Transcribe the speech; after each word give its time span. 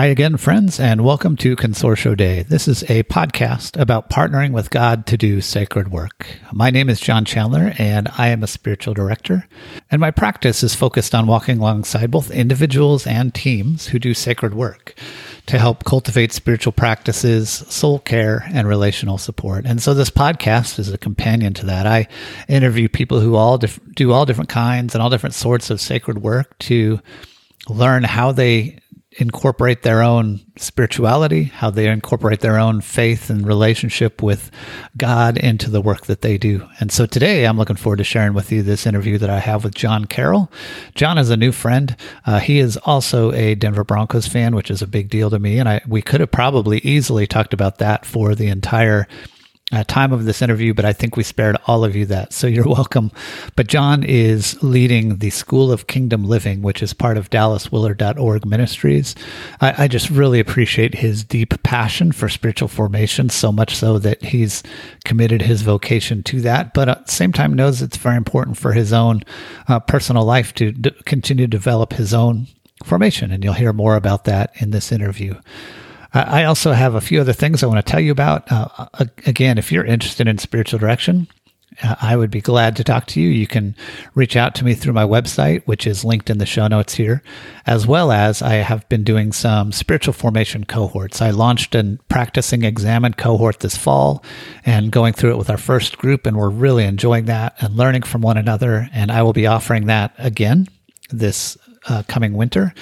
Hi 0.00 0.06
again, 0.06 0.38
friends, 0.38 0.80
and 0.80 1.04
welcome 1.04 1.36
to 1.36 1.56
Consortio 1.56 2.16
Dei. 2.16 2.42
This 2.44 2.66
is 2.66 2.84
a 2.84 3.02
podcast 3.02 3.78
about 3.78 4.08
partnering 4.08 4.52
with 4.52 4.70
God 4.70 5.04
to 5.08 5.18
do 5.18 5.42
sacred 5.42 5.90
work. 5.90 6.26
My 6.54 6.70
name 6.70 6.88
is 6.88 7.00
John 7.00 7.26
Chandler, 7.26 7.74
and 7.76 8.08
I 8.16 8.28
am 8.28 8.42
a 8.42 8.46
spiritual 8.46 8.94
director. 8.94 9.46
And 9.90 10.00
my 10.00 10.10
practice 10.10 10.62
is 10.62 10.74
focused 10.74 11.14
on 11.14 11.26
walking 11.26 11.58
alongside 11.58 12.10
both 12.10 12.30
individuals 12.30 13.06
and 13.06 13.34
teams 13.34 13.88
who 13.88 13.98
do 13.98 14.14
sacred 14.14 14.54
work 14.54 14.94
to 15.44 15.58
help 15.58 15.84
cultivate 15.84 16.32
spiritual 16.32 16.72
practices, 16.72 17.50
soul 17.50 17.98
care, 17.98 18.48
and 18.54 18.66
relational 18.66 19.18
support. 19.18 19.66
And 19.66 19.82
so 19.82 19.92
this 19.92 20.08
podcast 20.08 20.78
is 20.78 20.90
a 20.90 20.96
companion 20.96 21.52
to 21.52 21.66
that. 21.66 21.86
I 21.86 22.08
interview 22.48 22.88
people 22.88 23.20
who 23.20 23.34
all 23.34 23.58
do 23.58 24.12
all 24.12 24.24
different 24.24 24.48
kinds 24.48 24.94
and 24.94 25.02
all 25.02 25.10
different 25.10 25.34
sorts 25.34 25.68
of 25.68 25.78
sacred 25.78 26.22
work 26.22 26.58
to 26.60 27.00
learn 27.68 28.04
how 28.04 28.32
they 28.32 28.78
incorporate 29.12 29.82
their 29.82 30.02
own 30.02 30.40
spirituality, 30.56 31.44
how 31.44 31.68
they 31.68 31.88
incorporate 31.88 32.40
their 32.40 32.58
own 32.58 32.80
faith 32.80 33.28
and 33.28 33.46
relationship 33.46 34.22
with 34.22 34.50
God 34.96 35.36
into 35.36 35.68
the 35.68 35.80
work 35.80 36.06
that 36.06 36.22
they 36.22 36.38
do. 36.38 36.68
And 36.78 36.92
so 36.92 37.06
today 37.06 37.44
I'm 37.44 37.58
looking 37.58 37.76
forward 37.76 37.96
to 37.96 38.04
sharing 38.04 38.34
with 38.34 38.52
you 38.52 38.62
this 38.62 38.86
interview 38.86 39.18
that 39.18 39.30
I 39.30 39.40
have 39.40 39.64
with 39.64 39.74
John 39.74 40.04
Carroll. 40.04 40.50
John 40.94 41.18
is 41.18 41.30
a 41.30 41.36
new 41.36 41.50
friend. 41.50 41.96
Uh, 42.24 42.38
he 42.38 42.60
is 42.60 42.76
also 42.78 43.32
a 43.32 43.56
Denver 43.56 43.84
Broncos 43.84 44.28
fan, 44.28 44.54
which 44.54 44.70
is 44.70 44.80
a 44.80 44.86
big 44.86 45.08
deal 45.08 45.28
to 45.30 45.40
me. 45.40 45.58
And 45.58 45.68
I, 45.68 45.80
we 45.88 46.02
could 46.02 46.20
have 46.20 46.30
probably 46.30 46.78
easily 46.78 47.26
talked 47.26 47.52
about 47.52 47.78
that 47.78 48.06
for 48.06 48.36
the 48.36 48.46
entire 48.46 49.08
uh, 49.72 49.84
time 49.84 50.12
of 50.12 50.24
this 50.24 50.42
interview, 50.42 50.74
but 50.74 50.84
I 50.84 50.92
think 50.92 51.16
we 51.16 51.22
spared 51.22 51.56
all 51.66 51.84
of 51.84 51.94
you 51.94 52.06
that. 52.06 52.32
So 52.32 52.46
you're 52.46 52.64
welcome. 52.66 53.12
But 53.56 53.68
John 53.68 54.02
is 54.02 54.60
leading 54.62 55.18
the 55.18 55.30
School 55.30 55.70
of 55.70 55.86
Kingdom 55.86 56.24
Living, 56.24 56.62
which 56.62 56.82
is 56.82 56.92
part 56.92 57.16
of 57.16 57.30
DallasWillard.org 57.30 58.46
Ministries. 58.46 59.14
I, 59.60 59.84
I 59.84 59.88
just 59.88 60.10
really 60.10 60.40
appreciate 60.40 60.94
his 60.94 61.22
deep 61.24 61.62
passion 61.62 62.12
for 62.12 62.28
spiritual 62.28 62.68
formation, 62.68 63.28
so 63.28 63.52
much 63.52 63.74
so 63.76 63.98
that 63.98 64.22
he's 64.22 64.62
committed 65.04 65.42
his 65.42 65.62
vocation 65.62 66.22
to 66.24 66.40
that, 66.40 66.74
but 66.74 66.88
at 66.88 67.06
the 67.06 67.12
same 67.12 67.32
time 67.32 67.54
knows 67.54 67.82
it's 67.82 67.96
very 67.96 68.16
important 68.16 68.56
for 68.56 68.72
his 68.72 68.92
own 68.92 69.22
uh, 69.68 69.78
personal 69.80 70.24
life 70.24 70.54
to 70.54 70.72
d- 70.72 70.90
continue 71.04 71.46
to 71.46 71.50
develop 71.50 71.92
his 71.92 72.12
own 72.12 72.46
formation. 72.84 73.30
And 73.30 73.44
you'll 73.44 73.54
hear 73.54 73.72
more 73.72 73.96
about 73.96 74.24
that 74.24 74.52
in 74.60 74.70
this 74.70 74.90
interview. 74.90 75.34
I 76.12 76.44
also 76.44 76.72
have 76.72 76.94
a 76.94 77.00
few 77.00 77.20
other 77.20 77.32
things 77.32 77.62
I 77.62 77.66
want 77.66 77.84
to 77.84 77.90
tell 77.90 78.00
you 78.00 78.10
about. 78.10 78.50
Uh, 78.50 78.88
again, 79.26 79.58
if 79.58 79.70
you're 79.70 79.84
interested 79.84 80.26
in 80.26 80.38
spiritual 80.38 80.78
direction, 80.78 81.28
uh, 81.82 81.94
I 82.00 82.16
would 82.16 82.30
be 82.30 82.40
glad 82.40 82.76
to 82.76 82.84
talk 82.84 83.06
to 83.08 83.20
you. 83.20 83.28
You 83.28 83.46
can 83.46 83.76
reach 84.14 84.36
out 84.36 84.54
to 84.56 84.64
me 84.64 84.74
through 84.74 84.92
my 84.92 85.04
website, 85.04 85.62
which 85.66 85.86
is 85.86 86.04
linked 86.04 86.28
in 86.28 86.38
the 86.38 86.46
show 86.46 86.66
notes 86.66 86.94
here, 86.94 87.22
as 87.66 87.86
well 87.86 88.10
as 88.10 88.42
I 88.42 88.54
have 88.54 88.88
been 88.88 89.04
doing 89.04 89.32
some 89.32 89.72
spiritual 89.72 90.12
formation 90.12 90.64
cohorts. 90.64 91.22
I 91.22 91.30
launched 91.30 91.74
a 91.74 91.98
practicing 92.08 92.64
Examen 92.64 93.14
cohort 93.14 93.60
this 93.60 93.76
fall 93.76 94.24
and 94.66 94.90
going 94.90 95.12
through 95.12 95.32
it 95.32 95.38
with 95.38 95.50
our 95.50 95.56
first 95.56 95.98
group, 95.98 96.26
and 96.26 96.36
we're 96.36 96.50
really 96.50 96.84
enjoying 96.84 97.26
that 97.26 97.54
and 97.60 97.76
learning 97.76 98.02
from 98.02 98.20
one 98.20 98.36
another. 98.36 98.88
And 98.92 99.12
I 99.12 99.22
will 99.22 99.32
be 99.32 99.46
offering 99.46 99.86
that 99.86 100.12
again 100.18 100.66
this 101.10 101.56
uh, 101.88 102.02
coming 102.08 102.34
winter, 102.34 102.74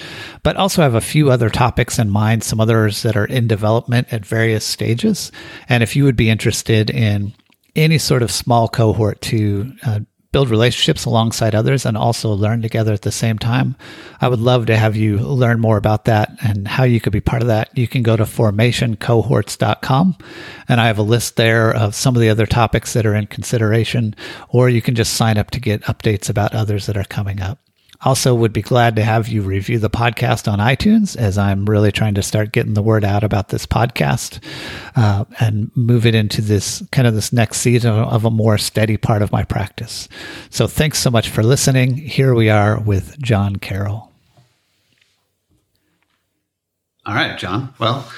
but 0.43 0.55
also 0.57 0.81
have 0.81 0.95
a 0.95 1.01
few 1.01 1.31
other 1.31 1.49
topics 1.49 1.99
in 1.99 2.09
mind, 2.09 2.43
some 2.43 2.59
others 2.59 3.03
that 3.03 3.15
are 3.15 3.25
in 3.25 3.47
development 3.47 4.11
at 4.11 4.25
various 4.25 4.65
stages. 4.65 5.31
And 5.67 5.83
if 5.83 5.95
you 5.95 6.03
would 6.03 6.15
be 6.15 6.29
interested 6.29 6.89
in 6.89 7.33
any 7.75 7.97
sort 7.97 8.23
of 8.23 8.31
small 8.31 8.67
cohort 8.67 9.21
to 9.21 9.73
uh, 9.85 9.99
build 10.31 10.49
relationships 10.49 11.05
alongside 11.05 11.55
others 11.55 11.85
and 11.85 11.97
also 11.97 12.31
learn 12.31 12.61
together 12.61 12.93
at 12.93 13.01
the 13.01 13.11
same 13.11 13.39
time. 13.39 13.75
I 14.21 14.27
would 14.27 14.39
love 14.39 14.67
to 14.67 14.77
have 14.77 14.95
you 14.95 15.17
learn 15.17 15.59
more 15.59 15.77
about 15.77 16.05
that 16.05 16.31
and 16.43 16.67
how 16.67 16.83
you 16.83 16.99
could 16.99 17.13
be 17.13 17.21
part 17.21 17.41
of 17.41 17.47
that. 17.47 17.75
You 17.75 17.87
can 17.87 18.03
go 18.03 18.15
to 18.15 18.23
formationcohorts.com 18.23 20.17
and 20.67 20.81
I 20.81 20.87
have 20.87 20.99
a 20.99 21.03
list 21.03 21.35
there 21.35 21.73
of 21.73 21.95
some 21.95 22.15
of 22.15 22.21
the 22.21 22.29
other 22.29 22.45
topics 22.45 22.93
that 22.93 23.07
are 23.07 23.15
in 23.15 23.25
consideration, 23.25 24.15
or 24.49 24.69
you 24.69 24.81
can 24.81 24.93
just 24.93 25.15
sign 25.15 25.37
up 25.37 25.49
to 25.51 25.59
get 25.59 25.81
updates 25.83 26.29
about 26.29 26.53
others 26.53 26.85
that 26.85 26.97
are 26.97 27.05
coming 27.05 27.41
up. 27.41 27.59
Also, 28.01 28.33
would 28.33 28.53
be 28.53 28.61
glad 28.61 28.95
to 28.95 29.03
have 29.03 29.27
you 29.27 29.41
review 29.41 29.77
the 29.77 29.89
podcast 29.89 30.49
on 30.49 30.59
iTunes 30.59 31.17
as 31.17 31.37
I'm 31.37 31.65
really 31.65 31.91
trying 31.91 32.13
to 32.13 32.23
start 32.23 32.53
getting 32.53 32.73
the 32.73 32.81
word 32.81 33.03
out 33.03 33.25
about 33.25 33.49
this 33.49 33.65
podcast 33.65 34.41
uh, 34.95 35.25
and 35.41 35.69
move 35.75 36.05
it 36.05 36.15
into 36.15 36.41
this 36.41 36.81
kind 36.93 37.07
of 37.07 37.13
this 37.13 37.33
next 37.33 37.57
season 37.57 37.91
of 37.91 38.23
a 38.23 38.31
more 38.31 38.57
steady 38.57 38.95
part 38.95 39.21
of 39.21 39.33
my 39.33 39.43
practice. 39.43 40.07
So, 40.49 40.65
thanks 40.65 40.99
so 40.99 41.11
much 41.11 41.27
for 41.29 41.43
listening. 41.43 41.95
Here 41.95 42.33
we 42.33 42.49
are 42.49 42.79
with 42.79 43.21
John 43.21 43.57
Carroll. 43.57 44.09
All 47.05 47.15
right, 47.15 47.37
John. 47.37 47.73
Well, 47.79 48.09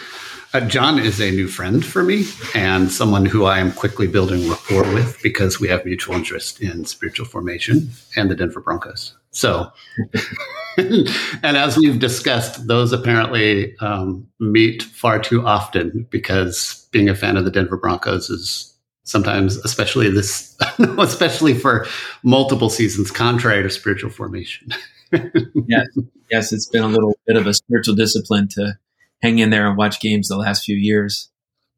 uh, 0.54 0.60
John 0.62 1.00
is 1.00 1.20
a 1.20 1.32
new 1.32 1.48
friend 1.48 1.84
for 1.84 2.04
me 2.04 2.26
and 2.54 2.92
someone 2.92 3.26
who 3.26 3.46
I 3.46 3.60
am 3.60 3.72
quickly 3.72 4.06
building 4.06 4.50
rapport 4.50 4.84
with 4.94 5.18
because 5.24 5.60
we 5.60 5.70
have 5.70 5.86
mutual 5.86 6.14
interest 6.14 6.62
in 6.62 6.86
spiritual 6.86 7.26
formation 7.26 7.90
and 8.16 8.30
the 8.30 8.36
Denver 8.36 8.60
Broncos. 8.60 9.14
So, 9.32 9.72
and 10.78 11.58
as 11.58 11.78
we've 11.78 12.00
discussed, 12.00 12.68
those 12.68 12.92
apparently 12.92 13.78
um, 13.80 14.28
meet 14.40 14.84
far 14.84 15.20
too 15.20 15.46
often 15.46 16.08
because 16.10 16.88
being 16.92 17.10
a 17.10 17.16
fan 17.16 17.38
of 17.38 17.46
the 17.46 17.52
Denver 17.52 17.78
Broncos 17.78 18.30
is 18.30 18.72
sometimes, 19.04 19.58
especially 19.58 20.10
this, 20.10 20.56
especially 20.98 21.54
for 21.54 21.88
multiple 22.24 22.70
seasons, 22.70 23.12
contrary 23.12 23.64
to 23.64 23.70
spiritual 23.70 24.10
formation. 24.10 24.70
yes, 25.12 25.88
yes, 26.30 26.54
it's 26.54 26.68
been 26.68 26.84
a 26.84 26.88
little 26.88 27.18
bit 27.26 27.38
of 27.38 27.48
a 27.48 27.54
spiritual 27.54 27.96
discipline 27.96 28.48
to 28.50 28.78
hang 29.22 29.40
in 29.40 29.50
there 29.50 29.68
and 29.68 29.78
watch 29.78 30.00
games 30.00 30.28
the 30.28 30.38
last 30.38 30.64
few 30.64 30.76
years. 30.76 31.30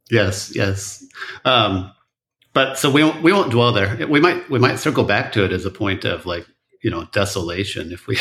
Yes, 0.10 0.56
yes. 0.56 1.04
Um, 1.46 1.92
but 2.54 2.78
so 2.78 2.92
we 2.92 3.04
won't, 3.04 3.24
we 3.24 3.34
won't 3.34 3.52
dwell 3.52 3.72
there. 3.72 4.08
We 4.08 4.20
might 4.20 4.48
we 4.50 4.60
might 4.60 4.78
circle 4.78 5.04
back 5.04 5.32
to 5.34 5.44
it 5.44 5.52
as 5.52 5.66
a 5.66 5.72
point 5.72 6.06
of 6.06 6.26
like 6.26 6.46
you 6.84 6.92
know 6.92 7.06
desolation 7.12 7.92
if 7.92 8.06
we 8.08 8.18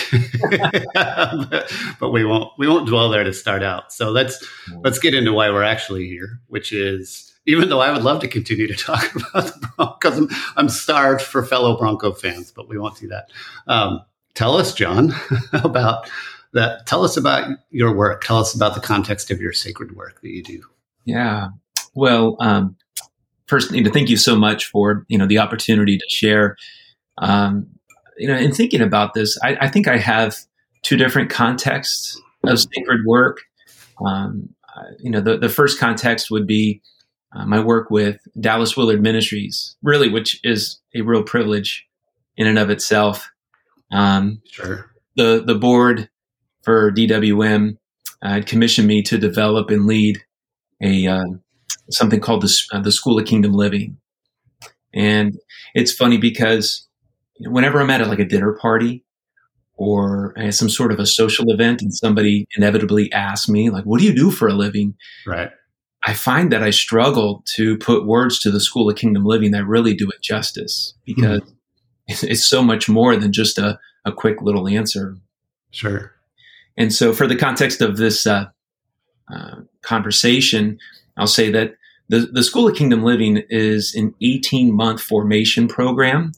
but 2.01 2.13
we 2.13 2.25
won't 2.25 2.51
we 2.59 2.69
won't 2.69 2.87
dwell 2.87 3.11
there 3.11 3.25
to 3.25 3.33
start 3.33 3.63
out. 3.63 3.93
So 3.93 4.11
let's 4.11 4.43
let's 4.83 4.99
get 4.99 5.15
into 5.15 5.33
why 5.33 5.51
we're 5.51 5.65
actually 5.65 6.09
here 6.09 6.41
which 6.47 6.73
is 6.73 7.29
even 7.45 7.69
though 7.69 7.81
i 7.81 7.91
would 7.91 8.05
love 8.05 8.21
to 8.21 8.29
continue 8.29 8.69
to 8.69 8.75
talk 8.77 9.15
about 9.15 9.47
the 9.47 9.69
broncos 9.77 10.17
i'm, 10.17 10.29
I'm 10.57 10.69
starved 10.69 11.23
for 11.23 11.45
fellow 11.45 11.77
bronco 11.77 12.13
fans 12.13 12.53
but 12.53 12.69
we 12.69 12.79
won't 12.79 12.99
do 12.99 13.09
that. 13.09 13.31
Um, 13.67 14.01
tell 14.35 14.57
us 14.57 14.73
john 14.73 15.13
about 15.53 16.09
that 16.55 16.87
tell 16.87 17.03
us 17.03 17.17
about 17.17 17.49
your 17.71 17.95
work. 17.95 18.23
Tell 18.23 18.39
us 18.39 18.55
about 18.55 18.75
the 18.75 18.81
context 18.81 19.31
of 19.31 19.41
your 19.41 19.55
sacred 19.55 19.97
work 19.97 20.21
that 20.21 20.31
you 20.31 20.43
do. 20.43 20.63
Yeah. 21.05 21.49
Well 21.95 22.37
um, 22.39 22.77
first 23.47 23.73
need 23.73 23.85
to 23.85 23.91
thank 23.91 24.09
you 24.09 24.17
so 24.17 24.37
much 24.37 24.67
for 24.67 25.05
you 25.09 25.19
know 25.19 25.27
the 25.27 25.39
opportunity 25.39 25.99
to 25.99 26.05
share 26.09 26.57
um, 27.19 27.67
you 28.19 28.29
know, 28.29 28.37
in 28.37 28.53
thinking 28.53 28.81
about 28.81 29.15
this, 29.15 29.39
I, 29.43 29.57
I 29.63 29.69
think 29.69 29.89
I 29.89 29.99
have 29.99 30.37
two 30.83 30.97
different 30.97 31.31
contexts 31.31 32.21
of 32.45 32.59
sacred 32.59 33.01
work. 33.07 33.41
Um, 34.05 34.51
you 34.99 35.11
know, 35.11 35.21
the, 35.21 35.39
the 35.39 35.49
first 35.49 35.79
context 35.79 36.31
would 36.31 36.47
be 36.47 36.83
uh, 37.35 37.47
my 37.47 37.61
work 37.61 37.91
with 37.91 38.19
Dallas 38.39 38.77
Willard 38.77 39.03
Ministries, 39.03 39.77
really, 39.83 40.09
which 40.09 40.41
is 40.45 40.81
a 40.95 41.03
real 41.03 41.23
privilege 41.23 41.87
in 42.37 42.47
and 42.47 42.59
of 42.59 42.71
itself. 42.71 43.31
Um, 43.91 44.41
sure. 44.51 44.91
The 45.17 45.43
the 45.45 45.55
board 45.55 46.09
for 46.63 46.91
DWM 46.91 47.77
uh, 48.23 48.41
commissioned 48.47 48.89
me 48.89 49.03
to 49.03 49.19
develop 49.19 49.71
and 49.71 49.87
lead 49.87 50.23
a 50.83 51.07
uh, 51.07 51.25
something 51.91 52.21
called 52.21 52.43
the 52.43 52.63
uh, 52.73 52.81
the 52.81 52.93
School 52.93 53.19
of 53.19 53.27
Kingdom 53.27 53.53
Living, 53.53 53.99
and 54.95 55.39
it's 55.75 55.93
funny 55.93 56.17
because 56.17 56.87
whenever 57.41 57.81
I'm 57.81 57.91
at 57.91 58.07
like 58.07 58.19
a 58.19 58.25
dinner 58.25 58.53
party 58.53 59.05
or 59.77 60.35
some 60.51 60.69
sort 60.69 60.93
of 60.93 60.99
a 60.99 61.07
social 61.07 61.51
event 61.51 61.83
and 61.83 61.95
somebody 61.95 62.47
inevitably 62.57 63.13
asks 63.13 63.49
me 63.49 63.71
like 63.71 63.85
what 63.85 64.01
do 64.01 64.07
you 64.07 64.15
do 64.15 64.31
for 64.31 64.49
a 64.49 64.55
living? 64.55 64.95
Right. 65.27 65.51
I 66.05 66.15
find 66.15 66.51
that 66.51 66.65
i 66.65 66.71
struggle 66.71 67.45
to 67.55 67.79
put 67.79 68.07
words 68.07 68.41
to 68.41 68.51
the 68.51 68.61
school 68.61 68.91
of 68.91 68.97
kingdom 68.97 69.25
living 69.25 69.53
that 69.53 69.67
really 69.67 69.95
do 69.95 70.09
it 70.11 70.21
justice 70.21 70.95
because 71.05 71.41
mm-hmm. 71.41 71.53
it's, 72.09 72.23
it's, 72.25 72.47
so 72.47 72.61
much 72.61 72.89
more 72.89 73.15
than 73.17 73.33
just 73.33 73.57
a, 73.57 73.79
a 74.05 74.11
quick 74.11 74.43
little 74.43 74.67
answer. 74.67 75.17
Sure. 75.71 76.13
And 76.77 76.93
so 76.93 77.13
for 77.13 77.29
the 77.29 77.37
context 77.37 77.81
of 77.81 77.99
this 77.99 78.27
uh, 78.27 78.47
uh, 79.33 79.61
conversation 79.83 80.79
i'll 81.17 81.27
say 81.27 81.51
that 81.51 81.75
the, 82.09 82.21
the 82.21 82.43
school 82.43 82.69
of 82.69 82.77
kingdom 82.77 83.03
living 83.03 83.43
is 83.49 83.95
an 83.95 84.15
18 84.21 84.73
month 84.73 85.01
formation 85.01 85.69
program 85.69 86.33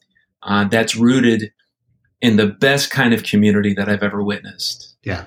uh, 0.45 0.65
that's 0.65 0.97
rooted 0.97 1.53
in 2.21 2.37
the 2.37 2.47
best 2.47 2.91
kind 2.91 3.13
of 3.13 3.23
community 3.23 3.75
that 3.75 3.89
I've 3.89 4.03
ever 4.03 4.23
witnessed. 4.23 4.97
Yeah. 5.05 5.27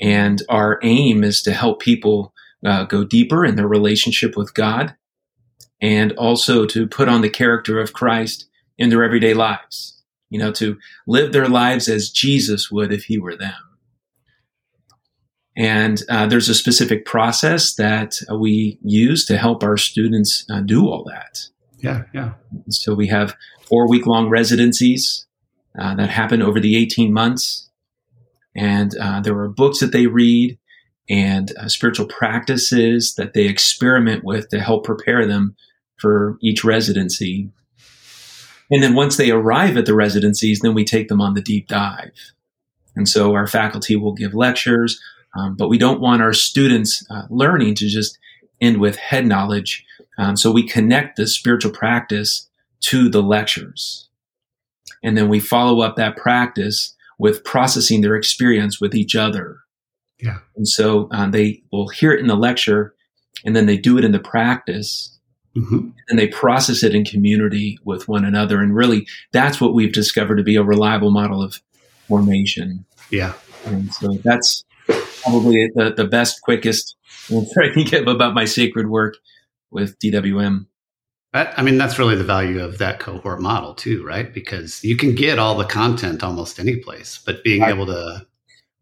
And 0.00 0.42
our 0.48 0.78
aim 0.82 1.24
is 1.24 1.42
to 1.42 1.52
help 1.52 1.80
people 1.80 2.32
uh, 2.64 2.84
go 2.84 3.04
deeper 3.04 3.44
in 3.44 3.56
their 3.56 3.68
relationship 3.68 4.36
with 4.36 4.54
God 4.54 4.94
and 5.80 6.12
also 6.12 6.66
to 6.66 6.86
put 6.86 7.08
on 7.08 7.20
the 7.20 7.30
character 7.30 7.78
of 7.78 7.92
Christ 7.92 8.48
in 8.78 8.90
their 8.90 9.04
everyday 9.04 9.34
lives, 9.34 10.02
you 10.30 10.38
know, 10.38 10.52
to 10.52 10.78
live 11.06 11.32
their 11.32 11.48
lives 11.48 11.88
as 11.88 12.10
Jesus 12.10 12.70
would 12.70 12.92
if 12.92 13.04
he 13.04 13.18
were 13.18 13.36
them. 13.36 13.52
And 15.56 16.02
uh, 16.08 16.26
there's 16.26 16.48
a 16.48 16.54
specific 16.54 17.04
process 17.04 17.74
that 17.74 18.18
we 18.32 18.78
use 18.82 19.24
to 19.26 19.36
help 19.36 19.62
our 19.62 19.76
students 19.76 20.44
uh, 20.50 20.60
do 20.60 20.88
all 20.88 21.04
that. 21.04 21.48
Yeah, 21.84 22.04
yeah. 22.14 22.32
So 22.70 22.94
we 22.94 23.08
have 23.08 23.36
four 23.68 23.88
week 23.88 24.06
long 24.06 24.28
residencies 24.28 25.26
uh, 25.78 25.94
that 25.96 26.08
happen 26.08 26.40
over 26.40 26.58
the 26.58 26.76
18 26.76 27.12
months. 27.12 27.68
And 28.56 28.96
uh, 28.96 29.20
there 29.20 29.36
are 29.38 29.48
books 29.48 29.80
that 29.80 29.92
they 29.92 30.06
read 30.06 30.58
and 31.10 31.52
uh, 31.58 31.68
spiritual 31.68 32.06
practices 32.06 33.14
that 33.16 33.34
they 33.34 33.46
experiment 33.46 34.24
with 34.24 34.48
to 34.48 34.60
help 34.60 34.84
prepare 34.84 35.26
them 35.26 35.56
for 35.98 36.38
each 36.40 36.64
residency. 36.64 37.50
And 38.70 38.82
then 38.82 38.94
once 38.94 39.16
they 39.16 39.30
arrive 39.30 39.76
at 39.76 39.84
the 39.84 39.94
residencies, 39.94 40.60
then 40.60 40.74
we 40.74 40.84
take 40.84 41.08
them 41.08 41.20
on 41.20 41.34
the 41.34 41.42
deep 41.42 41.68
dive. 41.68 42.12
And 42.96 43.08
so 43.08 43.34
our 43.34 43.46
faculty 43.46 43.96
will 43.96 44.14
give 44.14 44.32
lectures, 44.32 45.00
um, 45.36 45.56
but 45.56 45.68
we 45.68 45.78
don't 45.78 46.00
want 46.00 46.22
our 46.22 46.32
students 46.32 47.04
uh, 47.10 47.24
learning 47.28 47.74
to 47.76 47.88
just 47.88 48.18
end 48.60 48.78
with 48.78 48.96
head 48.96 49.26
knowledge. 49.26 49.84
Um, 50.18 50.36
so 50.36 50.50
we 50.50 50.66
connect 50.66 51.16
the 51.16 51.26
spiritual 51.26 51.72
practice 51.72 52.48
to 52.82 53.08
the 53.08 53.22
lectures. 53.22 54.08
And 55.02 55.16
then 55.16 55.28
we 55.28 55.40
follow 55.40 55.80
up 55.80 55.96
that 55.96 56.16
practice 56.16 56.94
with 57.18 57.44
processing 57.44 58.00
their 58.00 58.16
experience 58.16 58.80
with 58.80 58.94
each 58.94 59.14
other. 59.14 59.58
Yeah. 60.20 60.38
And 60.56 60.68
so 60.68 61.08
uh, 61.10 61.28
they 61.28 61.62
will 61.72 61.88
hear 61.88 62.12
it 62.12 62.20
in 62.20 62.26
the 62.26 62.36
lecture 62.36 62.94
and 63.44 63.54
then 63.54 63.66
they 63.66 63.76
do 63.76 63.98
it 63.98 64.04
in 64.04 64.12
the 64.12 64.18
practice 64.20 65.10
Mm-hmm. 65.56 65.90
and 66.08 66.18
they 66.18 66.26
process 66.26 66.82
it 66.82 66.96
in 66.96 67.04
community 67.04 67.78
with 67.84 68.08
one 68.08 68.24
another. 68.24 68.60
And 68.60 68.74
really, 68.74 69.06
that's 69.30 69.60
what 69.60 69.72
we've 69.72 69.92
discovered 69.92 70.34
to 70.38 70.42
be 70.42 70.56
a 70.56 70.64
reliable 70.64 71.12
model 71.12 71.40
of 71.40 71.62
formation. 72.08 72.84
Yeah. 73.10 73.34
And 73.64 73.94
so 73.94 74.18
that's 74.24 74.64
probably 75.22 75.70
the, 75.76 75.94
the 75.96 76.06
best, 76.06 76.42
quickest 76.42 76.96
answer 77.32 77.62
I 77.62 77.72
can 77.72 77.84
give 77.84 78.08
about 78.08 78.34
my 78.34 78.46
sacred 78.46 78.90
work 78.90 79.14
with 79.74 79.98
DWM. 79.98 80.66
That, 81.34 81.58
I 81.58 81.62
mean, 81.62 81.76
that's 81.76 81.98
really 81.98 82.14
the 82.14 82.24
value 82.24 82.62
of 82.62 82.78
that 82.78 83.00
cohort 83.00 83.40
model 83.40 83.74
too, 83.74 84.04
right? 84.06 84.32
Because 84.32 84.82
you 84.84 84.96
can 84.96 85.16
get 85.16 85.40
all 85.40 85.56
the 85.56 85.64
content 85.64 86.22
almost 86.22 86.60
any 86.60 86.76
place, 86.76 87.20
but 87.26 87.42
being 87.42 87.60
Right. 87.62 87.74
able 87.74 87.86
to 87.86 88.24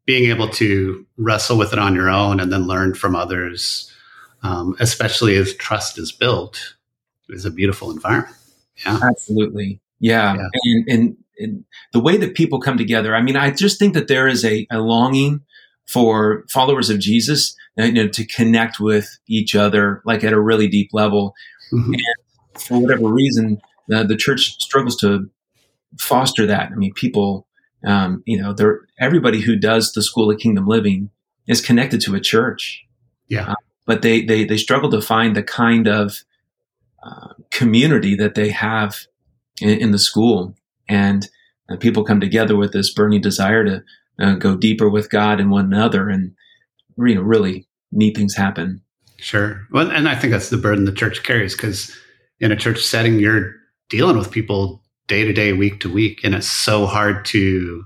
being 0.04 0.28
able 0.30 0.48
to 0.48 1.06
wrestle 1.16 1.56
with 1.56 1.72
it 1.72 1.78
on 1.78 1.94
your 1.94 2.10
own 2.10 2.40
and 2.40 2.52
then 2.52 2.66
learn 2.66 2.92
from 2.92 3.14
others, 3.14 3.90
um, 4.42 4.74
especially 4.80 5.36
as 5.36 5.54
trust 5.54 5.96
is 5.96 6.10
built, 6.10 6.74
is 7.28 7.44
a 7.44 7.50
beautiful 7.50 7.90
environment. 7.90 8.34
Yeah. 8.84 8.98
Absolutely. 9.00 9.80
Yeah. 10.00 10.34
Yeah. 10.34 10.48
And, 10.64 10.88
and, 10.88 11.16
and 11.38 11.64
the 11.92 12.00
way 12.00 12.16
that 12.16 12.34
people 12.34 12.60
come 12.60 12.76
together, 12.76 13.14
I 13.14 13.22
mean, 13.22 13.36
I 13.36 13.52
just 13.52 13.78
think 13.78 13.94
that 13.94 14.08
there 14.08 14.26
is 14.26 14.44
a, 14.44 14.66
a 14.72 14.80
longing 14.80 15.42
for 15.92 16.44
followers 16.50 16.90
of 16.90 16.98
Jesus 16.98 17.54
uh, 17.80 17.84
you 17.84 17.92
know, 17.92 18.08
to 18.08 18.26
connect 18.26 18.78
with 18.80 19.18
each 19.28 19.54
other, 19.56 20.02
like 20.04 20.22
at 20.24 20.32
a 20.32 20.40
really 20.40 20.68
deep 20.68 20.90
level. 20.92 21.34
Mhm. 21.72 21.94
For 22.58 22.78
whatever 22.78 23.08
reason, 23.08 23.60
the, 23.88 24.04
the 24.04 24.16
church 24.16 24.56
struggles 24.62 24.96
to 24.98 25.30
foster 25.98 26.44
that. 26.46 26.70
I 26.70 26.74
mean, 26.74 26.92
people, 26.92 27.46
um, 27.86 28.22
you 28.26 28.40
know, 28.40 28.52
they're, 28.52 28.80
everybody 28.98 29.40
who 29.40 29.56
does 29.56 29.92
the 29.92 30.02
School 30.02 30.30
of 30.30 30.38
Kingdom 30.38 30.66
Living 30.66 31.08
is 31.46 31.60
connected 31.62 32.00
to 32.02 32.14
a 32.14 32.20
church 32.20 32.84
Yeah. 33.28 33.54
but 33.86 34.02
they 34.02 34.22
they 34.24 34.44
they 34.44 34.58
struggle 34.58 34.90
to 34.90 35.00
find 35.00 35.34
the 35.34 35.42
kind 35.42 35.88
of 35.88 36.24
uh, 37.02 37.32
community 37.50 38.14
that 38.16 38.34
they 38.34 38.50
have 38.50 39.06
in, 39.60 39.70
in 39.70 39.90
the 39.92 39.98
school, 39.98 40.54
and 40.88 41.28
uh, 41.70 41.76
people 41.76 42.04
come 42.04 42.20
together 42.20 42.54
with 42.54 42.72
this 42.72 42.92
burning 42.92 43.20
desire 43.22 43.64
to 43.64 43.82
uh, 44.20 44.34
go 44.34 44.56
deeper 44.56 44.88
with 44.88 45.10
God 45.10 45.40
and 45.40 45.50
one 45.50 45.66
another, 45.66 46.08
and 46.08 46.34
you 46.98 47.14
know, 47.14 47.22
really 47.22 47.66
neat 47.90 48.16
things 48.16 48.34
happen. 48.34 48.82
Sure. 49.18 49.66
Well, 49.70 49.90
and 49.90 50.08
I 50.08 50.16
think 50.16 50.32
that's 50.32 50.50
the 50.50 50.56
burden 50.56 50.84
the 50.84 50.92
church 50.92 51.22
carries 51.22 51.54
because 51.54 51.96
in 52.40 52.50
a 52.50 52.56
church 52.56 52.82
setting, 52.82 53.20
you're 53.20 53.54
dealing 53.88 54.18
with 54.18 54.30
people 54.30 54.82
day 55.06 55.24
to 55.24 55.32
day, 55.32 55.52
week 55.52 55.80
to 55.80 55.92
week, 55.92 56.20
and 56.24 56.34
it's 56.34 56.50
so 56.50 56.86
hard 56.86 57.24
to 57.26 57.84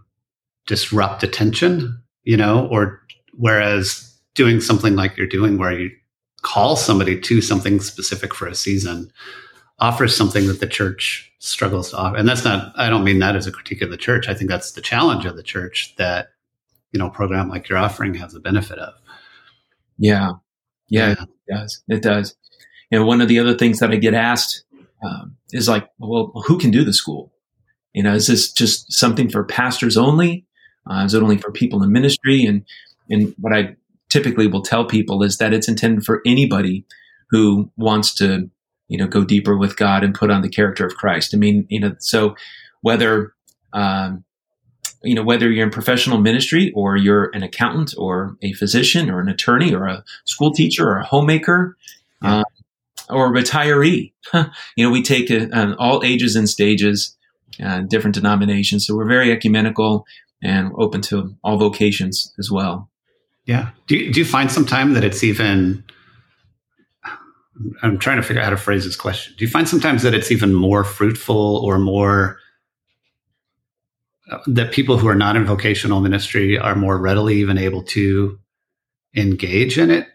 disrupt 0.66 1.22
attention, 1.22 2.02
you 2.24 2.36
know, 2.36 2.66
or 2.68 3.00
whereas 3.34 4.18
doing 4.34 4.60
something 4.60 4.96
like 4.96 5.16
you're 5.16 5.26
doing 5.26 5.58
where 5.58 5.78
you 5.78 5.90
call 6.42 6.76
somebody 6.76 7.20
to 7.20 7.40
something 7.40 7.80
specific 7.80 8.34
for 8.34 8.46
a 8.46 8.54
season 8.54 9.10
offers 9.78 10.16
something 10.16 10.46
that 10.46 10.60
the 10.60 10.66
church 10.66 11.32
struggles 11.38 11.90
to 11.90 11.96
offer. 11.96 12.16
And 12.16 12.28
that's 12.28 12.44
not, 12.44 12.72
I 12.76 12.88
don't 12.88 13.04
mean 13.04 13.18
that 13.18 13.36
as 13.36 13.46
a 13.46 13.52
critique 13.52 13.82
of 13.82 13.90
the 13.90 13.96
church. 13.96 14.28
I 14.28 14.34
think 14.34 14.50
that's 14.50 14.72
the 14.72 14.80
challenge 14.80 15.26
of 15.26 15.36
the 15.36 15.42
church 15.42 15.94
that, 15.96 16.28
you 16.92 16.98
know, 16.98 17.08
a 17.08 17.10
program 17.10 17.48
like 17.48 17.68
you're 17.68 17.78
offering 17.78 18.14
has 18.14 18.32
the 18.32 18.40
benefit 18.40 18.78
of. 18.78 18.94
Yeah, 19.98 20.32
yeah, 20.88 21.12
it 21.12 21.18
does. 21.48 21.82
It 21.88 22.02
does. 22.02 22.36
And 22.90 23.06
one 23.06 23.20
of 23.20 23.28
the 23.28 23.38
other 23.38 23.54
things 23.54 23.80
that 23.80 23.90
I 23.90 23.96
get 23.96 24.14
asked 24.14 24.64
um, 25.02 25.36
is 25.52 25.68
like, 25.68 25.88
well, 25.98 26.32
who 26.46 26.58
can 26.58 26.70
do 26.70 26.84
the 26.84 26.92
school? 26.92 27.32
You 27.92 28.02
know, 28.02 28.14
is 28.14 28.26
this 28.26 28.52
just 28.52 28.92
something 28.92 29.28
for 29.28 29.44
pastors 29.44 29.96
only? 29.96 30.46
Uh, 30.88 31.04
is 31.04 31.14
it 31.14 31.22
only 31.22 31.38
for 31.38 31.50
people 31.50 31.82
in 31.82 31.92
ministry? 31.92 32.44
And 32.44 32.64
and 33.10 33.34
what 33.38 33.52
I 33.52 33.76
typically 34.08 34.46
will 34.46 34.62
tell 34.62 34.84
people 34.84 35.22
is 35.22 35.38
that 35.38 35.52
it's 35.52 35.68
intended 35.68 36.04
for 36.04 36.22
anybody 36.24 36.86
who 37.30 37.70
wants 37.76 38.14
to, 38.16 38.48
you 38.88 38.98
know, 38.98 39.06
go 39.06 39.24
deeper 39.24 39.56
with 39.56 39.76
God 39.76 40.04
and 40.04 40.14
put 40.14 40.30
on 40.30 40.42
the 40.42 40.48
character 40.48 40.86
of 40.86 40.96
Christ. 40.96 41.34
I 41.34 41.38
mean, 41.38 41.66
you 41.68 41.80
know, 41.80 41.94
so 41.98 42.36
whether 42.82 43.32
um, 43.72 44.24
you 45.02 45.14
know 45.14 45.22
whether 45.22 45.50
you're 45.50 45.64
in 45.66 45.70
professional 45.72 46.18
ministry 46.18 46.72
or 46.74 46.96
you're 46.96 47.30
an 47.34 47.42
accountant 47.42 47.94
or 47.98 48.36
a 48.42 48.52
physician 48.54 49.10
or 49.10 49.20
an 49.20 49.28
attorney 49.28 49.74
or 49.74 49.86
a 49.86 50.04
school 50.24 50.52
teacher 50.52 50.88
or 50.88 50.98
a 50.98 51.04
homemaker 51.06 51.76
Yeah. 52.22 52.38
uh, 52.38 52.42
or 53.10 53.26
a 53.26 53.30
retiree 53.42 54.12
you 54.76 54.84
know 54.84 54.90
we 54.90 55.02
take 55.02 55.30
uh 55.30 55.46
um, 55.52 55.76
all 55.78 56.02
ages 56.02 56.34
and 56.34 56.48
stages 56.48 57.16
uh, 57.62 57.80
different 57.82 58.14
denominations 58.14 58.86
so 58.86 58.96
we're 58.96 59.06
very 59.08 59.30
ecumenical 59.30 60.06
and 60.42 60.72
open 60.76 61.02
to 61.02 61.36
all 61.44 61.56
vocations 61.58 62.32
as 62.38 62.50
well 62.50 62.88
Yeah. 63.44 63.70
Do 63.86 63.96
you, 63.96 64.12
do 64.12 64.20
you 64.20 64.26
find 64.26 64.50
sometime 64.50 64.94
that 64.94 65.04
it's 65.04 65.22
even? 65.22 65.84
I'm 67.82 67.98
trying 67.98 68.16
to 68.16 68.22
figure 68.22 68.40
out 68.40 68.44
how 68.44 68.50
to 68.50 68.56
phrase 68.56 68.84
this 68.84 68.96
question. 68.96 69.34
Do 69.38 69.44
you 69.44 69.50
find 69.50 69.68
sometimes 69.68 70.02
that 70.02 70.14
it's 70.14 70.30
even 70.30 70.54
more 70.54 70.84
fruitful 70.84 71.58
or 71.64 71.78
more 71.78 72.38
uh, 74.30 74.38
that 74.46 74.72
people 74.72 74.98
who 74.98 75.08
are 75.08 75.14
not 75.14 75.36
in 75.36 75.44
vocational 75.44 76.00
ministry 76.00 76.58
are 76.58 76.74
more 76.74 76.98
readily 76.98 77.36
even 77.36 77.58
able 77.58 77.82
to 77.84 78.38
engage 79.14 79.78
in 79.78 79.90
it? 79.90 80.08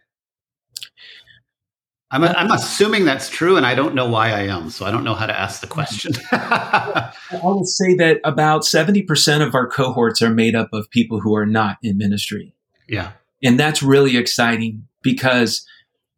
I'm, 2.13 2.25
I'm 2.25 2.51
assuming 2.51 3.05
that's 3.05 3.29
true, 3.29 3.55
and 3.55 3.65
I 3.65 3.74
don't 3.74 3.95
know 3.95 4.10
why 4.10 4.31
I 4.31 4.41
am, 4.41 4.69
so 4.69 4.86
I 4.86 4.91
don't 4.91 5.05
know 5.05 5.13
how 5.13 5.25
to 5.25 5.39
ask 5.39 5.62
the 5.62 5.67
question. 5.67 6.12
I 6.33 7.13
will 7.41 7.63
say 7.63 7.95
that 7.95 8.19
about 8.25 8.63
70% 8.63 9.41
of 9.41 9.55
our 9.55 9.69
cohorts 9.69 10.21
are 10.21 10.29
made 10.29 10.53
up 10.53 10.67
of 10.74 10.89
people 10.89 11.21
who 11.21 11.33
are 11.38 11.45
not 11.45 11.77
in 11.81 11.98
ministry. 11.98 12.53
yeah, 12.89 13.13
And 13.41 13.57
that's 13.57 13.81
really 13.81 14.17
exciting 14.17 14.86
because 15.01 15.65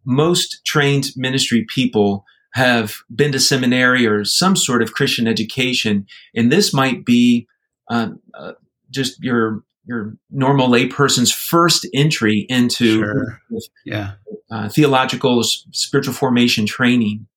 most 0.06 0.62
trained 0.66 1.08
ministry 1.16 1.66
people 1.68 2.26
have 2.54 2.98
been 3.14 3.32
to 3.32 3.40
seminary 3.40 4.06
or 4.06 4.24
some 4.24 4.56
sort 4.56 4.82
of 4.82 4.94
Christian 4.94 5.28
education. 5.28 6.06
And 6.36 6.52
this 6.52 6.74
might 6.74 7.04
be 7.06 7.48
um, 7.90 8.20
uh, 8.34 8.54
just 8.90 9.22
your 9.24 9.64
your 9.86 10.16
normal 10.30 10.70
layperson's 10.70 11.32
first 11.32 11.86
entry 11.94 12.46
into 12.48 13.00
Sure. 13.00 13.42
yeah, 13.86 14.12
uh, 14.50 14.70
theological 14.70 15.44
spiritual 15.44 16.14
formation 16.14 16.66
training. 16.66 17.28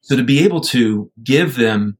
So 0.00 0.16
to 0.16 0.24
be 0.24 0.42
able 0.44 0.60
to 0.62 1.10
give 1.22 1.54
them 1.56 1.98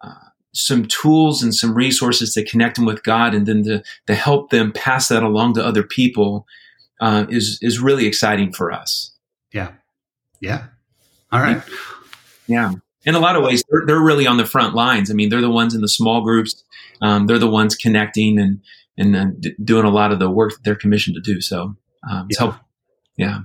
uh, 0.00 0.14
some 0.54 0.86
tools 0.86 1.42
and 1.42 1.54
some 1.54 1.72
resources 1.74 2.34
to 2.34 2.44
connect 2.44 2.76
them 2.76 2.84
with 2.84 3.04
God, 3.04 3.34
and 3.34 3.46
then 3.46 3.62
to, 3.64 3.82
to 4.06 4.14
help 4.14 4.50
them 4.50 4.72
pass 4.72 5.08
that 5.08 5.22
along 5.22 5.54
to 5.54 5.64
other 5.64 5.84
people, 5.84 6.46
uh, 7.00 7.26
is 7.28 7.58
is 7.62 7.78
really 7.78 8.06
exciting 8.06 8.52
for 8.52 8.72
us. 8.72 9.11
Yeah, 9.52 9.72
yeah. 10.40 10.66
All 11.30 11.40
right. 11.40 11.62
Yeah, 12.46 12.72
in 13.04 13.14
a 13.14 13.20
lot 13.20 13.36
of 13.36 13.42
ways, 13.42 13.62
they're, 13.70 13.84
they're 13.86 14.00
really 14.00 14.26
on 14.26 14.36
the 14.36 14.44
front 14.46 14.74
lines. 14.74 15.10
I 15.10 15.14
mean, 15.14 15.28
they're 15.28 15.40
the 15.40 15.50
ones 15.50 15.74
in 15.74 15.80
the 15.80 15.88
small 15.88 16.20
groups. 16.22 16.62
Um, 17.00 17.26
they're 17.26 17.38
the 17.38 17.48
ones 17.50 17.74
connecting 17.76 18.38
and 18.38 18.60
and 18.98 19.16
uh, 19.16 19.26
d- 19.40 19.54
doing 19.64 19.84
a 19.86 19.90
lot 19.90 20.12
of 20.12 20.18
the 20.18 20.30
work 20.30 20.52
that 20.52 20.64
they're 20.64 20.74
commissioned 20.76 21.16
to 21.16 21.22
do. 21.22 21.40
So 21.40 21.74
um, 22.10 22.26
it's 22.28 22.38
Yeah. 22.38 22.46
help. 22.46 22.54
Yeah. 23.16 23.38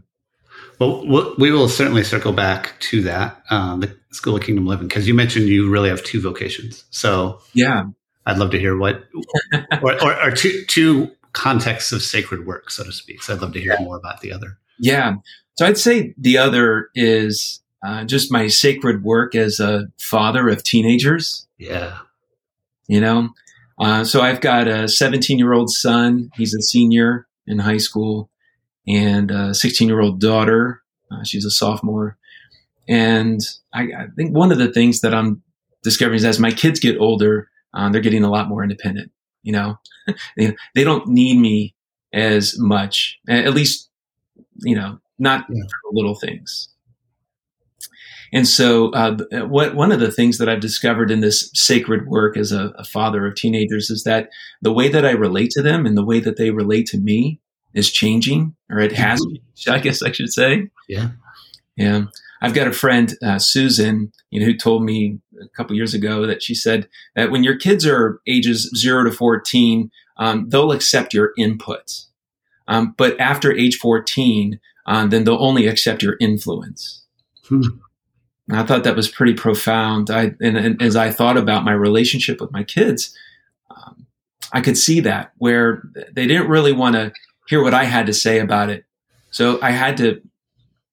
Well, 0.80 1.08
we'll- 1.08 1.36
we 1.38 1.52
will 1.52 1.70
certainly 1.70 2.04
circle 2.04 2.34
back 2.34 2.74
to 2.82 3.02
that, 3.04 3.42
um, 3.50 3.80
the 3.80 3.96
School 4.12 4.36
of 4.36 4.44
Kingdom 4.44 4.68
Living, 4.68 4.88
because 4.90 5.08
you 5.08 5.14
mentioned 5.14 5.48
you 5.48 5.70
really 5.70 5.88
have 5.90 6.04
two 6.04 6.20
vocations. 6.22 6.84
So 6.90 7.40
Yeah. 7.54 7.86
I'd 8.26 8.38
love 8.38 8.52
to 8.52 8.60
hear 8.60 8.78
what, 8.78 9.06
or, 9.82 10.04
or, 10.04 10.24
or 10.24 10.32
two, 10.32 10.66
two 10.68 11.12
contexts 11.32 11.92
of 11.94 12.02
sacred 12.02 12.46
work, 12.46 12.70
so 12.70 12.84
to 12.84 12.92
speak. 12.92 13.24
So 13.24 13.34
I'd 13.34 13.42
love 13.42 13.54
to 13.54 13.62
hear 13.62 13.78
more 13.80 13.96
about 13.98 14.20
the 14.22 14.34
other. 14.34 14.58
Yeah. 14.80 15.16
So 15.58 15.66
I'd 15.66 15.78
say 15.78 16.14
the 16.18 16.38
other 16.38 16.90
is 16.94 17.62
uh, 17.86 18.04
just 18.06 18.32
my 18.32 18.48
sacred 18.48 19.04
work 19.04 19.36
as 19.36 19.60
a 19.60 19.88
father 19.98 20.50
of 20.50 20.64
teenagers, 20.64 21.48
Yeah. 21.58 21.98
you 22.88 23.02
know? 23.02 23.30
Uh, 23.80 24.04
so 24.04 24.22
I've 24.22 24.42
got 24.42 24.68
a 24.68 24.88
17 24.88 25.38
year 25.38 25.54
old 25.54 25.70
son. 25.72 26.32
He's 26.36 26.54
a 26.54 26.62
senior 26.62 27.28
in 27.46 27.60
high 27.60 27.78
school. 27.78 28.30
and 28.88 29.32
a 29.32 29.54
16 29.54 29.88
year 29.88 30.00
old 30.00 30.22
daughter. 30.22 30.82
Uh, 31.12 31.24
she's 31.24 31.44
a 31.44 31.52
sophomore. 31.52 32.18
And 32.88 33.42
I, 33.74 33.82
I, 33.84 34.08
think 34.16 34.34
one 34.34 34.50
of 34.52 34.60
the 34.60 34.72
things 34.72 35.02
that 35.02 35.14
I'm 35.14 35.44
discovering 35.84 36.16
is 36.16 36.24
as 36.24 36.40
my 36.40 36.52
kids 36.52 36.80
get 36.80 36.98
older, 36.98 37.50
um, 37.74 37.92
they're 37.92 38.02
getting 38.02 38.24
a 38.24 38.30
lot 38.32 38.48
more 38.48 38.64
independent. 38.64 39.12
You 39.44 39.52
know, 39.52 39.80
they, 40.38 40.56
they 40.74 40.86
don't 40.86 41.08
need 41.10 41.38
me 41.38 41.76
as 42.14 42.58
much, 42.58 43.20
at 43.28 43.54
least, 43.54 43.90
you 44.64 44.76
know, 44.76 45.00
not 45.20 45.46
yeah. 45.50 45.64
little 45.92 46.16
things. 46.16 46.70
And 48.34 48.48
so, 48.48 48.92
uh, 48.92 49.18
uh, 49.32 49.48
what, 49.48 49.76
one 49.76 49.92
of 49.92 50.00
the 50.00 50.12
things 50.12 50.38
that 50.38 50.50
I've 50.50 50.60
discovered 50.60 51.12
in 51.12 51.22
this 51.22 51.50
sacred 51.54 52.08
work 52.08 52.36
as 52.36 52.52
a, 52.52 52.74
a, 52.78 52.84
father 52.84 53.26
of 53.26 53.36
teenagers 53.36 53.90
is 53.90 54.04
that 54.04 54.30
the 54.62 54.74
way 54.74 54.90
that 54.90 55.06
I 55.06 55.12
relate 55.12 55.52
to 55.52 55.62
them 55.62 55.86
and 55.86 55.96
the 55.96 56.04
way 56.04 56.20
that 56.20 56.36
they 56.36 56.50
relate 56.50 56.88
to 56.88 56.98
me 56.98 57.40
is 57.74 57.92
changing, 57.92 58.56
or 58.70 58.80
it 58.80 58.92
has, 58.94 59.22
mm-hmm. 59.26 59.72
I 59.72 59.80
guess 59.80 60.02
I 60.02 60.12
should 60.12 60.34
say. 60.34 60.70
Yeah. 60.90 61.12
Yeah. 61.78 62.06
I've 62.42 62.54
got 62.54 62.68
a 62.68 62.74
friend, 62.74 63.16
uh, 63.24 63.40
Susan, 63.40 64.12
you 64.30 64.40
know, 64.40 64.46
who 64.46 64.58
told 64.58 64.84
me 64.84 65.20
a 65.42 65.48
couple 65.56 65.76
years 65.76 65.94
ago 65.94 66.28
that 66.28 66.44
she 66.44 66.54
said 66.54 66.88
that 67.16 67.32
when 67.32 67.44
your 67.44 67.58
kids 67.58 67.86
are 67.86 68.20
ages 68.28 68.70
zero 68.76 69.04
to 69.06 69.12
14, 69.12 69.90
um, 70.18 70.50
they'll 70.50 70.72
accept 70.72 71.14
your 71.14 71.32
input. 71.38 71.94
Um, 72.68 72.94
but 72.98 73.20
after 73.20 73.52
age 73.52 73.78
14, 73.78 74.60
um, 74.88 75.10
then 75.10 75.24
they'll 75.24 75.44
only 75.44 75.68
accept 75.68 76.02
your 76.02 76.16
influence. 76.20 77.04
Hmm. 77.48 77.62
I 78.50 78.64
thought 78.64 78.86
that 78.86 78.96
was 78.96 79.10
pretty 79.10 79.34
profound. 79.34 80.10
I 80.10 80.32
and, 80.40 80.58
and, 80.58 80.82
as 80.82 80.96
I 80.96 81.12
thought 81.12 81.36
about 81.36 81.66
my 81.66 81.74
relationship 81.74 82.40
with 82.40 82.52
my 82.52 82.64
kids, 82.64 83.14
um, 83.70 84.08
I 84.54 84.62
could 84.62 84.78
see 84.78 85.02
that 85.02 85.34
where 85.38 85.84
they 86.14 86.26
didn't 86.26 86.48
really 86.48 86.72
want 86.72 86.96
to 86.96 87.12
hear 87.48 87.62
what 87.62 87.74
I 87.74 87.84
had 87.84 88.06
to 88.06 88.14
say 88.14 88.40
about 88.40 88.70
it. 88.70 88.86
So 89.32 89.60
I 89.62 89.72
had 89.72 89.98
to 89.98 90.22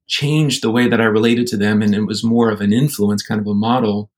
change 0.08 0.60
the 0.60 0.70
way 0.70 0.88
that 0.88 1.00
I 1.00 1.04
related 1.04 1.46
to 1.48 1.56
them, 1.56 1.80
and 1.80 1.94
it 1.94 2.02
was 2.02 2.24
more 2.24 2.50
of 2.50 2.60
an 2.60 2.72
influence, 2.72 3.22
kind 3.22 3.40
of 3.40 3.46
a 3.46 3.54
model. 3.54 4.10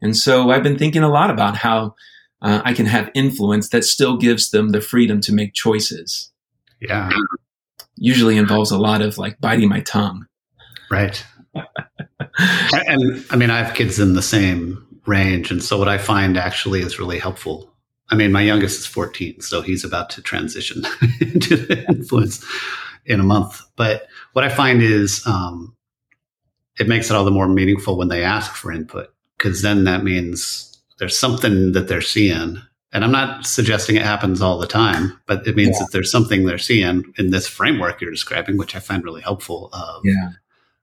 And 0.00 0.16
so 0.16 0.50
I've 0.50 0.62
been 0.62 0.78
thinking 0.78 1.02
a 1.02 1.10
lot 1.10 1.30
about 1.30 1.56
how 1.56 1.94
uh, 2.40 2.62
I 2.64 2.72
can 2.72 2.86
have 2.86 3.10
influence 3.14 3.68
that 3.70 3.84
still 3.84 4.16
gives 4.16 4.50
them 4.50 4.70
the 4.70 4.80
freedom 4.80 5.20
to 5.22 5.34
make 5.34 5.52
choices. 5.52 6.30
Yeah. 6.80 7.10
Usually 8.00 8.36
involves 8.36 8.70
a 8.70 8.78
lot 8.78 9.02
of 9.02 9.18
like 9.18 9.40
biting 9.40 9.68
my 9.68 9.80
tongue. 9.80 10.26
Right. 10.90 11.24
and 12.72 13.24
I 13.30 13.36
mean, 13.36 13.50
I 13.50 13.62
have 13.62 13.74
kids 13.74 13.98
in 13.98 14.14
the 14.14 14.22
same 14.22 14.86
range. 15.06 15.50
And 15.50 15.62
so 15.62 15.78
what 15.78 15.88
I 15.88 15.98
find 15.98 16.36
actually 16.36 16.80
is 16.80 16.98
really 16.98 17.18
helpful. 17.18 17.72
I 18.10 18.14
mean, 18.14 18.32
my 18.32 18.42
youngest 18.42 18.80
is 18.80 18.86
14, 18.86 19.40
so 19.40 19.60
he's 19.60 19.84
about 19.84 20.10
to 20.10 20.22
transition 20.22 20.82
into 21.20 21.56
the 21.56 21.84
influence 21.88 22.44
in 23.04 23.20
a 23.20 23.24
month. 23.24 23.60
But 23.76 24.06
what 24.32 24.44
I 24.44 24.48
find 24.48 24.82
is 24.82 25.26
um, 25.26 25.76
it 26.78 26.88
makes 26.88 27.10
it 27.10 27.14
all 27.14 27.24
the 27.24 27.30
more 27.30 27.48
meaningful 27.48 27.98
when 27.98 28.08
they 28.08 28.22
ask 28.22 28.54
for 28.54 28.72
input, 28.72 29.12
because 29.36 29.62
then 29.62 29.84
that 29.84 30.04
means 30.04 30.80
there's 30.98 31.18
something 31.18 31.72
that 31.72 31.88
they're 31.88 32.00
seeing. 32.00 32.62
And 32.92 33.04
I'm 33.04 33.12
not 33.12 33.44
suggesting 33.44 33.96
it 33.96 34.02
happens 34.02 34.40
all 34.40 34.58
the 34.58 34.66
time, 34.66 35.20
but 35.26 35.46
it 35.46 35.56
means 35.56 35.76
yeah. 35.76 35.80
that 35.80 35.88
there's 35.92 36.10
something 36.10 36.44
they're 36.44 36.56
seeing 36.56 37.04
in 37.18 37.30
this 37.30 37.46
framework 37.46 38.00
you're 38.00 38.10
describing, 38.10 38.56
which 38.56 38.74
I 38.74 38.78
find 38.78 39.04
really 39.04 39.20
helpful. 39.20 39.68
Of, 39.72 40.02
yeah 40.04 40.30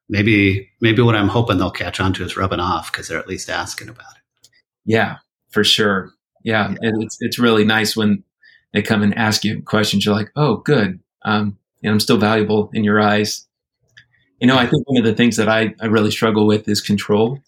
maybe 0.10 0.70
maybe 0.82 1.02
what 1.02 1.16
I'm 1.16 1.28
hoping 1.28 1.58
they'll 1.58 1.72
catch 1.72 2.00
on 2.00 2.14
to 2.14 2.24
is 2.24 2.38
rubbing 2.38 2.60
off 2.60 2.92
because 2.92 3.08
they're 3.08 3.20
at 3.20 3.28
least 3.28 3.50
asking 3.50 3.90
about 3.90 4.16
it. 4.16 4.50
Yeah, 4.86 5.18
for 5.50 5.64
sure. 5.64 6.12
Yeah, 6.44 6.76
yeah. 6.82 6.92
it's 7.00 7.18
it's 7.22 7.40
really 7.40 7.66
nice 7.66 7.96
when 7.96 8.24
they 8.74 8.82
come 8.82 9.02
and 9.02 9.18
ask 9.18 9.44
you 9.44 9.62
questions. 9.64 10.06
You're 10.06 10.16
like, 10.16 10.32
oh, 10.36 10.58
good. 10.58 11.00
Um, 11.24 11.58
and 11.82 11.92
I'm 11.92 12.00
still 12.00 12.18
valuable 12.18 12.70
in 12.74 12.84
your 12.84 13.02
eyes. 13.02 13.48
You 14.40 14.48
know, 14.48 14.58
I 14.58 14.68
think 14.68 14.88
one 14.88 14.98
of 14.98 15.06
the 15.06 15.16
things 15.16 15.38
that 15.38 15.48
I, 15.48 15.74
I 15.80 15.86
really 15.86 16.12
struggle 16.12 16.46
with 16.46 16.68
is 16.68 16.82
control. 16.82 17.40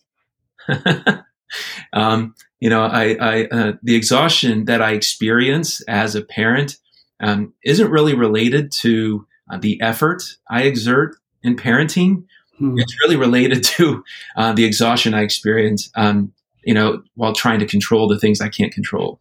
um, 1.94 2.34
you 2.60 2.70
know, 2.70 2.82
I, 2.82 3.18
I 3.20 3.46
uh, 3.46 3.74
the 3.84 3.96
exhaustion 3.96 4.66
that 4.66 4.82
I 4.82 4.94
experience 4.94 5.82
as 5.88 6.16
a 6.16 6.22
parent 6.22 6.78
um, 7.20 7.54
isn't 7.64 7.92
really 7.92 8.16
related 8.16 8.72
to 8.80 9.28
uh, 9.50 9.58
the 9.58 9.80
effort 9.82 10.24
I 10.50 10.64
exert 10.64 11.16
in 11.44 11.56
parenting, 11.56 12.26
Hmm. 12.58 12.78
It's 12.78 12.96
really 13.04 13.16
related 13.16 13.64
to 13.76 14.04
uh, 14.36 14.54
the 14.54 14.66
exhaustion 14.66 15.14
I 15.14 15.22
experience, 15.22 15.90
um, 15.96 16.34
you 16.64 16.74
know, 16.74 17.04
while 17.16 17.34
trying 17.34 17.60
to 17.60 17.66
control 17.66 18.08
the 18.08 18.20
things 18.20 18.42
I 18.42 18.50
can't 18.50 18.74
control. 18.74 19.20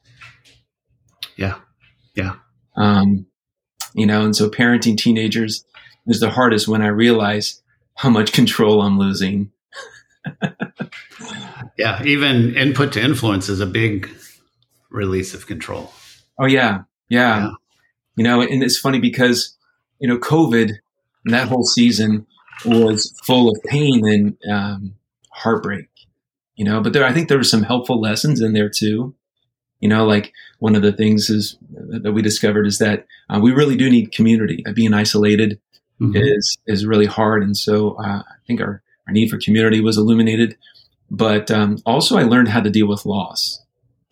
Yeah, 1.37 1.59
yeah. 2.14 2.37
Um, 2.76 3.26
you 3.95 4.07
know, 4.07 4.25
and 4.25 4.35
so 4.35 4.49
parenting 4.49 4.97
teenagers 4.97 5.64
is 6.07 6.21
the 6.21 6.31
hardest 6.31 6.69
when 6.69 6.83
I 6.83 6.88
realize 6.88 7.62
how 7.95 8.11
much 8.11 8.33
control 8.33 8.83
I'm 8.83 8.99
losing. 8.99 9.52
yeah, 11.78 12.02
even 12.04 12.54
input 12.56 12.92
to 12.92 13.02
influence 13.02 13.49
is 13.49 13.61
a 13.61 13.66
big 13.66 14.09
release 14.90 15.35
of 15.35 15.47
control. 15.47 15.92
Oh 16.38 16.47
yeah, 16.47 16.80
yeah. 17.09 17.38
yeah. 17.38 17.50
You 18.16 18.25
know, 18.25 18.40
and 18.40 18.62
it's 18.62 18.78
funny 18.78 18.99
because 18.99 19.56
you 19.99 20.09
know 20.09 20.18
COVID 20.18 20.73
and 21.25 21.35
that 21.35 21.49
whole 21.49 21.64
season 21.64 22.26
was 22.64 23.12
full 23.25 23.50
of 23.50 23.59
pain 23.64 24.06
and 24.06 24.37
um, 24.50 24.95
heartbreak, 25.30 25.88
you 26.54 26.64
know. 26.64 26.80
But 26.80 26.92
there, 26.92 27.04
I 27.04 27.12
think 27.12 27.28
there 27.28 27.38
were 27.38 27.45
some 27.45 27.62
helpful 27.62 28.00
lessons 28.00 28.40
in 28.40 28.52
there 28.52 28.71
too. 28.71 29.14
You 29.80 29.90
know, 29.90 30.06
like 30.06 30.33
one 30.59 30.75
of 30.75 30.83
the 30.83 30.92
things 30.92 31.28
is 31.28 31.59
that 31.71 32.12
we 32.12 32.23
discovered 32.23 32.66
is 32.66 32.78
that 32.78 33.06
uh, 33.28 33.38
we 33.42 33.52
really 33.52 33.76
do 33.76 33.90
need 33.90 34.12
community. 34.12 34.64
being 34.75 34.95
isolated 34.95 35.61
mm-hmm. 36.00 36.16
is 36.16 36.56
is 36.66 36.87
really 36.87 37.06
hard, 37.06 37.42
and 37.42 37.56
so 37.56 37.97
uh, 38.02 38.23
I 38.23 38.37
think 38.47 38.61
our 38.61 38.83
our 39.06 39.12
need 39.12 39.30
for 39.30 39.38
community 39.38 39.80
was 39.80 39.99
illuminated. 39.99 40.56
But 41.10 41.50
um, 41.50 41.78
also, 41.86 42.16
I 42.16 42.25
learned 42.25 42.48
how 42.48 42.60
to 42.60 42.70
deal 42.70 42.88
with 42.88 43.06
loss 43.06 43.62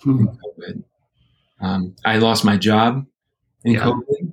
in 0.06 0.28
COVID. 0.28 0.84
Um, 1.60 1.96
I 2.04 2.18
lost 2.18 2.44
my 2.44 2.56
job 2.56 3.06
in 3.64 3.74
yeah. 3.74 3.80
COVID. 3.80 4.32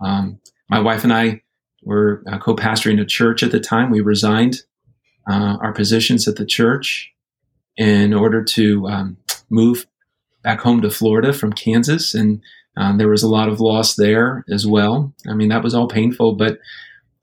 Um, 0.00 0.40
my 0.68 0.80
wife 0.80 1.04
and 1.04 1.12
I 1.12 1.42
were 1.82 2.22
uh, 2.30 2.38
co-pastoring 2.38 3.00
a 3.00 3.04
church 3.04 3.42
at 3.42 3.52
the 3.52 3.60
time. 3.60 3.90
We 3.90 4.00
resigned 4.00 4.62
uh, 5.30 5.56
our 5.62 5.72
positions 5.72 6.26
at 6.26 6.36
the 6.36 6.46
church 6.46 7.12
in 7.76 8.12
order 8.12 8.42
to 8.42 8.86
um, 8.88 9.16
move 9.50 9.86
back 10.42 10.60
home 10.60 10.80
to 10.82 10.90
Florida 10.90 11.32
from 11.32 11.52
Kansas, 11.52 12.14
and 12.14 12.40
um, 12.76 12.98
there 12.98 13.08
was 13.08 13.22
a 13.22 13.28
lot 13.28 13.48
of 13.48 13.60
loss 13.60 13.94
there 13.94 14.44
as 14.50 14.66
well. 14.66 15.14
I 15.28 15.34
mean, 15.34 15.48
that 15.48 15.62
was 15.62 15.74
all 15.74 15.88
painful, 15.88 16.34
but 16.34 16.58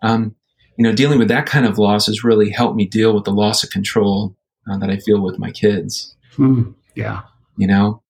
um, 0.02 0.36
you 0.78 0.84
know, 0.84 0.94
dealing 0.94 1.20
with 1.20 1.28
that 1.30 1.46
kind 1.46 1.66
of 1.66 1.78
loss 1.78 2.08
has 2.08 2.24
really 2.24 2.50
helped 2.50 2.76
me 2.76 2.86
deal 2.86 3.14
with 3.14 3.26
the 3.26 3.32
loss 3.32 3.64
of 3.64 3.70
control 3.70 4.36
uh, 4.70 4.78
that 4.78 4.90
I 4.90 4.98
feel 4.98 5.22
with 5.22 5.40
my 5.40 5.52
kids. 5.52 6.16
Hmm. 6.36 6.72
Yeah, 6.96 7.22
you 7.58 7.68
know, 7.68 8.04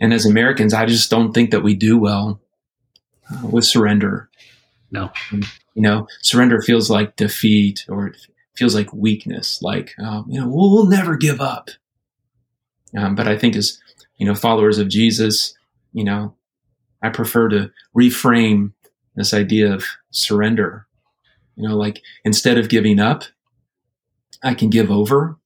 and 0.00 0.12
as 0.12 0.26
Americans, 0.26 0.74
I 0.74 0.86
just 0.86 1.10
don't 1.10 1.32
think 1.32 1.50
that 1.50 1.62
we 1.62 1.74
do 1.74 1.98
well 1.98 2.40
uh, 3.30 3.46
with 3.46 3.64
surrender. 3.64 4.28
No. 4.90 5.10
You 5.32 5.82
know, 5.82 6.08
surrender 6.22 6.60
feels 6.60 6.90
like 6.90 7.16
defeat 7.16 7.84
or 7.88 8.08
it 8.08 8.16
feels 8.54 8.74
like 8.74 8.92
weakness, 8.92 9.60
like, 9.62 9.94
um, 9.98 10.26
you 10.28 10.40
know, 10.40 10.48
we'll, 10.48 10.70
we'll, 10.72 10.86
never 10.86 11.16
give 11.16 11.40
up. 11.40 11.70
Um, 12.96 13.14
but 13.14 13.28
I 13.28 13.36
think 13.36 13.56
as, 13.56 13.78
you 14.16 14.26
know, 14.26 14.34
followers 14.34 14.78
of 14.78 14.88
Jesus, 14.88 15.54
you 15.92 16.04
know, 16.04 16.34
I 17.02 17.10
prefer 17.10 17.48
to 17.50 17.70
reframe 17.96 18.72
this 19.14 19.34
idea 19.34 19.72
of 19.72 19.84
surrender. 20.10 20.86
You 21.56 21.68
know, 21.68 21.76
like 21.76 22.00
instead 22.24 22.58
of 22.58 22.68
giving 22.68 23.00
up, 23.00 23.24
I 24.42 24.54
can 24.54 24.70
give 24.70 24.90
over. 24.90 25.36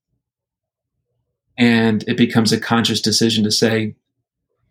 And 1.60 2.02
it 2.08 2.16
becomes 2.16 2.52
a 2.52 2.58
conscious 2.58 3.02
decision 3.02 3.44
to 3.44 3.52
say, 3.52 3.94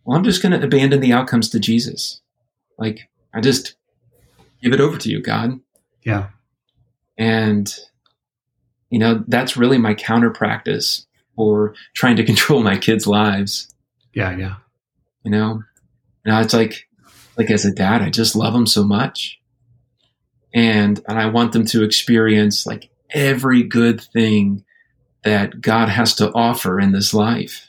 well, 0.03 0.17
I'm 0.17 0.23
just 0.23 0.41
going 0.41 0.59
to 0.59 0.65
abandon 0.65 1.01
the 1.01 1.13
outcomes 1.13 1.47
to 1.49 1.59
Jesus. 1.59 2.19
Like, 2.79 3.07
I 3.31 3.41
just, 3.41 3.75
give 4.63 4.73
it 4.73 4.81
over 4.81 4.97
to 4.97 5.09
you, 5.09 5.21
God. 5.21 5.59
Yeah. 6.03 6.29
And, 7.15 7.71
you 8.89 8.97
know, 8.97 9.23
that's 9.27 9.55
really 9.55 9.77
my 9.77 9.93
counter 9.93 10.31
practice 10.31 11.05
for 11.35 11.75
trying 11.93 12.15
to 12.15 12.23
control 12.25 12.63
my 12.63 12.75
kids' 12.75 13.05
lives. 13.05 13.71
Yeah, 14.13 14.35
yeah. 14.35 14.55
You 15.23 15.29
know, 15.29 15.63
now 16.25 16.41
it's 16.41 16.55
like, 16.55 16.87
like 17.37 17.51
as 17.51 17.65
a 17.65 17.71
dad, 17.71 18.01
I 18.01 18.09
just 18.09 18.35
love 18.35 18.53
them 18.53 18.65
so 18.65 18.83
much. 18.83 19.39
And, 20.55 20.99
and 21.07 21.19
I 21.19 21.27
want 21.27 21.51
them 21.51 21.65
to 21.67 21.83
experience 21.83 22.65
like 22.65 22.89
every 23.13 23.61
good 23.61 24.01
thing 24.01 24.65
that 25.29 25.61
God 25.61 25.89
has 25.89 26.15
to 26.15 26.31
offer 26.33 26.79
in 26.79 26.91
this 26.91 27.13
life. 27.13 27.67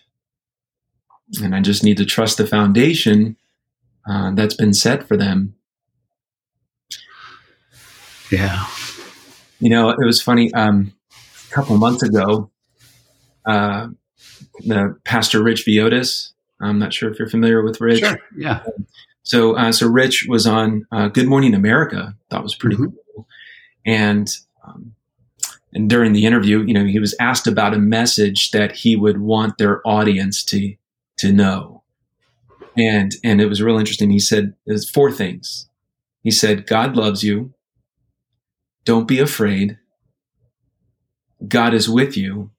And 1.42 1.54
I 1.54 1.60
just 1.60 1.84
need 1.84 1.98
to 1.98 2.04
trust 2.04 2.38
the 2.38 2.46
foundation 2.46 3.36
uh, 4.08 4.32
that's 4.34 4.54
been 4.54 4.74
set 4.74 5.06
for 5.06 5.16
them 5.16 5.54
yeah. 8.30 8.64
You 9.58 9.70
know, 9.70 9.90
it 9.90 10.04
was 10.04 10.22
funny. 10.22 10.52
Um, 10.54 10.92
a 11.50 11.54
couple 11.54 11.76
months 11.76 12.02
ago, 12.02 12.50
uh, 13.44 13.88
the 14.60 14.96
pastor 15.04 15.42
Rich 15.42 15.66
Villodas. 15.66 16.32
I'm 16.60 16.78
not 16.78 16.92
sure 16.92 17.10
if 17.10 17.18
you're 17.18 17.28
familiar 17.28 17.62
with 17.62 17.80
Rich. 17.80 18.00
Sure. 18.00 18.18
Yeah. 18.36 18.62
So, 19.22 19.56
uh, 19.56 19.72
so 19.72 19.86
Rich 19.86 20.26
was 20.28 20.46
on 20.46 20.86
uh, 20.92 21.08
Good 21.08 21.26
Morning 21.26 21.54
America. 21.54 22.14
That 22.30 22.42
was 22.42 22.54
pretty 22.54 22.76
mm-hmm. 22.76 22.96
cool. 23.14 23.26
And 23.84 24.30
um, 24.66 24.94
and 25.72 25.88
during 25.88 26.12
the 26.12 26.26
interview, 26.26 26.62
you 26.62 26.74
know, 26.74 26.84
he 26.84 26.98
was 26.98 27.14
asked 27.20 27.46
about 27.46 27.74
a 27.74 27.78
message 27.78 28.50
that 28.50 28.72
he 28.72 28.96
would 28.96 29.20
want 29.20 29.58
their 29.58 29.86
audience 29.86 30.44
to 30.44 30.74
to 31.18 31.32
know. 31.32 31.82
And 32.76 33.14
and 33.22 33.40
it 33.40 33.46
was 33.46 33.62
real 33.62 33.78
interesting. 33.78 34.10
He 34.10 34.18
said 34.18 34.54
there's 34.66 34.88
four 34.88 35.12
things. 35.12 35.68
He 36.22 36.30
said, 36.30 36.66
God 36.66 36.96
loves 36.96 37.22
you. 37.22 37.54
Don't 38.84 39.08
be 39.08 39.18
afraid. 39.18 39.78
God 41.46 41.72
is 41.72 41.88
with 41.88 42.16
you. 42.16 42.50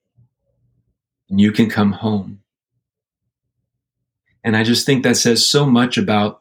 And 1.28 1.40
you 1.40 1.52
can 1.52 1.68
come 1.68 1.92
home. 1.92 2.40
And 4.42 4.56
I 4.56 4.64
just 4.64 4.84
think 4.84 5.04
that 5.04 5.16
says 5.16 5.46
so 5.46 5.66
much 5.66 5.96
about 5.96 6.40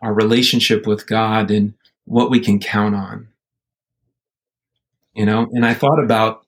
our 0.00 0.14
relationship 0.14 0.86
with 0.86 1.06
God 1.06 1.50
and 1.50 1.74
what 2.06 2.30
we 2.30 2.40
can 2.40 2.58
count 2.58 2.94
on 2.94 3.28
you 5.14 5.26
know? 5.26 5.48
And 5.52 5.64
i 5.64 5.74
thought 5.74 6.02
about 6.02 6.44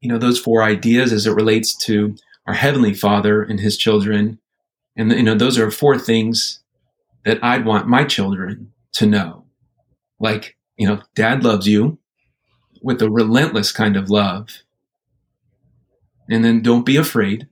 you 0.00 0.08
know 0.08 0.18
those 0.18 0.38
four 0.38 0.62
ideas 0.62 1.12
as 1.12 1.26
it 1.26 1.32
relates 1.32 1.74
to 1.74 2.16
our 2.46 2.54
heavenly 2.54 2.94
father 2.94 3.42
and 3.42 3.60
his 3.60 3.76
children. 3.76 4.38
And 4.96 5.12
you 5.12 5.22
know 5.22 5.34
those 5.34 5.58
are 5.58 5.70
four 5.70 5.98
things 5.98 6.60
that 7.24 7.42
i'd 7.42 7.64
want 7.64 7.88
my 7.88 8.04
children 8.04 8.72
to 8.92 9.06
know. 9.06 9.44
Like 10.18 10.56
you 10.76 10.86
know 10.86 11.02
dad 11.14 11.44
loves 11.44 11.66
you 11.66 11.98
with 12.82 13.02
a 13.02 13.10
relentless 13.10 13.72
kind 13.72 13.96
of 13.96 14.10
love. 14.10 14.48
And 16.30 16.44
then 16.44 16.62
don't 16.62 16.86
be 16.86 16.96
afraid 16.96 17.48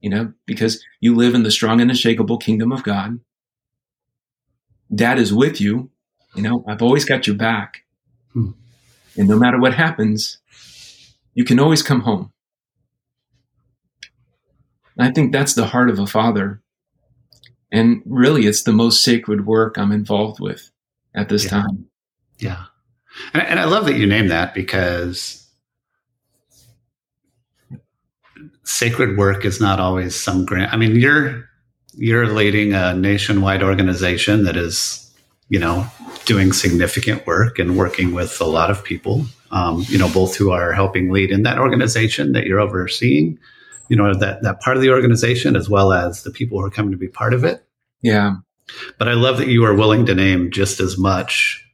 you 0.00 0.10
know 0.10 0.32
because 0.46 0.84
you 1.00 1.14
live 1.14 1.34
in 1.34 1.42
the 1.42 1.50
strong 1.50 1.80
and 1.80 1.90
unshakable 1.90 2.38
kingdom 2.38 2.72
of 2.72 2.82
god. 2.82 3.20
Dad 4.92 5.18
is 5.18 5.32
with 5.32 5.60
you. 5.60 5.90
You 6.34 6.42
know 6.42 6.64
i've 6.68 6.82
always 6.82 7.04
got 7.04 7.26
your 7.26 7.36
back. 7.36 7.84
Hmm. 8.32 8.50
And 9.16 9.28
no 9.28 9.38
matter 9.38 9.58
what 9.58 9.74
happens, 9.74 10.38
you 11.34 11.44
can 11.44 11.58
always 11.58 11.82
come 11.82 12.02
home. 12.02 12.32
I 14.98 15.10
think 15.10 15.32
that's 15.32 15.54
the 15.54 15.66
heart 15.66 15.88
of 15.90 15.98
a 15.98 16.06
father. 16.06 16.60
And 17.72 18.02
really, 18.04 18.46
it's 18.46 18.62
the 18.62 18.72
most 18.72 19.02
sacred 19.02 19.46
work 19.46 19.78
I'm 19.78 19.92
involved 19.92 20.40
with 20.40 20.70
at 21.14 21.28
this 21.28 21.44
yeah. 21.44 21.50
time. 21.50 21.86
Yeah. 22.38 22.64
And, 23.32 23.42
and 23.42 23.60
I 23.60 23.64
love 23.64 23.86
that 23.86 23.96
you 23.96 24.06
name 24.06 24.28
that 24.28 24.54
because 24.54 25.48
sacred 28.64 29.16
work 29.16 29.44
is 29.44 29.60
not 29.60 29.80
always 29.80 30.14
some 30.16 30.44
grant. 30.44 30.72
I 30.72 30.76
mean, 30.76 30.96
you're 30.96 31.48
you're 31.94 32.32
leading 32.32 32.72
a 32.72 32.94
nationwide 32.94 33.62
organization 33.62 34.44
that 34.44 34.56
is 34.56 35.09
you 35.50 35.58
know, 35.58 35.84
doing 36.24 36.52
significant 36.52 37.26
work 37.26 37.58
and 37.58 37.76
working 37.76 38.14
with 38.14 38.40
a 38.40 38.44
lot 38.44 38.70
of 38.70 38.82
people, 38.84 39.26
um, 39.50 39.84
you 39.88 39.98
know, 39.98 40.08
both 40.08 40.36
who 40.36 40.52
are 40.52 40.72
helping 40.72 41.10
lead 41.10 41.30
in 41.30 41.42
that 41.42 41.58
organization 41.58 42.32
that 42.32 42.46
you're 42.46 42.60
overseeing, 42.60 43.36
you 43.88 43.96
know, 43.96 44.14
that, 44.14 44.42
that 44.42 44.60
part 44.60 44.76
of 44.76 44.82
the 44.82 44.90
organization, 44.90 45.56
as 45.56 45.68
well 45.68 45.92
as 45.92 46.22
the 46.22 46.30
people 46.30 46.58
who 46.58 46.64
are 46.64 46.70
coming 46.70 46.92
to 46.92 46.96
be 46.96 47.08
part 47.08 47.34
of 47.34 47.42
it. 47.42 47.64
Yeah. 48.00 48.36
But 48.96 49.08
I 49.08 49.14
love 49.14 49.38
that 49.38 49.48
you 49.48 49.64
are 49.64 49.74
willing 49.74 50.06
to 50.06 50.14
name 50.14 50.52
just 50.52 50.78
as 50.78 50.96
much 50.96 51.66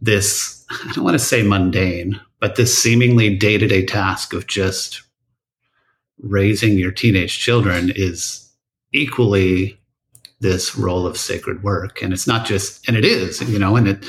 this, 0.00 0.64
I 0.70 0.92
don't 0.92 1.04
want 1.04 1.14
to 1.14 1.18
say 1.18 1.42
mundane, 1.42 2.20
but 2.38 2.54
this 2.54 2.76
seemingly 2.80 3.36
day 3.36 3.58
to 3.58 3.66
day 3.66 3.84
task 3.84 4.32
of 4.32 4.46
just 4.46 5.02
raising 6.20 6.78
your 6.78 6.92
teenage 6.92 7.40
children 7.40 7.90
is 7.96 8.48
equally 8.92 9.80
this 10.42 10.76
role 10.76 11.06
of 11.06 11.16
sacred 11.16 11.62
work. 11.62 12.02
And 12.02 12.12
it's 12.12 12.26
not 12.26 12.46
just 12.46 12.86
and 12.88 12.96
it 12.96 13.04
is 13.04 13.40
you 13.42 13.58
know 13.58 13.76
and 13.76 13.88
it 13.88 14.06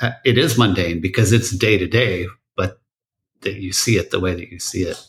uh, 0.00 0.10
it 0.24 0.38
is 0.38 0.58
mundane 0.58 1.00
because 1.00 1.32
it's 1.32 1.50
day 1.50 1.78
to 1.78 1.86
day 1.86 2.26
but 2.56 2.80
that 3.40 3.54
you 3.54 3.72
see 3.72 3.96
it 3.96 4.10
the 4.10 4.20
way 4.20 4.34
that 4.34 4.50
you 4.50 4.58
see 4.58 4.82
it. 4.82 5.00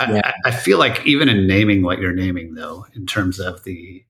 Yeah. 0.00 0.20
I, 0.24 0.48
I, 0.48 0.50
feel 0.50 0.78
like 0.78 1.04
even 1.06 1.28
in 1.28 1.46
naming 1.46 1.82
what 1.82 1.98
you're 1.98 2.12
naming 2.12 2.54
though 2.54 2.86
in 2.94 3.06
terms 3.06 3.40
of 3.40 3.64
the 3.64 4.04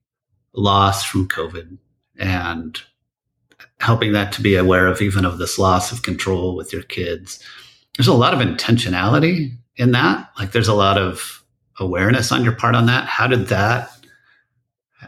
loss 0.55 1.05
from 1.05 1.29
covid 1.29 1.79
and 2.19 2.81
helping 3.79 4.13
that 4.13 4.33
to 4.33 4.43
be 4.43 4.57
aware 4.57 4.87
of 4.87 5.01
even 5.01 5.25
of 5.25 5.39
this 5.39 5.59
loss 5.59 5.93
of 5.93 6.03
control 6.03 6.57
with 6.57 6.73
your 6.73 6.83
kids 6.83 7.43
there's 7.97 8.09
a 8.09 8.15
lot 8.15 8.35
of 8.35 8.41
intentionality 8.41 9.53
in 9.77 9.93
that. 9.93 10.31
Like 10.39 10.53
there's 10.53 10.69
a 10.69 10.75
lot 10.75 10.99
of 10.99 11.45
awareness 11.79 12.33
on 12.33 12.45
your 12.45 12.55
part 12.55 12.75
on 12.75 12.87
that. 12.87 13.07
How 13.07 13.27
did 13.27 13.47
that 13.49 13.91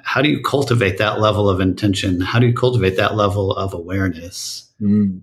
how 0.04 0.22
do 0.22 0.28
you 0.28 0.40
cultivate 0.42 0.98
that 0.98 1.20
level 1.20 1.48
of 1.48 1.60
intention? 1.60 2.20
How 2.20 2.38
do 2.38 2.46
you 2.46 2.52
cultivate 2.52 2.96
that 2.96 3.16
level 3.16 3.52
of 3.56 3.72
awareness? 3.74 4.70
Mm. 4.80 5.22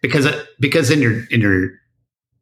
Because 0.00 0.26
because 0.58 0.90
in 0.90 1.00
your 1.00 1.24
in 1.30 1.40
your 1.40 1.70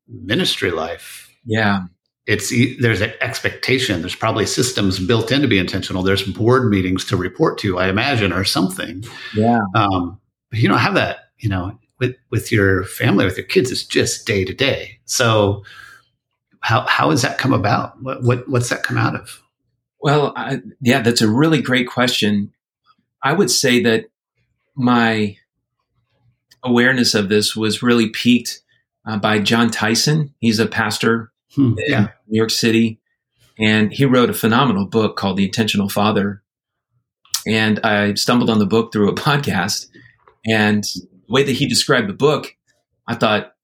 ministry 0.09 0.71
life, 0.71 1.35
yeah, 1.45 1.83
it's 2.27 2.53
there's 2.81 3.01
an 3.01 3.13
expectation. 3.21 4.01
There's 4.01 4.15
probably 4.15 4.47
systems 4.47 4.99
built 4.99 5.33
in 5.33 5.43
to 5.43 5.49
be 5.49 5.59
intentional. 5.59 6.03
There's 6.03 6.23
board 6.23 6.71
meetings 6.71 7.05
to 7.07 7.17
report 7.17 7.59
to, 7.59 7.79
I 7.79 7.89
imagine, 7.89 8.33
or 8.33 8.45
something. 8.45 9.05
Yeah. 9.35 9.61
Um, 9.75 10.19
but 10.51 10.61
you 10.61 10.69
don't 10.69 10.79
have 10.79 10.95
that, 10.95 11.31
you 11.39 11.49
know, 11.49 11.79
with 11.99 12.17
with 12.31 12.53
your 12.53 12.85
family, 12.85 13.25
with 13.25 13.37
your 13.37 13.47
kids. 13.47 13.71
It's 13.71 13.85
just 13.85 14.27
day 14.27 14.45
to 14.45 14.55
day. 14.55 15.01
So 15.07 15.65
how 16.61 16.83
how 16.83 17.11
has 17.11 17.23
that 17.23 17.37
come 17.37 17.53
about? 17.53 18.01
What, 18.03 18.23
what 18.23 18.49
what's 18.49 18.69
that 18.71 18.85
come 18.85 18.97
out 18.97 19.17
of? 19.17 19.43
Well, 20.01 20.33
I, 20.35 20.61
yeah, 20.81 21.03
that's 21.03 21.23
a 21.23 21.29
really 21.29 21.61
great 21.61 21.89
question. 21.89 22.53
I 23.23 23.33
would 23.33 23.51
say 23.51 23.83
that 23.83 24.07
my 24.75 25.37
awareness 26.63 27.15
of 27.15 27.29
this 27.29 27.55
was 27.55 27.83
really 27.83 28.09
peaked 28.09 28.63
uh, 29.07 29.19
by 29.19 29.39
Jon 29.39 29.71
Tyson. 29.71 30.35
He's 30.41 30.59
a 30.59 30.67
pastor 30.67 31.33
hmm, 31.55 31.75
in 31.79 31.93
yeah. 31.93 32.09
New 32.27 32.39
York 32.39 32.51
City, 32.51 32.99
and 33.59 33.93
he 33.93 34.05
wrote 34.05 34.31
a 34.31 34.35
phenomenal 34.35 34.87
book 34.87 35.17
called 35.17 35.37
The 35.37 35.45
Intentional 35.45 35.89
Father. 35.89 36.43
And 37.47 37.81
I 37.81 38.15
stumbled 38.15 38.51
on 38.51 38.59
the 38.59 38.67
book 38.67 38.93
through 38.93 39.11
a 39.11 39.15
podcast, 39.15 39.87
and 40.47 40.85
the 40.85 41.33
way 41.33 41.43
that 41.43 41.53
he 41.53 41.67
described 41.67 42.09
the 42.09 42.15
book, 42.15 42.57
I 43.07 43.15
thought 43.15 43.55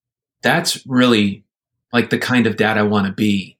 that's 0.42 0.86
really 0.86 1.44
like 1.92 2.10
the 2.10 2.18
kind 2.18 2.46
of 2.46 2.56
dad 2.56 2.76
I 2.76 2.82
want 2.82 3.06
to 3.06 3.12
be 3.12 3.55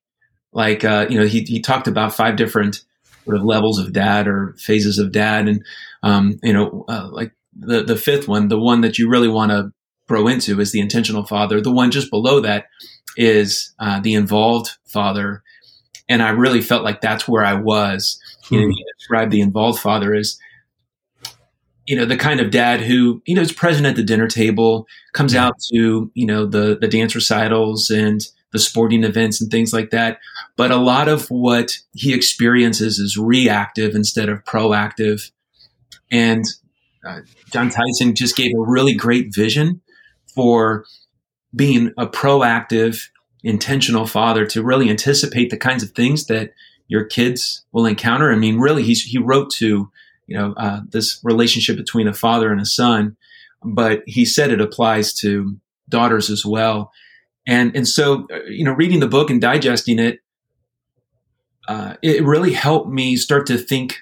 like 0.57 0.85
uh, 0.85 1.07
you 1.11 1.21
know 1.21 1.27
he, 1.27 1.43
he 1.43 1.61
talked 1.61 1.87
about 1.87 2.15
five 2.15 2.37
different 2.37 2.83
sort 3.25 3.37
of 3.37 3.45
levels 3.45 3.79
of 3.79 3.93
dad 3.93 4.27
or 4.27 4.57
phases 4.59 4.99
of 4.99 5.13
dad. 5.13 5.47
And 5.47 5.65
um, 6.03 6.41
you 6.43 6.53
know 6.53 6.85
uh, 6.89 7.09
like 7.13 7.33
the 7.55 7.85
the 7.85 7.95
fifth 7.95 8.27
one 8.27 8.49
the 8.49 8.59
one 8.59 8.81
that 8.81 8.99
you 8.99 9.09
really 9.09 9.29
want 9.29 9.53
to 9.53 9.71
grow 10.09 10.27
into 10.27 10.59
is 10.59 10.73
the 10.73 10.81
intentional 10.81 11.27
father. 11.27 11.61
The 11.61 11.71
one 11.71 11.91
just 11.91 12.11
below 12.11 12.41
that 12.41 12.67
is 13.19 13.75
uh, 13.79 14.01
the 14.01 14.15
involved 14.15 14.71
father. 14.87 15.43
And 16.09 16.23
i 16.23 16.29
really 16.31 16.63
felt 16.63 16.85
like 16.85 17.01
that's 17.01 17.29
where 17.29 17.45
i 17.45 17.55
was. 17.55 18.19
You 18.49 18.61
know, 18.61 18.69
he 18.69 18.85
described 18.97 19.33
the 19.33 19.41
involved 19.41 19.81
father 19.81 20.15
as 20.15 20.39
you 21.87 21.97
know 21.97 22.05
the 22.05 22.17
kind 22.17 22.41
of 22.41 22.51
dad 22.51 22.81
who 22.81 23.21
you 23.27 23.35
know 23.35 23.43
is 23.43 23.53
present 23.53 23.87
at 23.87 23.97
the 23.97 24.05
dinner 24.05 24.29
table 24.29 24.87
comes 25.13 25.35
out 25.35 25.55
to 25.73 26.11
you 26.15 26.27
know 26.27 26.47
the 26.47 26.79
the 26.81 26.89
dance 26.89 27.15
recitals 27.15 27.91
and 27.91 28.29
the 28.57 28.61
sporting 28.61 29.05
events 29.05 29.43
and 29.43 29.51
things 29.51 29.75
like 29.75 29.91
that. 29.91 30.19
But 30.57 30.71
a 30.71 30.79
lot 30.79 31.09
of 31.09 31.29
what 31.29 31.77
he 31.93 32.15
experiences 32.15 32.99
is 32.99 33.19
reactive 33.19 33.95
instead 33.95 34.31
of 34.31 34.45
proactive. 34.45 35.31
And 36.11 36.43
uh, 37.07 37.21
Jon 37.53 37.69
Tyson 37.69 38.15
just 38.15 38.35
gave 38.35 38.53
a 38.57 38.63
really 38.63 38.95
great 38.95 39.35
vision 39.35 39.83
for 40.35 40.87
being 41.55 41.93
a 41.99 42.07
proactive, 42.07 43.09
intentional 43.43 44.07
father 44.07 44.47
to 44.47 44.63
really 44.63 44.89
anticipate 44.89 45.51
the 45.51 45.59
kinds 45.59 45.83
of 45.83 45.91
things 45.91 46.29
that 46.29 46.55
your 46.89 47.05
kids 47.05 47.67
will 47.73 47.85
encounter. 47.85 48.33
I 48.33 48.37
mean, 48.37 48.59
really, 48.59 48.85
he's, 48.85 49.03
he 49.03 49.19
wrote 49.19 49.51
to, 49.57 49.91
you 50.27 50.39
know, 50.39 50.55
uh, 50.57 50.81
this 50.89 51.21
relationship 51.23 51.77
between 51.77 52.09
a 52.09 52.15
father 52.15 52.51
and 52.51 52.61
a 52.61 52.67
son, 52.67 53.19
but 53.63 54.03
he 54.07 54.25
said 54.25 54.51
it 54.51 54.63
applies 54.63 55.13
to 55.21 55.59
daughters 55.91 56.31
as 56.31 56.47
well. 56.47 56.91
And, 57.47 57.75
and 57.77 57.87
so, 57.87 58.27
uh, 58.33 58.45
you 58.49 58.65
know, 58.65 58.73
reading 58.73 59.01
the 59.01 59.09
book 59.09 59.31
and 59.31 59.41
digesting 59.41 59.99
it, 59.99 60.21
uh, 61.69 61.95
it 62.03 62.25
really 62.25 62.53
helped 62.53 62.91
me 62.91 63.17
start 63.17 63.47
to 63.47 63.59
think 63.59 63.99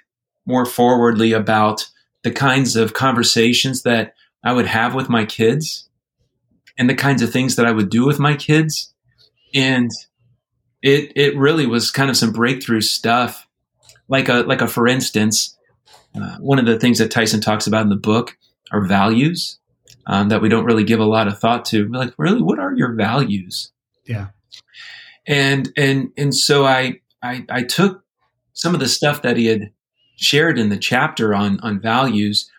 more 0.46 0.66
forwardly 0.66 1.32
about 1.32 1.86
the 2.22 2.30
kinds 2.30 2.76
of 2.76 2.94
conversations 2.94 3.82
that 3.82 4.14
I 4.42 4.52
would 4.52 4.66
have 4.66 4.94
with 4.94 5.08
my 5.08 5.24
kids 5.24 5.88
and 6.78 6.88
the 6.88 6.94
kinds 6.94 7.22
of 7.22 7.30
things 7.30 7.56
that 7.56 7.66
I 7.66 7.70
would 7.70 7.90
do 7.90 8.06
with 8.06 8.18
my 8.18 8.34
kids. 8.34 8.92
And 9.54 9.90
it, 10.82 11.12
it 11.16 11.36
really 11.36 11.66
was 11.66 11.90
kind 11.90 12.10
of 12.10 12.16
some 12.16 12.32
breakthrough 12.32 12.80
stuff. 12.80 13.46
Like 14.08 14.28
a, 14.28 14.42
like 14.42 14.60
a, 14.60 14.68
for 14.68 14.86
instance, 14.86 15.56
uh, 16.14 16.36
one 16.38 16.58
of 16.58 16.66
the 16.66 16.78
things 16.78 16.98
that 16.98 17.10
Tyson 17.10 17.40
talks 17.40 17.66
about 17.66 17.82
in 17.82 17.88
the 17.88 17.96
book 17.96 18.36
are 18.70 18.84
values 18.86 19.58
um, 20.06 20.28
that 20.28 20.42
we 20.42 20.48
don't 20.48 20.64
really 20.64 20.84
give 20.84 21.00
a 21.00 21.04
lot 21.04 21.28
of 21.28 21.38
thought 21.38 21.64
to. 21.66 21.88
We're 21.88 21.98
like, 21.98 22.14
really, 22.18 22.42
what 22.42 22.58
are 22.58 22.74
your 22.74 22.92
values? 22.94 23.72
Yeah. 24.04 24.28
And 25.26 25.72
and 25.76 26.12
and 26.16 26.34
so 26.34 26.66
I 26.66 27.00
I, 27.22 27.44
I 27.48 27.62
took 27.62 28.04
some 28.52 28.74
of 28.74 28.80
the 28.80 28.88
stuff 28.88 29.22
that 29.22 29.36
he 29.36 29.46
had 29.46 29.70
shared 30.16 30.58
in 30.58 30.68
the 30.68 30.78
chapter 30.78 31.34
on 31.34 31.60
on 31.60 31.80
values. 31.80 32.50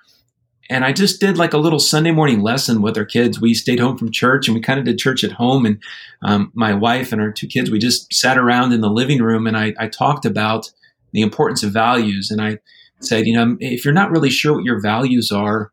And 0.67 0.84
I 0.84 0.93
just 0.93 1.19
did 1.19 1.38
like 1.38 1.53
a 1.53 1.60
little 1.60 1.77
Sunday 1.77 2.10
morning 2.10 2.41
lesson 2.41 2.81
with 2.81 2.97
our 2.97 3.05
kids. 3.05 3.39
We 3.39 3.53
stayed 3.53 3.79
home 3.79 3.99
from 3.99 4.12
church 4.12 4.47
and 4.47 4.55
we 4.55 4.62
kind 4.62 4.79
of 4.79 4.86
did 4.86 4.97
church 4.97 5.23
at 5.23 5.34
home. 5.34 5.63
And 5.63 5.79
um, 6.23 6.51
my 6.55 6.73
wife 6.73 7.12
and 7.12 7.21
our 7.21 7.31
two 7.31 7.45
kids, 7.45 7.69
we 7.69 7.77
just 7.77 8.12
sat 8.12 8.36
around 8.36 8.73
in 8.73 8.81
the 8.81 8.89
living 8.89 9.21
room 9.21 9.45
and 9.45 9.55
I, 9.55 9.75
I 9.77 9.88
talked 9.88 10.25
about 10.25 10.71
the 11.12 11.21
importance 11.21 11.62
of 11.62 11.71
values. 11.71 12.31
And 12.31 12.41
I 12.41 12.58
said, 12.99 13.27
you 13.27 13.36
know, 13.36 13.58
if 13.60 13.86
you're 13.86 13.93
not 13.93 14.10
really 14.10 14.31
sure 14.31 14.55
what 14.55 14.63
your 14.63 14.81
values 14.81 15.31
are, 15.31 15.71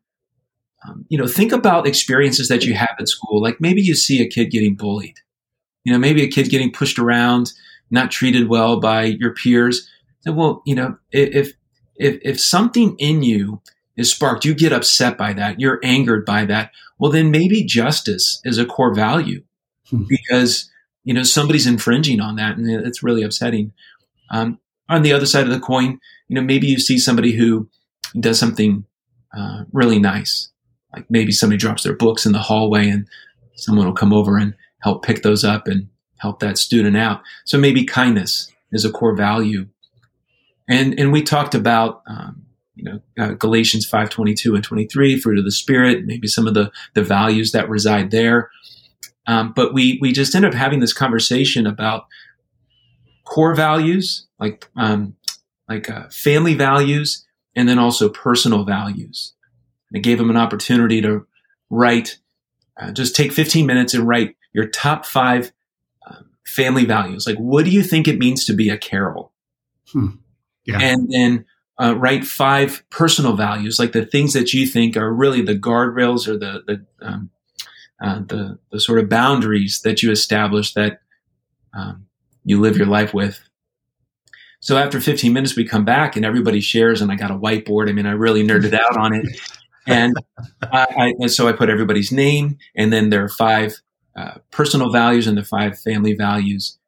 um, 0.86 1.04
you 1.08 1.18
know, 1.18 1.26
think 1.26 1.52
about 1.52 1.86
experiences 1.86 2.48
that 2.48 2.64
you 2.64 2.74
have 2.74 2.96
at 2.98 3.08
school. 3.08 3.40
Like 3.40 3.60
maybe 3.60 3.82
you 3.82 3.94
see 3.94 4.20
a 4.20 4.28
kid 4.28 4.50
getting 4.50 4.74
bullied, 4.74 5.18
you 5.84 5.92
know, 5.92 5.98
maybe 5.98 6.22
a 6.22 6.28
kid 6.28 6.50
getting 6.50 6.72
pushed 6.72 6.98
around, 6.98 7.52
not 7.90 8.10
treated 8.10 8.48
well 8.48 8.80
by 8.80 9.04
your 9.04 9.34
peers. 9.34 9.88
So, 10.20 10.32
well, 10.32 10.62
you 10.66 10.74
know, 10.74 10.96
if 11.10 11.52
if 11.96 12.18
if 12.22 12.40
something 12.40 12.96
in 12.98 13.22
you 13.22 13.60
is 13.96 14.10
sparked, 14.10 14.44
you 14.44 14.54
get 14.54 14.72
upset 14.72 15.18
by 15.18 15.32
that, 15.34 15.60
you're 15.60 15.80
angered 15.82 16.24
by 16.24 16.44
that. 16.46 16.72
Well, 16.98 17.12
then 17.12 17.30
maybe 17.30 17.64
justice 17.64 18.40
is 18.44 18.58
a 18.58 18.66
core 18.66 18.94
value 18.94 19.42
hmm. 19.88 20.04
because 20.08 20.70
you 21.04 21.14
know 21.14 21.22
somebody's 21.22 21.66
infringing 21.66 22.20
on 22.20 22.36
that, 22.36 22.56
and 22.56 22.68
it's 22.86 23.02
really 23.02 23.22
upsetting. 23.22 23.72
Um, 24.30 24.58
on 24.88 25.02
the 25.02 25.12
other 25.12 25.26
side 25.26 25.44
of 25.44 25.50
the 25.50 25.60
coin, 25.60 25.98
you 26.28 26.34
know, 26.34 26.42
maybe 26.42 26.66
you 26.66 26.78
see 26.78 26.98
somebody 26.98 27.32
who 27.32 27.68
does 28.18 28.38
something 28.38 28.84
uh, 29.36 29.64
really 29.72 29.98
nice, 29.98 30.51
like 30.92 31.07
maybe 31.11 31.33
somebody 31.33 31.59
drops 31.59 31.83
their 31.83 31.96
books 31.96 32.26
in 32.26 32.33
the 32.33 32.38
hallway, 32.38 32.88
and 32.88 33.07
someone 33.55 33.87
will 33.87 33.94
come 33.94 34.12
over 34.12 34.37
and 34.37 34.55
help 34.81 35.05
pick 35.05 35.22
those 35.22 35.44
up 35.44 35.66
and 35.68 35.88
help 36.18 36.40
that 36.40 36.59
student 36.59 36.96
out. 36.96 37.22
So 37.44 37.59
maybe 37.59 37.85
kindness 37.85 38.52
is 38.72 38.85
a 38.85 38.90
core 38.90 39.14
value 39.14 39.66
and 40.68 40.98
and 40.98 41.12
we 41.12 41.22
talked 41.22 41.55
about 41.55 42.02
um, 42.07 42.44
you 42.74 42.85
know 42.85 43.00
uh, 43.18 43.33
Galatians 43.33 43.87
five 43.87 44.11
twenty 44.11 44.35
two 44.35 44.55
and 44.55 44.64
twenty 44.64 44.87
three, 44.87 45.18
fruit 45.18 45.38
of 45.38 45.44
the 45.44 45.52
spirit, 45.52 46.07
maybe 46.07 46.28
some 46.28 46.46
of 46.46 46.55
the 46.55 46.70
the 46.94 47.02
values 47.02 47.52
that 47.52 47.68
reside 47.68 48.11
there. 48.11 48.50
Um, 49.26 49.52
but 49.55 49.74
we 49.74 49.98
we 50.00 50.12
just 50.12 50.35
ended 50.35 50.52
up 50.52 50.57
having 50.57 50.81
this 50.81 50.92
conversation 50.92 51.66
about 51.66 52.07
core 53.24 53.55
values 53.55 54.26
like 54.38 54.68
um, 54.76 55.16
like 55.68 55.90
uh, 55.90 56.09
family 56.11 56.55
values 56.55 57.26
and 57.55 57.68
then 57.68 57.78
also 57.78 58.09
personal 58.09 58.64
values. 58.64 59.35
And 59.92 59.98
it 59.98 60.02
gave 60.02 60.18
them 60.18 60.31
an 60.31 60.37
opportunity 60.37 61.00
to 61.02 61.26
write, 61.70 62.18
uh, 62.81 62.92
just 62.92 63.14
take 63.14 63.33
15 63.33 63.66
minutes 63.66 63.94
and 63.94 64.07
write 64.07 64.37
your 64.52 64.66
top 64.66 65.05
five 65.07 65.52
uh, 66.09 66.22
family 66.46 66.85
values. 66.85 67.26
Like, 67.26 67.37
what 67.37 67.64
do 67.64 67.70
you 67.70 67.83
think 67.83 68.09
it 68.09 68.18
means 68.18 68.44
to 68.46 68.55
be 68.55 68.68
a 68.70 68.78
Carroll? 68.78 69.33
Hmm 69.90 70.16
yeah. 70.64 70.78
and 70.81 71.11
then 71.11 71.44
uh, 71.81 71.96
write 71.96 72.24
five 72.24 72.85
personal 72.90 73.35
values, 73.35 73.78
like 73.78 73.92
the 73.92 74.05
things 74.05 74.33
that 74.35 74.52
you 74.52 74.66
think 74.66 74.96
are 74.96 75.12
really 75.12 75.42
the 75.42 75.57
guardrails 75.57 76.28
or 76.28 76.37
the 76.37 76.62
the 76.66 77.07
um, 77.07 77.31
uh, 78.02 78.20
the, 78.20 78.59
the 78.70 78.81
sort 78.81 78.98
of 78.98 79.09
boundaries 79.09 79.83
that 79.83 80.02
you 80.02 80.11
establish 80.11 80.74
that 80.74 81.00
um, 81.72 82.07
you 82.44 82.61
live 82.61 82.76
your 82.76 82.87
life 82.87 83.14
with. 83.14 83.40
So 84.59 84.76
after 84.76 85.00
15 85.00 85.33
minutes, 85.33 85.55
we 85.55 85.64
come 85.64 85.85
back 85.85 86.16
and 86.16 86.24
everybody 86.24 86.61
shares, 86.61 87.00
and 87.00 87.12
I 87.12 87.16
got 87.16 87.31
a 87.31 87.38
whiteboard. 87.38 87.88
I 87.88 87.92
mean, 87.92 88.07
I 88.07 88.12
really 88.12 88.44
nerded 88.44 88.74
out 88.74 88.96
on 88.96 89.14
it, 89.14 89.26
and, 89.86 90.14
I, 90.62 91.14
I, 91.20 91.26
so 91.26 91.48
I 91.48 91.52
put 91.52 91.70
everybody's 91.70 92.12
name 92.12 92.58
and 92.76 92.92
then 92.92 93.10
their 93.10 93.28
five 93.28 93.80
uh, 94.16 94.38
personal 94.50 94.90
values 94.90 95.26
and 95.26 95.36
the 95.36 95.44
five 95.44 95.78
family 95.78 96.14
values, 96.14 96.78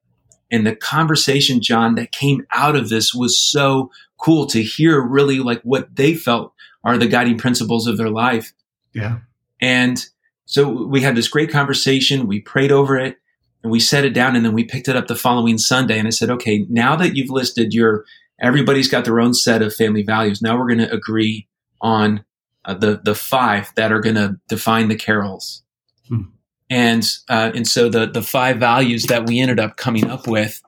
and 0.51 0.67
the 0.67 0.77
conversation, 0.77 1.61
John, 1.61 1.97
that 1.97 2.13
came 2.13 2.47
out 2.53 2.77
of 2.77 2.89
this 2.89 3.15
was 3.15 3.39
so 3.39 3.91
cool 4.19 4.47
to 4.47 4.63
hear 4.63 5.01
really 5.01 5.41
like 5.41 5.61
what 5.63 5.97
they 5.97 6.15
felt 6.15 6.53
are 6.85 6.99
the 6.99 7.09
guiding 7.09 7.39
principles 7.39 7.87
of 7.87 7.97
their 7.97 8.11
life. 8.11 8.53
Yeah. 8.93 9.19
And 9.61 10.05
so 10.45 10.87
we 10.87 11.01
had 11.01 11.17
this 11.17 11.29
great 11.29 11.51
conversation. 11.51 12.27
We 12.27 12.41
prayed 12.41 12.71
over 12.71 12.97
it 12.99 13.17
and 13.63 13.73
we 13.73 13.81
set 13.81 14.05
it 14.05 14.15
down 14.15 14.37
and 14.37 14.45
then 14.45 14.53
we 14.53 14.65
picked 14.65 14.89
it 14.89 14.97
up 14.97 15.07
the 15.07 15.17
following 15.17 15.59
Sunday. 15.59 15.99
And 15.99 16.07
I 16.07 16.11
said, 16.11 16.31
okay, 16.31 16.67
now 16.69 16.95
that 16.97 17.17
you've 17.17 17.31
listed 17.31 17.73
your, 17.73 18.05
everybody's 18.39 18.89
got 18.89 19.05
their 19.07 19.21
own 19.21 19.35
set 19.35 19.63
of 19.63 19.75
family 19.75 20.03
values. 20.03 20.43
Now 20.43 20.59
we're 20.59 20.69
going 20.69 20.87
to 20.87 20.93
agree 20.93 21.49
on 21.81 22.25
uh, 22.65 22.75
the, 22.75 23.01
the 23.03 23.15
five 23.15 23.71
that 23.77 23.93
are 23.93 24.01
going 24.01 24.17
to 24.17 24.39
define 24.49 24.89
the 24.89 24.97
Carrolls. 24.97 25.63
Hmm. 26.09 26.23
And 26.71 27.07
uh, 27.29 27.53
and 27.55 27.69
so 27.69 27.89
the 27.89 28.07
the 28.07 28.23
five 28.23 28.57
values 28.57 29.05
that 29.05 29.27
we 29.27 29.39
ended 29.39 29.61
up 29.61 29.77
coming 29.77 30.11
up 30.11 30.27
with 30.27 30.63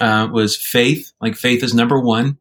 uh, 0.00 0.28
was 0.32 0.56
faith. 0.56 1.12
Like 1.20 1.34
faith 1.34 1.62
is 1.62 1.74
number 1.74 2.00
one. 2.00 2.38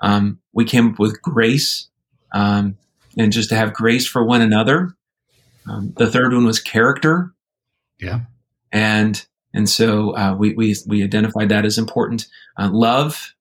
Um, 0.00 0.40
we 0.52 0.64
came 0.64 0.90
up 0.90 0.98
with 0.98 1.20
grace, 1.20 1.88
um, 2.32 2.78
and 3.18 3.32
just 3.32 3.50
to 3.50 3.54
have 3.56 3.74
grace 3.74 4.06
for 4.06 4.24
one 4.24 4.40
another. 4.40 4.96
Um, 5.68 5.92
the 5.96 6.10
third 6.10 6.32
one 6.32 6.46
was 6.46 6.58
character. 6.58 7.32
Yeah. 8.00 8.20
And 8.72 9.24
and 9.52 9.68
so 9.68 10.16
uh, 10.16 10.34
we, 10.34 10.54
we 10.54 10.74
we 10.86 11.04
identified 11.04 11.50
that 11.50 11.66
as 11.66 11.76
important. 11.76 12.26
Uh, 12.58 12.70
love 12.72 13.34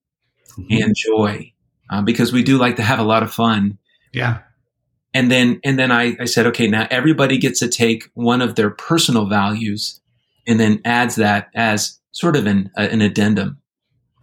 mm-hmm. 0.58 0.84
and 0.84 0.96
joy, 0.96 1.54
uh, 1.90 2.02
because 2.02 2.34
we 2.34 2.44
do 2.44 2.58
like 2.58 2.76
to 2.76 2.84
have 2.84 3.00
a 3.00 3.04
lot 3.04 3.24
of 3.24 3.34
fun. 3.34 3.78
Yeah 4.12 4.40
and 5.16 5.32
then 5.32 5.60
and 5.64 5.80
then 5.80 5.92
I, 5.92 6.16
I 6.20 6.26
said 6.26 6.46
okay 6.48 6.68
now 6.68 6.88
everybody 6.92 7.40
gets 7.40 7.60
to 7.62 7.68
take 7.68 8.10
one 8.14 8.42
of 8.42 8.54
their 8.56 8.70
personal 8.70 9.26
values 9.28 10.00
and 10.46 10.60
then 10.60 10.82
adds 10.86 11.16
that 11.16 11.50
as 11.56 12.00
sort 12.12 12.36
of 12.36 12.46
an, 12.46 12.70
an 12.76 13.02
addendum 13.02 13.58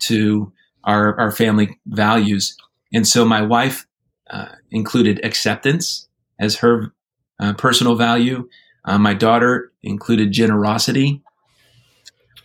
to 0.00 0.52
our, 0.84 1.18
our 1.18 1.30
family 1.30 1.78
values. 1.86 2.56
And 2.92 3.06
so 3.06 3.24
my 3.24 3.42
wife 3.42 3.86
uh, 4.30 4.46
included 4.70 5.24
acceptance 5.24 6.08
as 6.38 6.56
her 6.56 6.92
uh, 7.40 7.54
personal 7.54 7.96
value. 7.96 8.48
Uh, 8.84 8.98
my 8.98 9.14
daughter 9.14 9.72
included 9.82 10.32
generosity. 10.32 11.22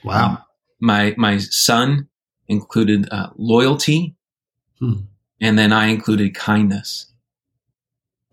Wow. 0.04 0.30
Um, 0.30 0.38
my 0.80 1.16
my 1.18 1.38
son 1.40 2.08
included 2.48 3.08
uh, 3.12 3.30
loyalty. 3.36 4.14
Hmm. 4.80 4.94
and 5.42 5.58
then 5.58 5.74
i 5.74 5.88
included 5.88 6.36
kindness 6.36 7.12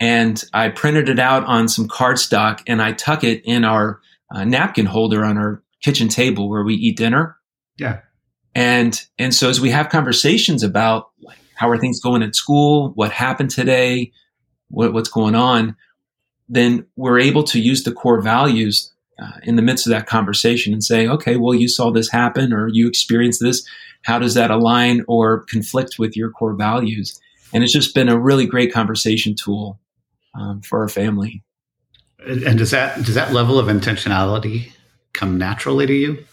and 0.00 0.42
I 0.52 0.68
printed 0.70 1.09
it 1.09 1.18
out 1.18 1.44
on 1.44 1.68
some 1.68 1.88
cardstock 1.88 2.62
and 2.66 2.83
I 2.83 2.92
tuck 2.92 3.24
it 3.24 3.42
in 3.44 3.64
our 3.64 4.00
uh, 4.35 4.44
napkin 4.44 4.87
holder 4.87 5.24
on 5.24 5.38
our 5.38 5.62
kitchen 5.83 6.09
table 6.09 6.48
where 6.48 6.64
we 6.64 6.74
eat 6.74 6.96
dinner. 6.96 7.37
Yeah. 7.76 8.00
And 8.54 9.00
and 9.18 9.35
so 9.35 9.48
as 9.48 9.61
we 9.61 9.70
have 9.70 9.88
conversations 9.88 10.62
about 10.62 11.11
like 11.20 11.38
how 11.57 11.68
are 11.70 11.78
things 11.78 12.00
going 12.00 12.22
at 12.22 12.35
school, 12.35 12.92
what 12.94 13.12
happened 13.12 13.50
today, 13.50 14.12
what, 14.68 14.92
what's 14.92 15.09
going 15.09 15.35
on, 15.35 15.76
then 16.48 16.87
we're 16.96 17.18
able 17.18 17.44
to 17.44 17.61
use 17.61 17.85
the 17.85 17.92
core 17.92 18.20
values 18.20 18.92
uh, 19.22 19.38
in 19.44 19.57
the 19.57 19.62
midst 19.62 19.87
of 19.87 19.90
that 19.90 20.07
conversation 20.07 20.72
and 20.72 20.83
say, 20.83 21.07
okay, 21.07 21.37
well, 21.37 21.54
you 21.54 21.68
saw 21.68 21.90
this 21.90 22.11
happen 22.11 22.52
or 22.52 22.68
you 22.68 22.88
experienced 22.88 23.40
this. 23.40 23.66
How 24.02 24.18
does 24.18 24.35
that 24.35 24.50
align 24.50 25.04
or 25.07 25.44
conflict 25.44 25.98
with 25.98 26.16
your 26.16 26.30
core 26.30 26.54
values? 26.54 27.18
And 27.52 27.62
it's 27.62 27.72
just 27.72 27.94
been 27.94 28.09
a 28.09 28.18
really 28.18 28.46
great 28.46 28.72
conversation 28.72 29.35
tool 29.37 29.78
um, 30.38 30.61
for 30.62 30.81
our 30.81 30.88
family. 30.88 31.42
And 32.27 32.59
does 32.59 32.70
that 32.70 32.97
does 33.05 33.14
that 33.14 33.33
level 33.33 33.59
of 33.59 33.66
intentionality 33.66 34.73
come 35.12 35.38
naturally 35.38 35.87
to 35.87 35.92
you? 35.92 36.25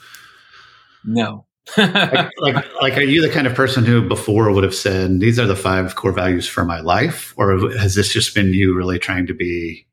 No. 1.03 1.45
like, 1.77 2.29
like, 2.39 2.73
like, 2.81 2.97
are 2.97 3.01
you 3.01 3.21
the 3.21 3.29
kind 3.29 3.47
of 3.47 3.55
person 3.55 3.85
who 3.85 4.07
before 4.07 4.51
would 4.51 4.63
have 4.63 4.75
said, 4.75 5.19
these 5.19 5.39
are 5.39 5.47
the 5.47 5.55
five 5.55 5.95
core 5.95 6.11
values 6.11 6.47
for 6.47 6.65
my 6.65 6.79
life? 6.79 7.33
Or 7.37 7.71
has 7.77 7.95
this 7.95 8.11
just 8.11 8.35
been 8.35 8.53
you 8.53 8.75
really 8.75 8.99
trying 8.99 9.27
to 9.27 9.33
be 9.33 9.87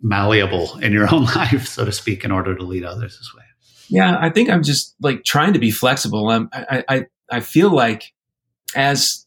malleable 0.00 0.78
in 0.78 0.92
your 0.92 1.08
own 1.14 1.24
life, 1.24 1.66
so 1.66 1.84
to 1.84 1.92
speak, 1.92 2.24
in 2.24 2.32
order 2.32 2.54
to 2.54 2.62
lead 2.62 2.84
others 2.84 3.18
this 3.18 3.32
way? 3.36 3.44
Yeah, 3.88 4.16
I 4.20 4.30
think 4.30 4.48
I'm 4.48 4.62
just 4.62 4.94
like 5.00 5.24
trying 5.24 5.52
to 5.52 5.58
be 5.58 5.70
flexible. 5.70 6.30
I'm, 6.30 6.48
I, 6.52 6.84
I, 6.88 7.06
I 7.30 7.40
feel 7.40 7.70
like 7.70 8.12
as 8.74 9.21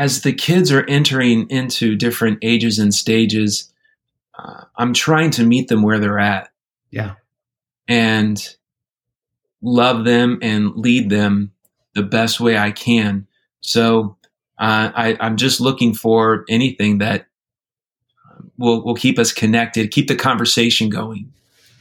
as 0.00 0.22
the 0.22 0.32
kids 0.32 0.72
are 0.72 0.84
entering 0.86 1.46
into 1.50 1.94
different 1.94 2.38
ages 2.40 2.78
and 2.78 2.94
stages, 2.94 3.70
uh, 4.36 4.64
I'm 4.74 4.94
trying 4.94 5.30
to 5.32 5.44
meet 5.44 5.68
them 5.68 5.82
where 5.82 5.98
they're 5.98 6.18
at. 6.18 6.50
Yeah. 6.90 7.16
And 7.86 8.42
love 9.60 10.06
them 10.06 10.38
and 10.40 10.74
lead 10.74 11.10
them 11.10 11.52
the 11.94 12.02
best 12.02 12.40
way 12.40 12.56
I 12.56 12.70
can. 12.70 13.26
So 13.60 14.16
uh, 14.58 14.90
I, 14.94 15.18
I'm 15.20 15.36
just 15.36 15.60
looking 15.60 15.92
for 15.92 16.46
anything 16.48 16.98
that 16.98 17.26
will 18.56 18.82
will 18.82 18.94
keep 18.94 19.18
us 19.18 19.34
connected, 19.34 19.90
keep 19.90 20.08
the 20.08 20.16
conversation 20.16 20.88
going. 20.88 21.30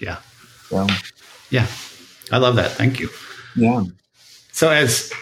Yeah. 0.02 0.18
So, 0.68 0.88
yeah. 1.52 1.68
I 2.34 2.38
love 2.40 2.58
that. 2.58 2.72
Thank 2.72 3.00
you. 3.00 3.10
Yeah. 3.56 3.84
So 4.52 4.70
as 4.70 5.14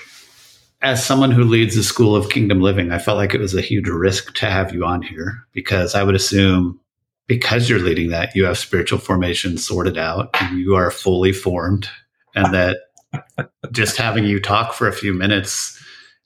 as 0.81 1.03
someone 1.03 1.31
who 1.31 1.43
leads 1.43 1.75
the 1.75 1.83
school 1.83 2.15
of 2.15 2.29
kingdom 2.29 2.61
living, 2.61 2.91
I 2.91 2.99
felt 2.99 3.17
like 3.17 3.33
it 3.33 3.41
was 3.41 3.55
a 3.55 3.61
huge 3.61 3.87
risk 3.87 4.35
to 4.35 4.49
have 4.49 4.73
you 4.73 4.85
on 4.85 5.01
here 5.01 5.45
because 5.53 5.95
I 5.95 6.03
would 6.03 6.15
assume 6.15 6.79
because 7.27 7.69
you're 7.69 7.79
leading 7.79 8.09
that, 8.09 8.35
you 8.35 8.45
have 8.45 8.57
spiritual 8.57 8.99
formation 8.99 9.57
sorted 9.57 9.97
out 9.97 10.29
and 10.39 10.59
you 10.59 10.75
are 10.75 10.91
fully 10.91 11.33
formed, 11.33 11.89
and 12.35 12.53
that 12.53 12.77
just 13.71 13.97
having 13.97 14.23
you 14.23 14.39
talk 14.39 14.73
for 14.73 14.87
a 14.87 14.93
few 14.93 15.13
minutes 15.13 15.73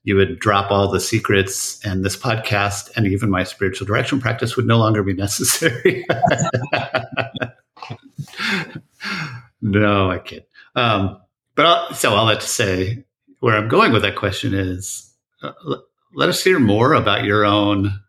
you 0.03 0.15
would 0.15 0.39
drop 0.39 0.71
all 0.71 0.87
the 0.87 0.99
secrets 0.99 1.79
and 1.85 2.03
this 2.03 2.17
podcast 2.17 2.89
and 2.95 3.05
even 3.05 3.29
my 3.29 3.43
spiritual 3.43 3.85
direction 3.85 4.19
practice 4.19 4.55
would 4.55 4.65
no 4.65 4.79
longer 4.79 5.03
be 5.03 5.13
necessary. 5.13 6.03
no, 9.61 10.09
I 10.09 10.19
kid. 10.19 10.45
Um, 10.75 11.21
but 11.55 11.65
I'll, 11.65 11.93
so 11.93 12.13
all 12.13 12.27
that 12.27 12.41
to 12.41 12.47
say, 12.47 13.05
where 13.41 13.57
I'm 13.57 13.67
going 13.67 13.91
with 13.91 14.03
that 14.03 14.15
question 14.15 14.53
is, 14.53 15.11
uh, 15.43 15.51
let 16.13 16.29
us 16.29 16.43
hear 16.43 16.59
more 16.59 16.93
about 16.93 17.25
your 17.25 17.43
own, 17.43 17.99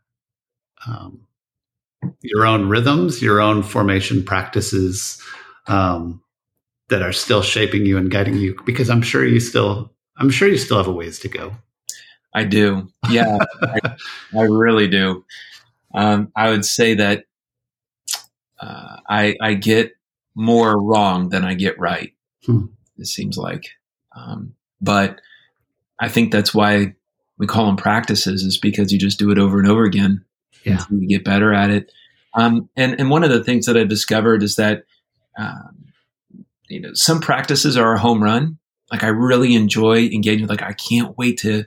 um, 0.86 1.26
your 2.20 2.46
own 2.46 2.68
rhythms, 2.68 3.22
your 3.22 3.40
own 3.40 3.62
formation 3.62 4.22
practices 4.22 5.20
um, 5.66 6.22
that 6.88 7.02
are 7.02 7.12
still 7.12 7.42
shaping 7.42 7.86
you 7.86 7.96
and 7.96 8.10
guiding 8.10 8.36
you. 8.36 8.56
Because 8.66 8.90
I'm 8.90 9.00
sure 9.00 9.26
you 9.26 9.40
still, 9.40 9.92
I'm 10.18 10.28
sure 10.28 10.48
you 10.48 10.58
still 10.58 10.76
have 10.76 10.86
a 10.86 10.92
ways 10.92 11.18
to 11.20 11.28
go. 11.28 11.52
I 12.34 12.44
do. 12.44 12.88
Yeah, 13.10 13.38
I, 13.62 13.96
I, 14.38 14.42
really 14.42 14.88
do. 14.88 15.24
Um, 15.94 16.30
I 16.36 16.50
would 16.50 16.64
say 16.64 16.94
that 16.94 17.24
uh, 18.60 18.96
I, 19.08 19.36
I 19.40 19.54
get 19.54 19.92
more 20.34 20.78
wrong 20.78 21.30
than 21.30 21.44
I 21.44 21.54
get 21.54 21.78
right. 21.78 22.12
Hmm. 22.44 22.66
It 22.98 23.06
seems 23.06 23.38
like, 23.38 23.64
um, 24.14 24.54
but 24.82 25.20
I 25.98 26.08
think 26.08 26.32
that's 26.32 26.54
why 26.54 26.94
we 27.38 27.46
call 27.46 27.66
them 27.66 27.76
practices, 27.76 28.42
is 28.42 28.58
because 28.58 28.92
you 28.92 28.98
just 28.98 29.18
do 29.18 29.30
it 29.30 29.38
over 29.38 29.58
and 29.58 29.70
over 29.70 29.84
again. 29.84 30.24
Yeah, 30.64 30.84
you 30.90 31.08
get 31.08 31.24
better 31.24 31.54
at 31.54 31.70
it. 31.70 31.90
Um, 32.34 32.68
and 32.76 32.98
and 32.98 33.10
one 33.10 33.24
of 33.24 33.30
the 33.30 33.42
things 33.42 33.66
that 33.66 33.76
I've 33.76 33.88
discovered 33.88 34.42
is 34.42 34.56
that 34.56 34.84
um, 35.38 35.86
you 36.68 36.80
know 36.80 36.90
some 36.94 37.20
practices 37.20 37.76
are 37.76 37.94
a 37.94 37.98
home 37.98 38.22
run. 38.22 38.58
Like 38.90 39.04
I 39.04 39.08
really 39.08 39.54
enjoy 39.54 40.06
engaging. 40.06 40.46
Like 40.46 40.62
I 40.62 40.72
can't 40.72 41.16
wait 41.16 41.38
to 41.38 41.64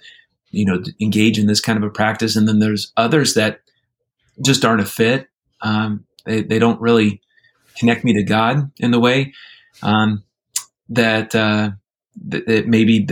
you 0.51 0.65
know 0.65 0.83
engage 1.01 1.39
in 1.39 1.47
this 1.47 1.61
kind 1.61 1.77
of 1.77 1.83
a 1.83 1.89
practice 1.89 2.35
and 2.35 2.47
then 2.47 2.59
there's 2.59 2.93
others 2.95 3.33
that 3.33 3.61
just 4.45 4.63
aren't 4.63 4.81
a 4.81 4.85
fit 4.85 5.27
um, 5.61 6.05
they, 6.25 6.43
they 6.43 6.59
don't 6.59 6.79
really 6.79 7.21
connect 7.77 8.05
me 8.05 8.13
to 8.13 8.23
god 8.23 8.71
in 8.79 8.91
the 8.91 8.99
way 8.99 9.33
um, 9.83 10.23
that, 10.89 11.35
uh, 11.35 11.71
that, 12.27 12.67
maybe 12.67 13.07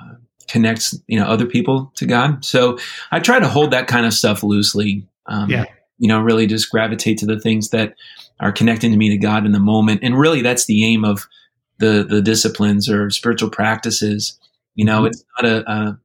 uh, 0.00 0.14
connects 0.48 0.98
you 1.06 1.18
know 1.18 1.26
other 1.26 1.46
people 1.46 1.92
to 1.94 2.06
god 2.06 2.44
so 2.44 2.78
i 3.10 3.18
try 3.18 3.38
to 3.38 3.48
hold 3.48 3.70
that 3.70 3.86
kind 3.86 4.06
of 4.06 4.12
stuff 4.12 4.42
loosely 4.42 5.06
um, 5.26 5.50
yeah 5.50 5.64
you 5.98 6.08
know 6.08 6.20
really 6.20 6.46
just 6.46 6.70
gravitate 6.70 7.18
to 7.18 7.26
the 7.26 7.40
things 7.40 7.70
that 7.70 7.94
are 8.40 8.52
connecting 8.52 8.90
to 8.90 8.96
me 8.96 9.08
to 9.08 9.18
god 9.18 9.44
in 9.46 9.52
the 9.52 9.60
moment 9.60 10.00
and 10.02 10.18
really 10.18 10.42
that's 10.42 10.66
the 10.66 10.84
aim 10.84 11.04
of 11.04 11.26
the 11.78 12.06
the 12.08 12.22
disciplines 12.22 12.88
or 12.88 13.10
spiritual 13.10 13.50
practices 13.50 14.38
you 14.74 14.84
know 14.84 14.98
mm-hmm. 14.98 15.06
it's 15.06 15.24
not 15.40 15.50
a, 15.50 15.70
a 15.70 15.98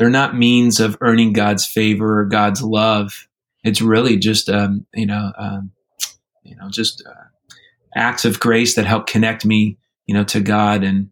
they're 0.00 0.08
not 0.08 0.34
means 0.34 0.80
of 0.80 0.96
earning 1.02 1.34
God's 1.34 1.66
favor 1.66 2.20
or 2.20 2.24
God's 2.24 2.62
love. 2.62 3.28
It's 3.64 3.82
really 3.82 4.16
just, 4.16 4.48
um, 4.48 4.86
you 4.94 5.04
know, 5.04 5.30
um, 5.36 5.72
you 6.42 6.56
know, 6.56 6.70
just 6.70 7.06
uh, 7.06 7.26
acts 7.94 8.24
of 8.24 8.40
grace 8.40 8.76
that 8.76 8.86
help 8.86 9.06
connect 9.06 9.44
me, 9.44 9.76
you 10.06 10.14
know, 10.14 10.24
to 10.24 10.40
God 10.40 10.84
and 10.84 11.10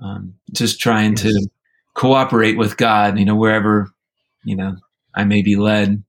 um, 0.00 0.34
just 0.52 0.80
trying 0.80 1.12
yes. 1.12 1.22
to 1.22 1.50
cooperate 1.94 2.56
with 2.56 2.76
God, 2.76 3.18
you 3.18 3.24
know, 3.24 3.36
wherever, 3.36 3.90
you 4.44 4.56
know, 4.56 4.76
I 5.14 5.24
may 5.24 5.42
be 5.42 5.56
led. 5.56 6.02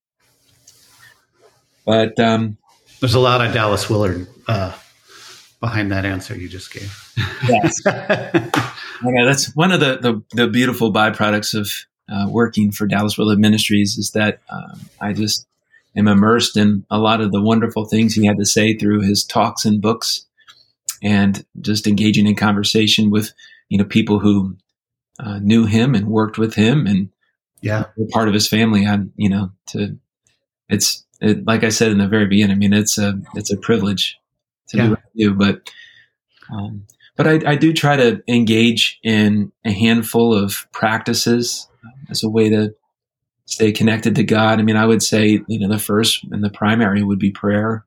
But 1.85 2.19
um, 2.19 2.57
there's 2.99 3.15
a 3.15 3.19
lot 3.19 3.45
of 3.45 3.53
Dallas 3.53 3.89
Willard 3.89 4.27
uh, 4.47 4.77
behind 5.59 5.91
that 5.91 6.05
answer 6.05 6.35
you 6.35 6.47
just 6.47 6.71
gave. 6.71 7.13
yes. 7.47 7.81
yeah, 7.85 9.25
that's 9.25 9.55
one 9.55 9.71
of 9.71 9.79
the, 9.79 9.97
the, 9.97 10.23
the 10.33 10.47
beautiful 10.47 10.93
byproducts 10.93 11.53
of 11.59 11.69
uh, 12.11 12.27
working 12.29 12.71
for 12.71 12.87
Dallas 12.87 13.17
Willard 13.17 13.39
Ministries 13.39 13.97
is 13.97 14.11
that 14.11 14.39
um, 14.49 14.89
I 15.01 15.13
just 15.13 15.47
am 15.95 16.07
immersed 16.07 16.57
in 16.57 16.85
a 16.89 16.97
lot 16.97 17.21
of 17.21 17.31
the 17.31 17.41
wonderful 17.41 17.85
things 17.85 18.13
he 18.13 18.25
had 18.25 18.37
to 18.37 18.45
say 18.45 18.77
through 18.77 19.01
his 19.01 19.23
talks 19.23 19.65
and 19.65 19.81
books, 19.81 20.25
and 21.01 21.45
just 21.61 21.87
engaging 21.87 22.27
in 22.27 22.35
conversation 22.35 23.09
with 23.09 23.31
you 23.69 23.77
know 23.77 23.85
people 23.85 24.19
who 24.19 24.57
uh, 25.19 25.39
knew 25.39 25.65
him 25.65 25.95
and 25.95 26.07
worked 26.07 26.37
with 26.37 26.55
him 26.55 26.85
and 26.85 27.09
yeah 27.61 27.85
were 27.97 28.07
part 28.11 28.27
of 28.27 28.33
his 28.33 28.47
family. 28.47 28.85
And 28.85 29.11
you 29.15 29.29
know 29.29 29.51
to 29.67 29.97
it's 30.67 31.05
it, 31.21 31.45
like 31.45 31.63
I 31.63 31.69
said 31.69 31.91
in 31.91 31.97
the 31.97 32.07
very 32.07 32.27
beginning. 32.27 32.55
I 32.55 32.59
mean 32.59 32.73
it's 32.73 32.97
a 32.97 33.19
it's 33.35 33.51
a 33.51 33.57
privilege 33.57 34.17
to 34.69 34.77
yeah. 34.77 34.83
do 34.83 34.89
what 34.91 34.99
I 34.99 35.17
do, 35.17 35.33
but. 35.33 35.71
Um, 36.51 36.85
but 37.15 37.27
I, 37.27 37.51
I, 37.51 37.55
do 37.57 37.73
try 37.73 37.97
to 37.97 38.23
engage 38.29 38.97
in 39.03 39.51
a 39.65 39.71
handful 39.71 40.33
of 40.33 40.65
practices 40.71 41.67
as 42.09 42.23
a 42.23 42.29
way 42.29 42.49
to 42.49 42.73
stay 43.49 43.71
connected 43.71 44.15
to 44.15 44.23
God. 44.23 44.59
I 44.59 44.61
mean, 44.61 44.77
I 44.77 44.85
would 44.85 45.03
say, 45.03 45.41
you 45.47 45.59
know, 45.59 45.67
the 45.67 45.79
first 45.79 46.23
and 46.31 46.43
the 46.43 46.49
primary 46.49 47.03
would 47.03 47.19
be 47.19 47.31
prayer. 47.31 47.85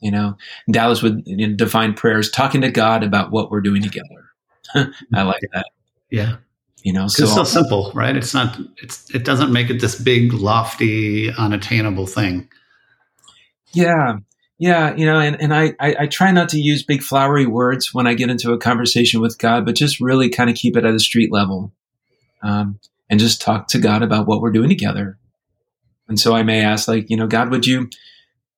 You 0.00 0.10
know, 0.10 0.36
Dallas 0.70 1.02
would 1.02 1.22
you 1.26 1.48
know, 1.48 1.54
define 1.54 1.94
prayer 1.94 2.18
as 2.18 2.30
talking 2.30 2.62
to 2.62 2.70
God 2.70 3.04
about 3.04 3.30
what 3.30 3.50
we're 3.50 3.60
doing 3.60 3.82
together. 3.82 4.29
I 4.74 5.22
like 5.22 5.42
that. 5.52 5.66
Yeah. 6.10 6.36
You 6.82 6.94
know, 6.94 7.08
so 7.08 7.24
it's 7.24 7.34
so 7.34 7.44
simple, 7.44 7.92
right? 7.94 8.16
It's 8.16 8.32
not, 8.32 8.58
it's, 8.82 9.14
it 9.14 9.24
doesn't 9.24 9.52
make 9.52 9.68
it 9.68 9.80
this 9.80 10.00
big, 10.00 10.32
lofty, 10.32 11.30
unattainable 11.30 12.06
thing. 12.06 12.48
Yeah. 13.72 14.18
Yeah. 14.58 14.94
You 14.94 15.06
know, 15.06 15.18
and, 15.20 15.40
and 15.40 15.54
I, 15.54 15.74
I, 15.78 15.96
I 16.00 16.06
try 16.06 16.32
not 16.32 16.48
to 16.50 16.60
use 16.60 16.82
big 16.82 17.02
flowery 17.02 17.46
words 17.46 17.92
when 17.92 18.06
I 18.06 18.14
get 18.14 18.30
into 18.30 18.52
a 18.52 18.58
conversation 18.58 19.20
with 19.20 19.38
God, 19.38 19.66
but 19.66 19.74
just 19.74 20.00
really 20.00 20.30
kind 20.30 20.48
of 20.48 20.56
keep 20.56 20.76
it 20.76 20.84
at 20.84 20.94
a 20.94 20.98
street 20.98 21.30
level 21.30 21.72
um, 22.42 22.78
and 23.10 23.20
just 23.20 23.42
talk 23.42 23.68
to 23.68 23.78
God 23.78 24.02
about 24.02 24.26
what 24.26 24.40
we're 24.40 24.52
doing 24.52 24.68
together. 24.68 25.18
And 26.08 26.18
so 26.18 26.34
I 26.34 26.42
may 26.42 26.62
ask, 26.62 26.88
like, 26.88 27.08
you 27.08 27.16
know, 27.16 27.26
God, 27.26 27.50
would 27.50 27.66
you 27.66 27.88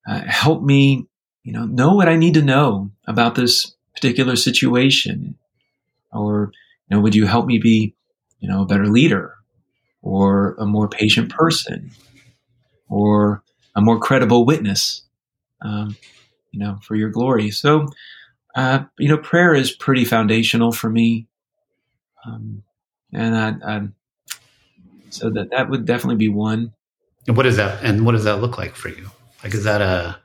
uh, 0.08 0.22
help 0.26 0.62
me, 0.62 1.06
you 1.42 1.52
know, 1.52 1.66
know 1.66 1.94
what 1.94 2.08
I 2.08 2.16
need 2.16 2.34
to 2.34 2.42
know 2.42 2.90
about 3.06 3.34
this 3.34 3.74
particular 3.94 4.36
situation? 4.36 5.36
Or, 6.12 6.52
you 6.88 6.96
know, 6.96 7.02
would 7.02 7.14
you 7.14 7.26
help 7.26 7.46
me 7.46 7.58
be, 7.58 7.94
you 8.40 8.48
know, 8.48 8.62
a 8.62 8.66
better 8.66 8.86
leader 8.86 9.34
or 10.02 10.54
a 10.58 10.66
more 10.66 10.88
patient 10.88 11.30
person 11.30 11.90
or 12.88 13.42
a 13.74 13.80
more 13.80 13.98
credible 13.98 14.44
witness, 14.44 15.02
um, 15.62 15.96
you 16.50 16.60
know, 16.60 16.78
for 16.82 16.94
your 16.96 17.10
glory? 17.10 17.50
So, 17.50 17.86
uh, 18.54 18.84
you 18.98 19.08
know, 19.08 19.18
prayer 19.18 19.54
is 19.54 19.72
pretty 19.72 20.04
foundational 20.04 20.72
for 20.72 20.90
me. 20.90 21.26
Um, 22.26 22.62
and 23.12 23.36
I, 23.36 23.54
I, 23.66 23.80
so 25.10 25.30
that 25.30 25.50
that 25.50 25.68
would 25.70 25.84
definitely 25.84 26.16
be 26.16 26.28
one. 26.28 26.72
And 27.26 27.36
what 27.36 27.46
is 27.46 27.56
that? 27.56 27.82
And 27.84 28.04
what 28.04 28.12
does 28.12 28.24
that 28.24 28.40
look 28.40 28.58
like 28.58 28.74
for 28.74 28.88
you? 28.88 29.10
Like, 29.44 29.54
is 29.54 29.64
that 29.64 29.80
a 29.80 30.18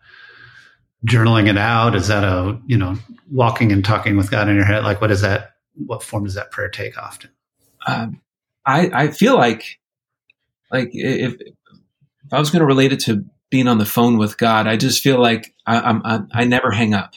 journaling 1.06 1.50
it 1.50 1.58
out? 1.58 1.95
Is 1.95 2.08
that 2.08 2.23
a 2.23 2.60
you 2.65 2.78
know 2.78 2.97
walking 3.32 3.71
and 3.71 3.84
talking 3.84 4.17
with 4.17 4.32
God 4.32 4.50
in 4.50 4.56
your 4.56 4.65
head? 4.65 4.84
Like, 4.84 5.02
what 5.02 5.12
is 5.12 5.21
that? 5.21 5.54
What 5.86 6.04
form 6.04 6.24
does 6.24 6.34
that 6.36 6.52
prayer 6.52 6.70
take 6.70 6.98
often? 6.98 7.30
Um, 7.86 8.22
I 8.66 8.90
I 8.94 9.08
feel 9.10 9.36
like 9.36 9.80
like 10.72 10.90
if 10.94 11.36
if 11.40 12.34
I 12.34 12.40
was 12.40 12.50
going 12.50 12.60
to 12.60 12.66
relate 12.66 12.94
it 12.94 13.00
to 13.02 13.26
being 13.50 13.68
on 13.68 13.78
the 13.78 13.86
phone 13.86 14.18
with 14.18 14.38
God, 14.38 14.68
I 14.68 14.76
just 14.76 15.02
feel 15.02 15.22
like 15.22 15.54
I, 15.66 15.80
I'm 15.80 16.02
I, 16.06 16.22
I 16.34 16.46
never 16.46 16.72
hang 16.72 16.94
up. 16.94 17.13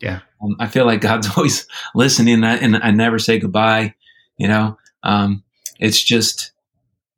Yeah, 0.00 0.20
um, 0.42 0.56
I 0.58 0.66
feel 0.66 0.84
like 0.84 1.00
God's 1.00 1.28
always 1.36 1.66
listening, 1.94 2.34
and 2.34 2.46
I, 2.46 2.56
and 2.56 2.76
I 2.76 2.90
never 2.90 3.18
say 3.18 3.38
goodbye. 3.38 3.94
You 4.36 4.48
know, 4.48 4.78
um, 5.02 5.44
it's 5.78 6.02
just 6.02 6.52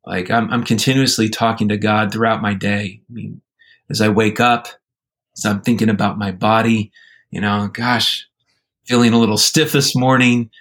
like 0.05 0.29
I'm, 0.29 0.51
I'm 0.51 0.63
continuously 0.63 1.29
talking 1.29 1.69
to 1.69 1.77
God 1.77 2.11
throughout 2.11 2.41
my 2.41 2.53
day. 2.53 3.01
I 3.09 3.13
mean, 3.13 3.41
as 3.89 4.01
I 4.01 4.09
wake 4.09 4.39
up, 4.39 4.67
as 5.37 5.45
I'm 5.45 5.61
thinking 5.61 5.89
about 5.89 6.19
my 6.19 6.31
body, 6.31 6.91
you 7.31 7.41
know, 7.41 7.69
gosh, 7.71 8.27
feeling 8.85 9.13
a 9.13 9.19
little 9.19 9.37
stiff 9.37 9.71
this 9.71 9.95
morning. 9.95 10.51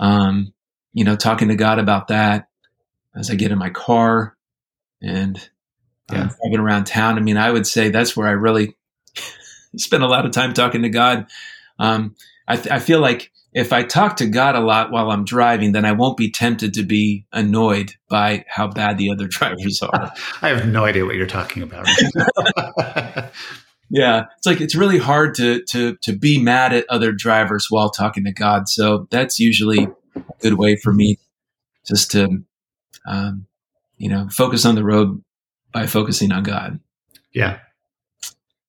Um, 0.00 0.52
you 0.92 1.04
know, 1.04 1.14
talking 1.14 1.48
to 1.48 1.54
God 1.54 1.78
about 1.78 2.08
that 2.08 2.48
as 3.14 3.30
I 3.30 3.36
get 3.36 3.52
in 3.52 3.58
my 3.58 3.70
car 3.70 4.36
and 5.00 5.36
yeah. 6.10 6.22
um, 6.22 6.30
driving 6.42 6.60
around 6.60 6.84
town. 6.84 7.16
I 7.16 7.20
mean, 7.20 7.36
I 7.36 7.50
would 7.50 7.66
say 7.66 7.90
that's 7.90 8.16
where 8.16 8.26
I 8.26 8.32
really 8.32 8.76
spend 9.76 10.02
a 10.02 10.08
lot 10.08 10.26
of 10.26 10.32
time 10.32 10.52
talking 10.52 10.82
to 10.82 10.88
God. 10.88 11.26
Um, 11.78 12.16
I, 12.48 12.56
th- 12.56 12.70
I 12.70 12.80
feel 12.80 13.00
like 13.00 13.30
if 13.52 13.72
I 13.72 13.82
talk 13.82 14.16
to 14.16 14.26
God 14.26 14.54
a 14.54 14.60
lot 14.60 14.92
while 14.92 15.10
I'm 15.10 15.24
driving, 15.24 15.72
then 15.72 15.84
I 15.84 15.92
won't 15.92 16.16
be 16.16 16.30
tempted 16.30 16.74
to 16.74 16.82
be 16.82 17.26
annoyed 17.32 17.94
by 18.08 18.44
how 18.48 18.68
bad 18.68 18.98
the 18.98 19.10
other 19.10 19.26
drivers 19.28 19.82
are. 19.82 20.12
I 20.42 20.48
have 20.48 20.66
no 20.66 20.84
idea 20.84 21.04
what 21.04 21.16
you're 21.16 21.26
talking 21.26 21.62
about. 21.62 21.86
Yeah, 23.90 24.26
it's 24.36 24.46
like 24.46 24.60
it's 24.60 24.74
really 24.74 24.98
hard 24.98 25.34
to 25.36 25.62
to 25.64 25.96
to 26.02 26.16
be 26.16 26.40
mad 26.42 26.72
at 26.72 26.86
other 26.88 27.12
drivers 27.12 27.66
while 27.68 27.90
talking 27.90 28.24
to 28.24 28.32
God. 28.32 28.68
So 28.68 29.06
that's 29.10 29.38
usually 29.38 29.88
a 30.16 30.22
good 30.40 30.54
way 30.54 30.76
for 30.76 30.92
me 30.92 31.18
just 31.86 32.10
to 32.12 32.42
um, 33.06 33.46
you 33.98 34.08
know 34.08 34.28
focus 34.30 34.64
on 34.64 34.76
the 34.76 34.84
road 34.84 35.22
by 35.72 35.86
focusing 35.86 36.32
on 36.32 36.42
God. 36.42 36.80
Yeah. 37.32 37.58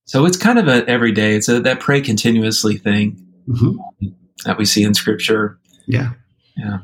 So 0.06 0.26
it's 0.26 0.38
kind 0.38 0.60
of 0.60 0.68
a 0.68 0.86
everyday. 0.90 1.36
It's 1.36 1.48
a 1.48 1.62
that 1.62 1.80
pray 1.80 2.02
continuously 2.02 2.78
thing. 2.78 3.26
Mm-hmm 3.48 4.08
that 4.46 4.58
we 4.58 4.66
see 4.66 4.84
in 4.84 4.94
scripture. 4.94 5.60
Yeah. 5.88 6.14
Yeah. 6.58 6.80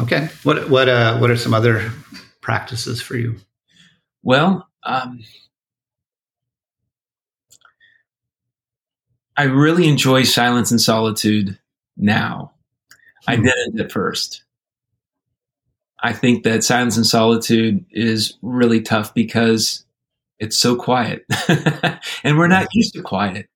Okay. 0.00 0.28
What 0.42 0.70
what 0.70 0.88
uh 0.88 1.18
what 1.18 1.30
are 1.30 1.36
some 1.36 1.54
other 1.54 1.92
practices 2.40 3.02
for 3.02 3.16
you? 3.16 3.36
Well, 4.22 4.68
um, 4.84 5.20
I 9.36 9.44
really 9.44 9.88
enjoy 9.88 10.24
silence 10.24 10.70
and 10.70 10.80
solitude 10.80 11.58
now. 11.96 12.52
I 13.26 13.36
Hmm. 13.36 13.44
didn't 13.44 13.80
at 13.80 13.92
first. 13.92 14.42
I 16.02 16.12
think 16.12 16.44
that 16.44 16.64
silence 16.64 16.96
and 16.96 17.06
solitude 17.06 17.84
is 17.90 18.38
really 18.42 18.80
tough 18.80 19.12
because 19.12 19.84
it's 20.38 20.56
so 20.56 20.74
quiet. 20.74 21.26
and 22.24 22.38
we're 22.38 22.46
not 22.48 22.68
used 22.72 22.94
to 22.94 23.02
quiet. 23.02 23.48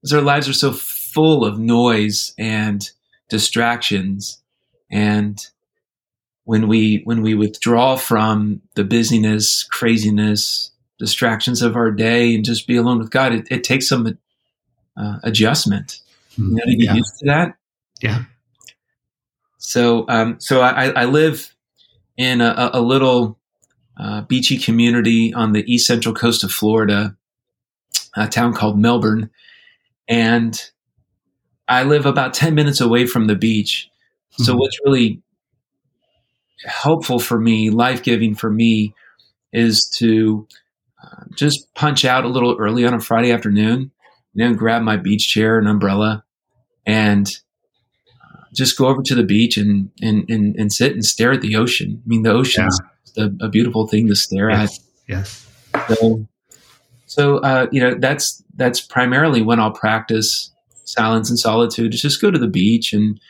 Because 0.00 0.14
our 0.14 0.22
lives 0.22 0.48
are 0.48 0.54
so 0.54 0.72
full 0.72 1.44
of 1.44 1.58
noise 1.58 2.34
and 2.38 2.90
distractions. 3.28 4.42
And 4.90 5.46
when 6.44 6.68
we 6.68 7.02
when 7.04 7.22
we 7.22 7.34
withdraw 7.34 7.96
from 7.96 8.62
the 8.74 8.84
busyness, 8.84 9.62
craziness, 9.64 10.70
distractions 10.98 11.60
of 11.62 11.76
our 11.76 11.90
day 11.90 12.34
and 12.34 12.44
just 12.44 12.66
be 12.66 12.76
alone 12.76 12.98
with 12.98 13.10
God, 13.10 13.32
it, 13.32 13.46
it 13.50 13.64
takes 13.64 13.88
some 13.88 14.18
uh, 14.96 15.18
adjustment. 15.22 16.00
You 16.36 16.50
know, 16.50 16.64
to 16.64 16.76
get 16.76 16.84
Yeah. 16.86 16.94
used 16.94 17.14
to 17.20 17.26
that. 17.26 17.54
Yeah. 18.00 18.24
So, 19.58 20.04
um, 20.08 20.36
so 20.40 20.60
I, 20.60 20.88
I 20.90 21.04
live 21.06 21.54
in 22.16 22.40
a, 22.40 22.70
a 22.74 22.80
little 22.82 23.38
uh, 23.96 24.22
beachy 24.22 24.58
community 24.58 25.32
on 25.32 25.52
the 25.52 25.64
east 25.72 25.86
central 25.86 26.14
coast 26.14 26.44
of 26.44 26.50
Florida, 26.52 27.16
a 28.16 28.26
town 28.28 28.52
called 28.52 28.78
Melbourne, 28.78 29.30
and 30.08 30.60
I 31.68 31.84
live 31.84 32.04
about 32.04 32.34
ten 32.34 32.54
minutes 32.54 32.80
away 32.80 33.06
from 33.06 33.26
the 33.26 33.36
beach. 33.36 33.88
So, 34.36 34.54
Mhm. 34.54 34.58
what's 34.58 34.78
really 34.84 35.22
helpful 36.66 37.18
for 37.18 37.38
me, 37.38 37.70
life 37.70 38.02
giving 38.02 38.34
for 38.34 38.50
me, 38.50 38.94
is 39.52 39.88
to 39.98 40.46
uh, 41.02 41.24
just 41.36 41.72
punch 41.74 42.04
out 42.04 42.24
a 42.24 42.28
little 42.28 42.56
early 42.58 42.84
on 42.84 42.94
a 42.94 43.00
Friday 43.00 43.30
afternoon, 43.32 43.90
you 44.34 44.44
know, 44.44 44.54
grab 44.54 44.82
my 44.82 44.96
beach 44.96 45.28
chair 45.28 45.58
and 45.58 45.68
umbrella, 45.68 46.24
and 46.86 47.28
just 48.52 48.78
go 48.78 48.86
over 48.86 49.02
to 49.02 49.14
the 49.14 49.24
beach 49.24 49.56
and, 49.56 49.90
and, 50.00 50.28
and, 50.30 50.54
and 50.56 50.72
sit 50.72 50.92
and 50.92 51.04
stare 51.04 51.32
at 51.32 51.40
the 51.40 51.56
ocean. 51.56 52.00
I 52.04 52.08
mean, 52.08 52.22
the 52.22 52.32
ocean 52.32 52.68
is 52.68 52.80
a, 53.16 53.30
a 53.40 53.48
beautiful 53.48 53.88
thing 53.88 54.06
to 54.08 54.14
stare 54.14 54.50
Yes. 54.50 54.80
Yes. 55.08 55.46
at. 55.74 55.88
So, 55.88 56.28
so 57.06 57.38
uh, 57.38 57.66
you 57.72 57.80
know, 57.80 57.94
that's 57.98 58.42
that's 58.56 58.80
primarily 58.80 59.42
when 59.42 59.60
I'll 59.60 59.72
practice 59.72 60.52
silence 60.84 61.30
and 61.30 61.38
solitude. 61.38 61.94
Is 61.94 62.02
just 62.02 62.20
go 62.20 62.30
to 62.30 62.38
the 62.38 62.48
beach 62.48 62.92
and 62.92 63.20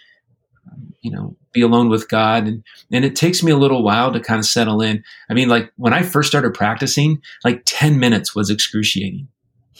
you 1.01 1.11
know 1.11 1.37
be 1.53 1.63
alone 1.63 1.89
with 1.89 2.09
God. 2.09 2.47
And 2.47 2.63
and 2.93 3.05
it 3.05 3.17
takes 3.17 3.43
me 3.43 3.51
a 3.53 3.57
little 3.57 3.83
while 3.83 4.13
to 4.13 4.21
kind 4.21 4.39
of 4.39 4.47
settle 4.47 4.81
in. 4.81 5.03
I 5.31 5.35
mean, 5.35 5.49
like 5.49 5.73
when 5.77 5.93
I 5.93 6.03
first 6.03 6.29
started 6.29 6.55
practicing, 6.55 7.23
like 7.45 7.63
ten 7.65 7.99
minutes 7.99 8.35
was 8.35 8.51
excruciating. 8.51 9.29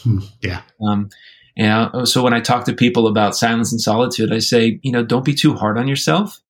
Hmm. 0.01 0.19
Yeah. 0.41 0.61
Um, 0.81 1.09
you 1.55 1.65
know, 1.65 2.03
so 2.03 2.21
when 2.21 2.33
I 2.33 2.41
talk 2.41 2.65
to 2.65 2.73
people 2.73 3.07
about 3.07 3.35
silence 3.35 3.71
and 3.71 3.79
solitude, 3.79 4.33
I 4.33 4.39
say, 4.39 4.79
you 4.83 4.91
know, 4.91 5.03
don't 5.03 5.23
be 5.25 5.33
too 5.33 5.53
hard 5.55 5.77
on 5.77 5.87
yourself. 5.87 6.41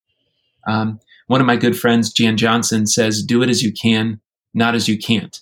Um, 0.66 0.98
one 1.28 1.40
of 1.40 1.46
my 1.46 1.56
good 1.56 1.78
friends, 1.78 2.12
Jan 2.12 2.36
Johnson, 2.36 2.86
says, 2.86 3.22
"Do 3.22 3.42
it 3.42 3.48
as 3.48 3.62
you 3.62 3.72
can, 3.72 4.20
not 4.54 4.74
as 4.74 4.88
you 4.88 4.98
can't." 4.98 5.40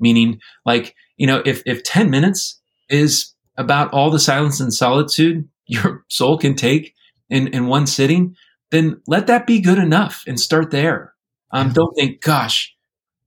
Meaning, 0.00 0.40
like, 0.66 0.94
you 1.16 1.26
know, 1.26 1.42
if 1.44 1.62
if 1.66 1.82
ten 1.84 2.10
minutes 2.10 2.60
is 2.88 3.32
about 3.56 3.92
all 3.92 4.10
the 4.10 4.18
silence 4.18 4.58
and 4.60 4.74
solitude 4.74 5.48
your 5.66 6.04
soul 6.08 6.36
can 6.38 6.54
take 6.54 6.94
in 7.30 7.48
in 7.48 7.66
one 7.66 7.86
sitting, 7.86 8.36
then 8.70 9.00
let 9.06 9.26
that 9.28 9.46
be 9.46 9.60
good 9.60 9.78
enough 9.78 10.24
and 10.26 10.38
start 10.40 10.70
there. 10.70 11.14
Um, 11.52 11.68
Yeah. 11.68 11.72
Don't 11.74 11.94
think, 11.94 12.20
"Gosh, 12.20 12.73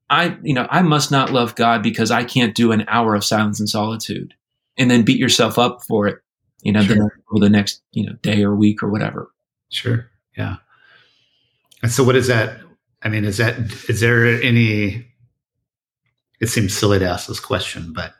I, 0.10 0.38
you 0.42 0.54
know, 0.54 0.68
I 0.70 0.82
must 0.82 1.12
not 1.12 1.32
love 1.32 1.56
God 1.56 1.84
because 1.84 2.12
I 2.12 2.24
can't 2.24 2.56
do 2.56 2.72
an 2.72 2.86
hour 2.88 3.16
of 3.16 3.24
silence 3.24 3.60
and 3.60 3.70
solitude." 3.70 4.34
and 4.78 4.92
then 4.92 5.02
beat 5.02 5.18
yourself 5.18 5.58
up 5.58 5.82
for 5.84 6.08
it, 6.08 6.20
you 6.62 6.72
know, 6.72 6.84
Sure. 6.84 6.96
the, 6.96 7.10
over 7.32 7.44
the 7.44 7.50
next, 7.50 7.82
you 7.94 8.06
know, 8.06 8.14
day 8.22 8.44
or 8.44 8.56
week 8.56 8.84
or 8.84 8.90
whatever. 8.90 9.32
Sure. 9.70 10.08
Yeah. 10.38 10.58
And 11.82 11.92
so, 11.92 12.04
what 12.04 12.16
is 12.16 12.28
that? 12.28 12.60
I 13.02 13.10
mean, 13.10 13.26
is 13.26 13.38
that 13.38 13.58
is 13.90 14.00
there 14.02 14.26
any? 14.42 15.06
It 16.40 16.50
seems 16.50 16.78
silly 16.78 17.00
to 17.00 17.10
ask 17.10 17.28
this 17.28 17.40
question, 17.40 17.92
but 17.94 18.14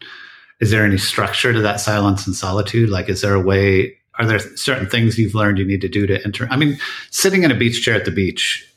is 0.60 0.72
there 0.72 0.84
any 0.84 0.98
structure 0.98 1.54
to 1.54 1.62
that 1.62 1.80
silence 1.80 2.26
and 2.26 2.36
solitude? 2.36 2.90
Like, 2.90 3.08
is 3.10 3.22
there 3.22 3.36
a 3.36 3.42
way? 3.42 3.96
Are 4.18 4.26
there 4.26 4.40
certain 4.40 4.90
things 4.90 5.20
you've 5.20 5.36
learned 5.36 5.60
you 5.60 5.66
need 5.66 5.82
to 5.82 5.88
do 5.88 6.08
to 6.08 6.24
enter? 6.26 6.48
I 6.50 6.56
mean, 6.56 6.80
sitting 7.12 7.44
in 7.44 7.52
a 7.52 7.56
beach 7.56 7.84
chair 7.84 7.94
at 7.94 8.06
the 8.06 8.12
beach 8.12 8.68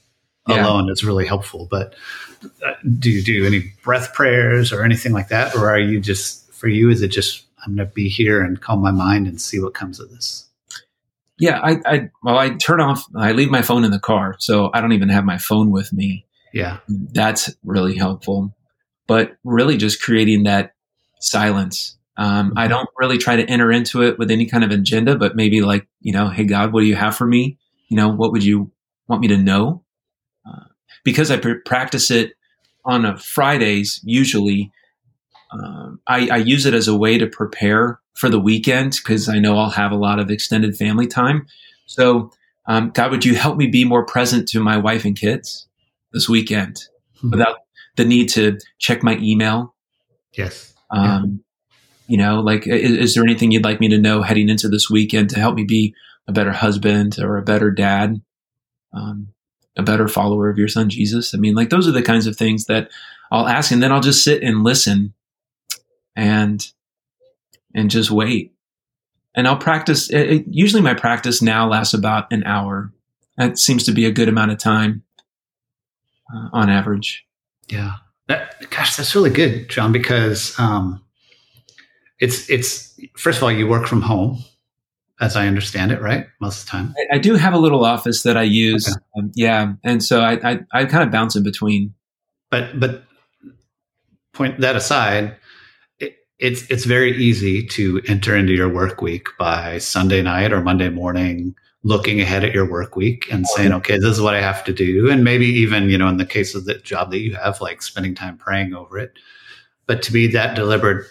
Yeah. 0.46 0.66
alone 0.66 0.90
is 0.90 1.04
really 1.04 1.26
helpful, 1.26 1.68
but 1.70 1.94
uh, 2.64 2.72
do 2.98 3.10
you 3.10 3.22
do 3.22 3.46
any 3.46 3.72
breath 3.82 4.14
prayers 4.14 4.72
or 4.72 4.82
anything 4.82 5.12
like 5.12 5.28
that, 5.28 5.54
or 5.54 5.68
are 5.68 5.78
you 5.78 6.00
just 6.00 6.52
for 6.52 6.68
you? 6.68 6.90
Is 6.90 7.02
it 7.02 7.08
just 7.08 7.44
I'm 7.64 7.76
going 7.76 7.86
to 7.86 7.94
be 7.94 8.08
here 8.08 8.42
and 8.42 8.60
calm 8.60 8.80
my 8.80 8.90
mind 8.90 9.26
and 9.26 9.40
see 9.40 9.60
what 9.60 9.74
comes 9.74 10.00
of 10.00 10.10
this? 10.10 10.46
Yeah, 11.38 11.58
I, 11.62 11.80
I, 11.86 12.10
well, 12.22 12.38
I 12.38 12.50
turn 12.50 12.80
off, 12.80 13.04
I 13.16 13.32
leave 13.32 13.50
my 13.50 13.62
phone 13.62 13.84
in 13.84 13.90
the 13.90 13.98
car, 13.98 14.36
so 14.38 14.70
I 14.74 14.80
don't 14.80 14.92
even 14.92 15.08
have 15.08 15.24
my 15.24 15.38
phone 15.38 15.70
with 15.70 15.92
me. 15.92 16.26
Yeah. 16.52 16.78
That's 16.88 17.54
really 17.64 17.96
helpful. 17.96 18.54
But 19.06 19.36
really 19.42 19.76
just 19.76 20.02
creating 20.02 20.44
that 20.44 20.74
silence. 21.18 21.96
Um, 22.16 22.52
I 22.56 22.68
don't 22.68 22.88
really 22.98 23.16
try 23.16 23.36
to 23.36 23.44
enter 23.46 23.72
into 23.72 24.02
it 24.02 24.18
with 24.18 24.30
any 24.30 24.44
kind 24.46 24.62
of 24.62 24.70
agenda, 24.70 25.16
but 25.16 25.34
maybe 25.34 25.62
like, 25.62 25.88
you 26.00 26.12
know, 26.12 26.28
hey, 26.28 26.44
God, 26.44 26.72
what 26.72 26.80
do 26.80 26.86
you 26.86 26.96
have 26.96 27.16
for 27.16 27.26
me? 27.26 27.58
You 27.88 27.96
know, 27.96 28.08
what 28.08 28.32
would 28.32 28.44
you 28.44 28.70
want 29.08 29.22
me 29.22 29.28
to 29.28 29.38
know? 29.38 29.82
Because 31.04 31.30
I 31.30 31.38
pr- 31.38 31.62
practice 31.64 32.10
it 32.10 32.32
on 32.84 33.04
a 33.04 33.16
Fridays, 33.18 34.00
usually, 34.04 34.70
um, 35.52 36.00
I, 36.06 36.28
I 36.28 36.36
use 36.36 36.66
it 36.66 36.74
as 36.74 36.88
a 36.88 36.96
way 36.96 37.18
to 37.18 37.26
prepare 37.26 38.00
for 38.14 38.28
the 38.28 38.40
weekend 38.40 38.96
because 39.02 39.28
I 39.28 39.38
know 39.38 39.58
I'll 39.58 39.70
have 39.70 39.92
a 39.92 39.96
lot 39.96 40.18
of 40.18 40.30
extended 40.30 40.76
family 40.76 41.06
time. 41.06 41.46
So, 41.86 42.30
um, 42.66 42.90
God, 42.90 43.10
would 43.10 43.24
you 43.24 43.34
help 43.34 43.56
me 43.56 43.66
be 43.66 43.84
more 43.84 44.04
present 44.04 44.48
to 44.50 44.60
my 44.60 44.76
wife 44.76 45.04
and 45.04 45.16
kids 45.18 45.66
this 46.12 46.28
weekend 46.28 46.84
Mhm. 47.22 47.32
without 47.32 47.56
the 47.96 48.04
need 48.04 48.28
to 48.30 48.58
check 48.78 49.02
my 49.02 49.16
email? 49.18 49.74
Yes. 50.32 50.74
Um, 50.90 51.42
You 52.06 52.16
know, 52.16 52.40
like, 52.40 52.66
is, 52.66 52.90
is 52.92 53.14
there 53.14 53.22
anything 53.22 53.52
you'd 53.52 53.62
like 53.64 53.78
me 53.78 53.88
to 53.88 53.98
know 53.98 54.22
heading 54.22 54.48
into 54.48 54.68
this 54.68 54.90
weekend 54.90 55.30
to 55.30 55.38
help 55.38 55.54
me 55.54 55.62
be 55.62 55.94
a 56.26 56.32
better 56.32 56.50
husband 56.50 57.18
or 57.20 57.36
a 57.36 57.42
better 57.42 57.70
dad, 57.70 58.20
um, 58.92 59.28
a 59.76 59.82
better 59.82 60.08
follower 60.08 60.50
of 60.50 60.58
your 60.58 60.68
son 60.68 60.88
Jesus? 60.90 61.34
I 61.34 61.38
mean, 61.38 61.54
like, 61.54 61.70
those 61.70 61.86
are 61.88 61.92
the 61.92 62.02
kinds 62.02 62.26
of 62.26 62.36
things 62.36 62.66
that 62.66 62.90
I'll 63.30 63.46
ask, 63.48 63.70
and 63.70 63.82
then 63.82 63.92
I'll 63.92 64.00
just 64.00 64.24
sit 64.24 64.42
and 64.42 64.64
listen 64.64 65.14
and 66.16 66.66
and 67.74 67.90
just 67.90 68.10
wait. 68.10 68.52
And 69.34 69.46
I'll 69.46 69.56
practice. 69.56 70.10
It, 70.10 70.30
it- 70.30 70.44
usually, 70.50 70.82
my 70.82 70.94
practice 70.94 71.40
now 71.40 71.68
lasts 71.68 71.94
about 71.94 72.32
an 72.32 72.42
hour. 72.44 72.92
That 73.36 73.58
seems 73.58 73.84
to 73.84 73.92
be 73.92 74.04
a 74.04 74.10
good 74.10 74.28
amount 74.28 74.50
of 74.50 74.58
time 74.58 75.02
uh, 76.34 76.48
on 76.52 76.68
average. 76.68 77.24
Yeah. 77.68 77.94
That, 78.28 78.68
gosh, 78.70 78.96
that's 78.96 79.14
really 79.14 79.30
good, 79.30 79.68
John, 79.70 79.92
because 79.92 80.58
um, 80.58 81.02
it's 82.18 82.48
it's 82.50 82.98
first 83.16 83.38
of 83.38 83.44
all, 83.44 83.50
you 83.52 83.66
work 83.66 83.86
from 83.86 84.02
home, 84.02 84.42
as 85.20 85.36
I 85.36 85.46
understand 85.46 85.92
it, 85.92 86.00
right? 86.00 86.26
Most 86.40 86.60
of 86.60 86.66
the 86.66 86.70
time. 86.70 86.94
I, 86.98 87.16
I 87.16 87.18
do 87.18 87.34
have 87.34 87.52
a 87.52 87.58
little 87.58 87.84
office 87.84 88.22
that 88.22 88.36
I 88.36 88.42
use. 88.42 88.88
Okay. 88.88 89.00
Um, 89.18 89.32
yeah, 89.34 89.74
and 89.84 90.02
so 90.02 90.22
I, 90.22 90.52
I 90.52 90.60
I 90.72 90.84
kind 90.86 91.04
of 91.04 91.10
bounce 91.10 91.36
in 91.36 91.42
between. 91.42 91.94
But 92.50 92.80
but 92.80 93.04
point 94.32 94.60
that 94.60 94.76
aside, 94.76 95.36
it, 95.98 96.16
it's 96.38 96.68
it's 96.70 96.84
very 96.84 97.16
easy 97.16 97.66
to 97.68 98.00
enter 98.08 98.34
into 98.34 98.52
your 98.52 98.68
work 98.68 99.02
week 99.02 99.28
by 99.38 99.78
Sunday 99.78 100.22
night 100.22 100.52
or 100.52 100.62
Monday 100.62 100.88
morning, 100.88 101.54
looking 101.82 102.20
ahead 102.20 102.42
at 102.42 102.54
your 102.54 102.68
work 102.68 102.96
week 102.96 103.26
and 103.30 103.46
saying, 103.46 103.72
okay, 103.72 103.98
this 103.98 104.10
is 104.10 104.20
what 104.20 104.34
I 104.34 104.40
have 104.40 104.64
to 104.64 104.72
do, 104.72 105.10
and 105.10 105.22
maybe 105.22 105.46
even 105.46 105.90
you 105.90 105.98
know 105.98 106.08
in 106.08 106.16
the 106.16 106.26
case 106.26 106.54
of 106.54 106.64
the 106.64 106.74
job 106.78 107.10
that 107.10 107.20
you 107.20 107.34
have, 107.34 107.60
like 107.60 107.82
spending 107.82 108.14
time 108.14 108.38
praying 108.38 108.74
over 108.74 108.98
it. 108.98 109.12
But 109.86 110.02
to 110.02 110.12
be 110.12 110.28
that 110.28 110.56
deliberate, 110.56 111.04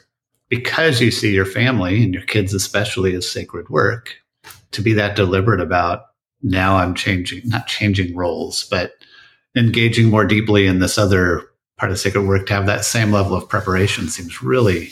because 0.50 1.00
you 1.00 1.12
see 1.12 1.34
your 1.34 1.46
family 1.46 2.04
and 2.04 2.14
your 2.14 2.24
kids 2.24 2.54
especially 2.54 3.16
as 3.16 3.30
sacred 3.30 3.70
work, 3.70 4.16
to 4.72 4.82
be 4.82 4.94
that 4.94 5.16
deliberate 5.16 5.62
about 5.62 6.08
now 6.42 6.78
I'm 6.78 6.96
changing, 6.96 7.42
not 7.46 7.68
changing 7.68 8.16
roles, 8.16 8.66
but 8.66 8.94
engaging 9.56 10.10
more 10.10 10.26
deeply 10.26 10.68
in 10.68 10.80
this 10.80 10.98
other 10.98 11.50
part 11.78 11.92
of 11.92 12.00
sacred 12.00 12.24
work 12.24 12.46
to 12.48 12.54
have 12.54 12.66
that 12.66 12.86
same 12.86 13.12
level 13.12 13.36
of 13.36 13.50
preparation 13.50 14.10
seems 14.10 14.44
really 14.44 14.92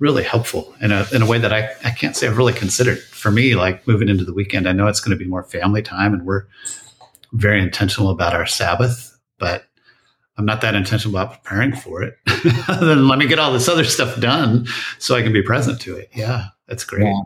really 0.00 0.22
helpful 0.22 0.74
in 0.80 0.92
a, 0.92 1.04
in 1.12 1.22
a 1.22 1.26
way 1.26 1.38
that 1.38 1.52
I, 1.52 1.70
I 1.84 1.90
can't 1.90 2.14
say 2.14 2.28
I've 2.28 2.36
really 2.36 2.52
considered. 2.52 3.00
For 3.00 3.32
me 3.32 3.56
like 3.56 3.84
moving 3.88 4.08
into 4.08 4.24
the 4.24 4.32
weekend 4.32 4.68
I 4.68 4.72
know 4.72 4.86
it's 4.86 5.00
going 5.00 5.16
to 5.16 5.22
be 5.22 5.28
more 5.28 5.42
family 5.42 5.82
time 5.82 6.12
and 6.14 6.24
we're 6.24 6.44
very 7.32 7.60
intentional 7.60 8.10
about 8.10 8.34
our 8.34 8.46
Sabbath 8.46 9.18
but 9.38 9.67
I'm 10.38 10.46
not 10.46 10.60
that 10.62 10.74
intentional 10.74 11.16
about 11.16 11.42
preparing 11.42 11.74
for 11.74 12.02
it 12.02 12.16
then 12.80 13.08
let 13.08 13.18
me 13.18 13.26
get 13.26 13.38
all 13.38 13.52
this 13.52 13.68
other 13.68 13.84
stuff 13.84 14.18
done 14.20 14.66
so 14.98 15.14
I 15.14 15.22
can 15.22 15.32
be 15.32 15.42
present 15.42 15.80
to 15.82 15.96
it 15.96 16.10
yeah 16.14 16.46
that's 16.66 16.84
great 16.84 17.04
Yeah. 17.04 17.22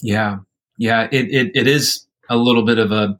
Yeah, 0.00 0.38
yeah. 0.76 1.08
It, 1.12 1.32
it 1.32 1.50
it 1.54 1.66
is 1.66 2.06
a 2.28 2.36
little 2.36 2.64
bit 2.64 2.78
of 2.78 2.92
a 2.92 3.18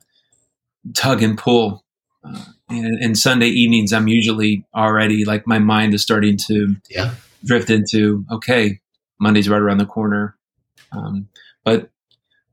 tug 0.95 1.23
and 1.23 1.39
pull 1.39 1.85
uh, 2.25 2.45
and, 2.69 3.03
and, 3.03 3.19
Sunday 3.19 3.49
evenings, 3.49 3.93
I'm 3.93 4.09
usually 4.09 4.65
already 4.75 5.25
like 5.25 5.47
my 5.47 5.59
mind 5.59 5.95
is 5.95 6.03
starting 6.03 6.37
to 6.49 6.77
yeah. 6.89 7.15
drift 7.45 7.71
into 7.71 8.25
okay, 8.31 8.81
Monday's 9.21 9.49
right 9.49 9.61
around 9.61 9.79
the 9.79 9.87
corner. 9.87 10.37
Um, 10.93 11.29
but 11.65 11.91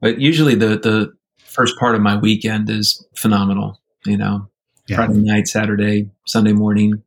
but 0.01 0.19
usually 0.19 0.55
the 0.55 0.77
the 0.77 1.13
first 1.45 1.77
part 1.79 1.95
of 1.95 2.01
my 2.01 2.17
weekend 2.17 2.69
is 2.69 3.05
phenomenal. 3.15 3.79
You 4.05 4.17
know, 4.17 4.49
yeah. 4.87 4.97
Friday 4.97 5.19
night, 5.19 5.47
Saturday, 5.47 6.09
Sunday 6.25 6.53
morning, 6.53 7.03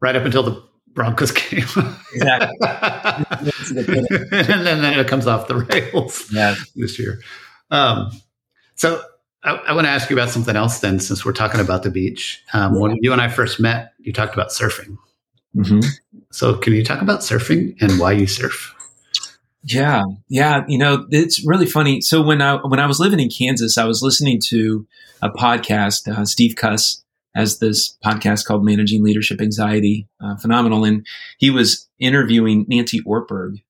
right 0.00 0.16
up 0.16 0.24
until 0.24 0.42
the 0.42 0.62
Broncos 0.94 1.32
game. 1.32 1.64
exactly. 2.14 2.56
and 3.40 4.66
then, 4.66 4.82
then 4.82 4.98
it 4.98 5.08
comes 5.08 5.26
off 5.26 5.48
the 5.48 5.56
rails 5.56 6.30
yeah. 6.32 6.54
this 6.76 6.98
year. 6.98 7.20
Um, 7.70 8.10
so 8.74 9.02
I, 9.42 9.54
I, 9.54 9.72
want 9.72 9.86
to 9.86 9.90
ask 9.90 10.10
you 10.10 10.16
about 10.16 10.28
something 10.28 10.56
else 10.56 10.80
then, 10.80 11.00
since 11.00 11.24
we're 11.24 11.32
talking 11.32 11.60
about 11.60 11.82
the 11.82 11.90
beach. 11.90 12.42
Um, 12.52 12.74
yeah. 12.74 12.80
When 12.80 12.98
you 13.00 13.12
and 13.12 13.20
I 13.20 13.28
first 13.28 13.60
met, 13.60 13.92
you 13.98 14.12
talked 14.12 14.34
about 14.34 14.48
surfing. 14.48 14.98
Mm-hmm. 15.56 15.80
So 16.30 16.56
can 16.56 16.72
you 16.72 16.84
talk 16.84 17.00
about 17.00 17.20
surfing 17.20 17.80
and 17.80 17.98
why 17.98 18.12
you 18.12 18.26
surf? 18.26 18.74
Yeah, 19.64 20.02
yeah. 20.28 20.64
You 20.66 20.78
know, 20.78 21.06
it's 21.10 21.44
really 21.46 21.66
funny. 21.66 22.00
So 22.00 22.20
when 22.22 22.42
I 22.42 22.56
when 22.56 22.80
I 22.80 22.86
was 22.86 22.98
living 22.98 23.20
in 23.20 23.28
Kansas, 23.28 23.78
I 23.78 23.84
was 23.84 24.02
listening 24.02 24.40
to 24.48 24.86
a 25.22 25.30
podcast. 25.30 26.08
Uh, 26.08 26.24
Steve 26.24 26.56
Cuss 26.56 27.02
has 27.34 27.60
this 27.60 27.96
podcast 28.04 28.44
called 28.44 28.64
Managing 28.64 29.04
Leadership 29.04 29.40
Anxiety, 29.40 30.08
uh, 30.20 30.36
phenomenal, 30.36 30.84
and 30.84 31.06
he 31.38 31.50
was 31.50 31.88
interviewing 32.00 32.66
Nancy 32.68 33.00
Ortberg, 33.02 33.62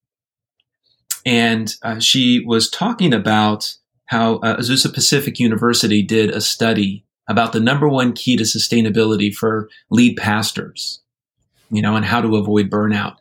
and 1.25 1.75
uh, 1.83 1.99
she 2.01 2.43
was 2.45 2.69
talking 2.71 3.13
about 3.15 3.75
how 4.07 4.37
uh, 4.37 4.57
Azusa 4.57 4.93
Pacific 4.93 5.39
University 5.39 6.03
did 6.03 6.31
a 6.31 6.41
study 6.41 7.05
about 7.29 7.53
the 7.53 7.61
number 7.61 7.89
one 7.89 8.13
key 8.13 8.37
to 8.37 8.43
sustainability 8.45 9.33
for 9.33 9.69
lead 9.91 10.17
pastors, 10.17 11.01
you 11.71 11.81
know, 11.81 11.97
and 11.97 12.05
how 12.05 12.21
to 12.21 12.37
avoid 12.37 12.71
burnout. 12.71 13.17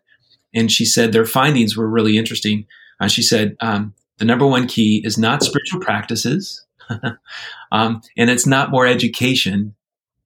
And 0.54 0.72
she 0.72 0.86
said 0.86 1.12
their 1.12 1.26
findings 1.26 1.78
were 1.78 1.90
really 1.90 2.18
interesting. 2.18 2.66
Uh, 3.00 3.08
she 3.08 3.22
said 3.22 3.56
um, 3.62 3.94
the 4.18 4.26
number 4.26 4.46
one 4.46 4.68
key 4.68 5.02
is 5.04 5.18
not 5.18 5.44
spiritual 5.44 5.80
practices, 5.80 6.66
um, 7.72 8.02
and 8.18 8.30
it's 8.30 8.46
not 8.46 8.72
more 8.72 8.86
education. 8.86 9.76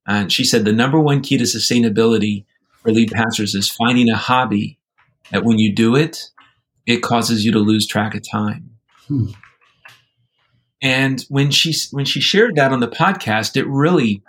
And 0.06 0.32
she 0.32 0.44
said 0.44 0.64
the 0.64 0.72
number 0.72 1.00
one 1.00 1.20
key 1.20 1.38
to 1.38 1.44
sustainability 1.44 2.44
for 2.82 2.92
lead 2.92 3.10
pastors 3.10 3.54
is 3.54 3.70
finding 3.70 4.08
a 4.08 4.16
hobby 4.16 4.78
that 5.30 5.44
when 5.44 5.58
you 5.58 5.74
do 5.74 5.96
it, 5.96 6.30
it 6.86 7.02
causes 7.02 7.44
you 7.44 7.52
to 7.52 7.58
lose 7.58 7.86
track 7.86 8.14
of 8.14 8.22
time. 8.28 8.70
Hmm. 9.08 9.26
And 10.82 11.24
when 11.28 11.50
she 11.50 11.74
when 11.90 12.04
she 12.04 12.20
shared 12.20 12.56
that 12.56 12.72
on 12.72 12.80
the 12.80 12.88
podcast, 12.88 13.56
it 13.56 13.66
really 13.66 14.22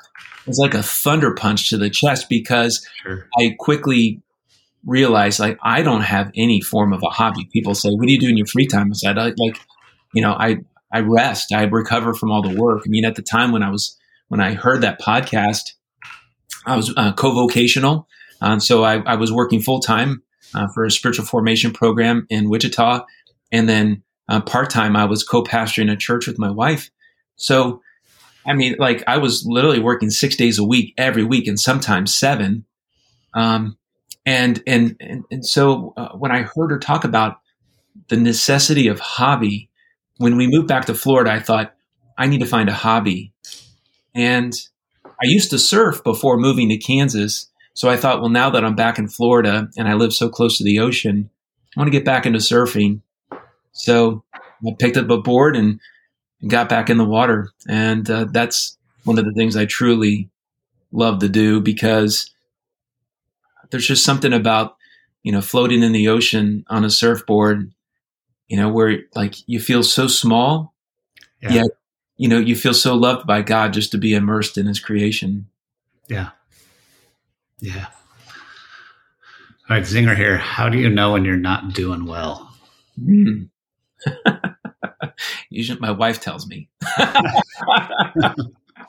was 0.48 0.58
like 0.58 0.74
a 0.74 0.82
thunder 0.82 1.34
punch 1.34 1.70
to 1.70 1.78
the 1.78 1.90
chest 1.90 2.30
because 2.30 2.88
sure. 3.04 3.28
I 3.38 3.56
quickly 3.60 4.22
realized 4.86 5.40
like 5.40 5.58
I 5.62 5.82
don't 5.82 6.02
have 6.02 6.32
any 6.36 6.62
form 6.62 6.94
of 6.94 7.02
a 7.04 7.10
hobby. 7.10 7.50
People 7.52 7.76
say, 7.76 7.90
"What 7.90 8.08
do 8.08 8.14
you 8.14 8.20
do 8.20 8.30
in 8.30 8.38
your 8.38 8.48
free 8.48 8.68
time?" 8.68 8.92
I 8.92 8.96
said, 8.96 9.18
I, 9.18 9.34
"Like, 9.38 9.58
you 10.14 10.22
know, 10.22 10.34
I 10.34 10.58
I 10.92 11.00
rest. 11.00 11.54
I 11.54 11.64
recover 11.64 12.14
from 12.14 12.32
all 12.32 12.42
the 12.42 12.60
work." 12.60 12.84
I 12.86 12.90
mean, 12.90 13.06
at 13.06 13.16
the 13.16 13.22
time 13.22 13.52
when 13.52 13.64
I 13.64 13.70
was 13.70 13.98
when 14.30 14.40
I 14.40 14.54
heard 14.54 14.82
that 14.82 15.02
podcast, 15.02 15.74
I 16.66 16.76
was 16.76 16.94
uh, 16.96 17.14
co-vocational, 17.14 18.08
uh, 18.42 18.60
so 18.60 18.84
I, 18.84 18.98
I 19.04 19.16
was 19.16 19.32
working 19.32 19.62
full 19.62 19.80
time 19.80 20.22
uh, 20.54 20.68
for 20.74 20.86
a 20.86 20.92
spiritual 20.92 21.26
formation 21.26 21.72
program 21.72 22.28
in 22.30 22.50
Wichita, 22.50 23.06
and 23.52 23.68
then 23.70 24.04
uh, 24.30 24.42
part 24.42 24.70
time, 24.70 24.96
I 24.96 25.06
was 25.06 25.24
co 25.24 25.44
pastoring 25.44 25.92
a 25.92 25.96
church 25.96 26.28
with 26.28 26.38
my 26.38 26.52
wife. 26.52 26.90
So, 27.38 27.82
I 28.46 28.54
mean, 28.54 28.76
like 28.80 29.04
I 29.08 29.18
was 29.18 29.46
literally 29.46 29.80
working 29.80 30.10
six 30.10 30.36
days 30.36 30.60
a 30.60 30.64
week, 30.64 30.94
every 30.98 31.24
week, 31.24 31.48
and 31.48 31.60
sometimes 31.60 32.14
seven. 32.14 32.66
Um, 33.34 33.78
and, 34.28 34.62
and, 34.68 34.98
and, 35.00 35.24
and 35.32 35.46
so 35.46 35.94
uh, 35.96 36.10
when 36.10 36.34
I 36.34 36.42
heard 36.42 36.70
her 36.72 36.80
talk 36.80 37.06
about 37.06 37.40
the 38.10 38.18
necessity 38.18 38.90
of 38.90 39.00
hobby, 39.00 39.70
when 40.18 40.36
we 40.36 40.48
moved 40.48 40.68
back 40.68 40.84
to 40.86 40.94
Florida, 40.94 41.32
I 41.32 41.40
thought, 41.40 41.74
I 42.18 42.28
need 42.28 42.42
to 42.42 42.46
find 42.46 42.68
a 42.68 42.74
hobby. 42.74 43.32
And 44.14 44.54
I 45.06 45.28
used 45.28 45.50
to 45.52 45.58
surf 45.58 46.04
before 46.04 46.38
moving 46.38 46.68
to 46.68 46.78
Kansas. 46.78 47.50
So 47.74 47.90
I 47.90 47.96
thought, 47.96 48.20
well, 48.20 48.30
now 48.30 48.50
that 48.50 48.66
I'm 48.66 48.76
back 48.76 49.00
in 49.00 49.08
Florida 49.08 49.70
and 49.78 49.88
I 49.88 49.94
live 49.94 50.14
so 50.14 50.28
close 50.28 50.58
to 50.58 50.64
the 50.66 50.80
ocean, 50.80 51.30
I 51.76 51.80
want 51.80 51.88
to 51.88 51.98
get 51.98 52.04
back 52.04 52.26
into 52.26 52.40
surfing. 52.40 53.00
So 53.72 54.26
I 54.34 54.72
picked 54.78 54.98
up 54.98 55.10
a 55.10 55.22
board 55.22 55.56
and 55.56 55.80
got 56.46 56.68
back 56.68 56.90
in 56.90 56.98
the 56.98 57.06
water. 57.06 57.52
And 57.70 58.10
uh, 58.10 58.26
that's 58.30 58.78
one 59.06 59.18
of 59.18 59.24
the 59.24 59.34
things 59.34 59.56
I 59.56 59.66
truly 59.66 60.30
love 60.92 61.20
to 61.20 61.30
do 61.30 61.62
because 61.62 62.30
there's 63.70 63.88
just 63.88 64.04
something 64.04 64.34
about, 64.34 64.78
you 65.24 65.32
know, 65.32 65.42
floating 65.42 65.84
in 65.84 65.92
the 65.92 66.08
ocean 66.08 66.66
on 66.70 66.86
a 66.86 66.90
surfboard, 66.90 67.72
you 68.48 68.58
know, 68.58 68.70
where 68.70 69.00
like 69.16 69.36
you 69.48 69.60
feel 69.60 69.84
so 69.84 70.08
small, 70.08 70.74
yeah. 71.42 71.54
yet, 71.54 71.68
you 72.18 72.28
know, 72.28 72.40
you 72.40 72.56
feel 72.56 72.74
so 72.74 72.96
loved 72.96 73.28
by 73.28 73.42
God 73.42 73.74
just 73.74 73.92
to 73.92 73.98
be 73.98 74.14
immersed 74.14 74.58
in 74.58 74.66
his 74.66 74.80
creation. 74.80 75.48
Yeah. 76.08 76.30
Yeah. 77.60 77.88
All 79.70 79.76
right, 79.76 79.84
Zinger 79.84 80.16
here. 80.16 80.38
How 80.38 80.70
do 80.70 80.78
you 80.78 80.90
know 80.90 81.12
when 81.12 81.26
you're 81.26 81.36
not 81.36 81.74
doing 81.74 82.06
well? 82.06 82.50
Mm. 83.02 83.50
Usually, 85.50 85.80
my 85.80 85.92
wife 85.92 86.22
tells 86.22 86.48
me. 86.48 86.70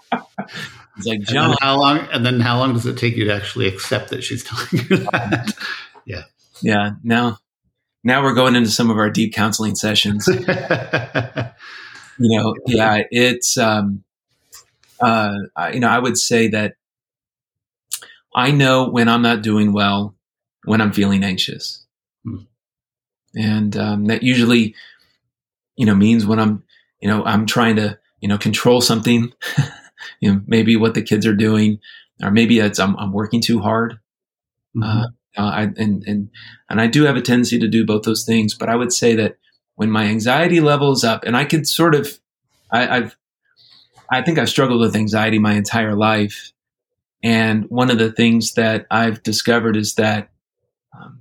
It's 0.99 1.07
like 1.07 1.21
John. 1.23 1.57
how 1.61 1.79
long? 1.79 1.99
And 2.13 2.27
then 2.27 2.41
how 2.41 2.59
long 2.59 2.75
does 2.75 2.85
it 2.87 2.99
take 2.99 3.17
you 3.17 3.25
to 3.27 3.35
actually 3.35 3.69
accept 3.69 4.11
that 4.11 4.23
she's 4.23 4.45
telling 4.71 4.87
you 4.91 4.97
that? 5.11 5.55
yeah. 6.05 6.25
Yeah. 6.61 6.91
Now, 7.03 7.39
now 8.05 8.23
we're 8.23 8.35
going 8.35 8.57
into 8.57 8.71
some 8.71 8.91
of 8.91 8.99
our 8.99 9.11
deep 9.11 9.33
counseling 9.33 9.77
sessions. 9.77 10.27
you 10.29 10.37
know, 12.19 12.55
yeah, 12.67 13.03
it's, 13.11 13.57
um, 13.57 14.05
uh, 15.01 15.35
I, 15.55 15.73
you 15.73 15.81
know, 15.81 15.89
I 15.89 15.99
would 15.99 16.19
say 16.19 16.49
that 16.49 16.75
I 18.35 18.51
know 18.51 18.89
when 18.89 19.09
I'm 19.09 19.23
not 19.23 19.43
doing 19.43 19.73
well, 19.73 20.15
when 20.65 20.81
I'm 20.81 20.93
feeling 20.93 21.25
anxious. 21.25 21.85
Hmm. 22.25 22.39
And 23.35 23.77
um, 23.77 24.05
that 24.07 24.23
usually 24.23 24.75
you 25.79 25.87
know, 25.87 25.95
means 25.95 26.27
when 26.27 26.41
I'm, 26.41 26.63
you 27.01 27.09
know, 27.09 27.25
I'm 27.25 27.47
trying 27.47 27.77
to, 27.77 27.99
you 28.21 28.29
know, 28.29 28.37
control 28.37 28.83
something, 28.83 29.33
you 30.21 30.33
know, 30.33 30.41
maybe 30.47 30.77
what 30.77 30.95
the 30.95 31.03
kids 31.03 31.27
are 31.27 31.35
doing, 31.35 31.81
or 32.23 32.31
maybe 32.31 32.59
it's 32.59 32.79
I'm, 32.79 32.97
I'm 32.97 33.13
working 33.13 33.41
too 33.41 33.61
hard. 33.61 33.99
Mm-hmm. 34.77 34.83
Uh, 34.83 35.07
uh, 35.37 35.51
I, 35.51 35.63
and 35.63 36.03
and 36.07 36.31
and 36.69 36.81
I 36.81 36.87
do 36.87 37.05
have 37.05 37.17
a 37.17 37.23
tendency 37.23 37.59
to 37.59 37.69
do 37.69 37.87
both 37.87 38.03
those 38.03 38.25
things, 38.25 38.55
but 38.55 38.69
I 38.69 38.77
would 38.77 38.93
say 38.93 39.15
that 39.17 39.37
when 39.77 39.91
my 39.91 40.05
anxiety 40.07 40.61
level 40.61 40.93
is 40.93 41.05
up, 41.05 41.23
and 41.25 41.37
I 41.37 41.45
could 41.45 41.69
sort 41.69 41.95
of, 41.95 42.19
I, 42.73 42.97
I've, 42.97 43.17
I 44.11 44.23
think 44.23 44.39
I've 44.39 44.49
struggled 44.49 44.81
with 44.81 44.97
anxiety 44.97 45.39
my 45.39 45.55
entire 45.55 45.95
life, 45.95 46.53
and 47.23 47.65
one 47.71 47.91
of 47.91 47.99
the 47.99 48.11
things 48.11 48.55
that 48.55 48.87
I've 48.91 49.23
discovered 49.23 49.77
is 49.77 49.95
that, 49.95 50.31
um, 50.99 51.21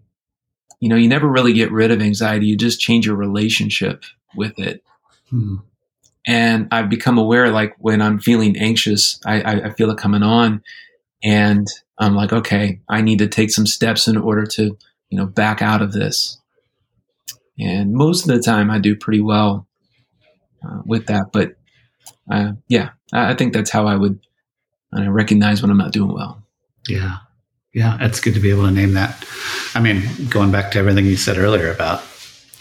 you 0.79 0.89
know, 0.89 0.95
you 0.95 1.07
never 1.07 1.27
really 1.27 1.53
get 1.53 1.71
rid 1.71 1.91
of 1.91 2.01
anxiety; 2.01 2.47
you 2.47 2.57
just 2.57 2.79
change 2.79 3.05
your 3.05 3.15
relationship 3.15 4.03
with 4.35 4.57
it. 4.57 4.83
Hmm. 5.29 5.57
And 6.27 6.67
I've 6.71 6.89
become 6.89 7.17
aware, 7.17 7.49
like 7.49 7.73
when 7.79 8.01
I'm 8.01 8.19
feeling 8.19 8.57
anxious, 8.57 9.19
I, 9.25 9.41
I, 9.41 9.53
I 9.67 9.69
feel 9.71 9.89
it 9.89 9.97
coming 9.97 10.23
on, 10.23 10.61
and 11.23 11.65
I'm 11.97 12.15
like, 12.15 12.33
okay, 12.33 12.81
I 12.89 13.01
need 13.01 13.19
to 13.19 13.27
take 13.27 13.49
some 13.49 13.65
steps 13.65 14.07
in 14.07 14.17
order 14.17 14.45
to, 14.45 14.77
you 15.09 15.17
know, 15.17 15.25
back 15.25 15.61
out 15.61 15.81
of 15.81 15.93
this. 15.93 16.37
And 17.57 17.93
most 17.93 18.27
of 18.27 18.35
the 18.35 18.41
time, 18.41 18.69
I 18.69 18.77
do 18.77 18.95
pretty 18.95 19.21
well 19.21 19.67
uh, 20.63 20.81
with 20.85 21.07
that. 21.07 21.31
But 21.31 21.55
uh, 22.29 22.53
yeah, 22.67 22.89
I, 23.13 23.31
I, 23.31 23.35
think 23.35 23.53
that's 23.53 23.71
how 23.71 23.87
I 23.87 23.95
would 23.95 24.19
uh, 24.95 25.09
recognize 25.09 25.61
when 25.61 25.71
I'm 25.71 25.77
not 25.77 25.93
doing 25.93 26.13
well. 26.13 26.43
Yeah, 26.87 27.17
yeah, 27.73 27.97
it's 28.01 28.19
good 28.19 28.33
to 28.35 28.39
be 28.39 28.49
able 28.49 28.65
to 28.65 28.71
name 28.71 28.93
that. 28.93 29.25
I 29.73 29.79
mean, 29.79 30.03
going 30.29 30.51
back 30.51 30.71
to 30.71 30.79
everything 30.79 31.05
you 31.05 31.15
said 31.15 31.37
earlier 31.37 31.71
about 31.71 32.03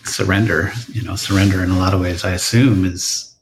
surrender. 0.04 0.72
You 0.92 1.02
know, 1.02 1.16
surrender 1.16 1.62
in 1.62 1.70
a 1.70 1.78
lot 1.78 1.94
of 1.94 2.00
ways, 2.00 2.24
I 2.24 2.32
assume, 2.32 2.84
is 2.84 3.35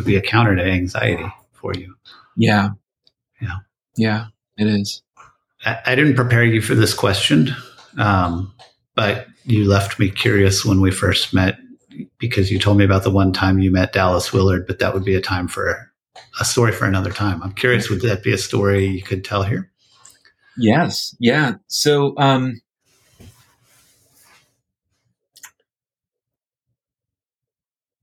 would 0.00 0.06
be 0.06 0.16
a 0.16 0.22
counter 0.22 0.56
to 0.56 0.62
anxiety 0.62 1.30
for 1.52 1.74
you. 1.74 1.94
Yeah. 2.36 2.70
Yeah. 3.40 3.58
Yeah, 3.96 4.26
it 4.56 4.66
is. 4.66 5.02
I, 5.66 5.78
I 5.84 5.94
didn't 5.94 6.14
prepare 6.16 6.42
you 6.42 6.62
for 6.62 6.74
this 6.74 6.94
question, 6.94 7.54
um, 7.98 8.54
but 8.94 9.26
you 9.44 9.68
left 9.68 9.98
me 9.98 10.10
curious 10.10 10.64
when 10.64 10.80
we 10.80 10.90
first 10.90 11.34
met 11.34 11.58
because 12.18 12.50
you 12.50 12.58
told 12.58 12.78
me 12.78 12.84
about 12.84 13.02
the 13.02 13.10
one 13.10 13.32
time 13.32 13.58
you 13.58 13.70
met 13.70 13.92
Dallas 13.92 14.32
Willard, 14.32 14.66
but 14.66 14.78
that 14.78 14.94
would 14.94 15.04
be 15.04 15.14
a 15.14 15.20
time 15.20 15.48
for 15.48 15.92
a 16.40 16.44
story 16.46 16.72
for 16.72 16.86
another 16.86 17.10
time. 17.10 17.42
I'm 17.42 17.52
curious, 17.52 17.90
would 17.90 18.00
that 18.00 18.22
be 18.22 18.32
a 18.32 18.38
story 18.38 18.86
you 18.86 19.02
could 19.02 19.22
tell 19.22 19.42
here? 19.42 19.70
Yes. 20.56 21.14
Yeah. 21.20 21.54
So, 21.66 22.14
um, 22.16 22.62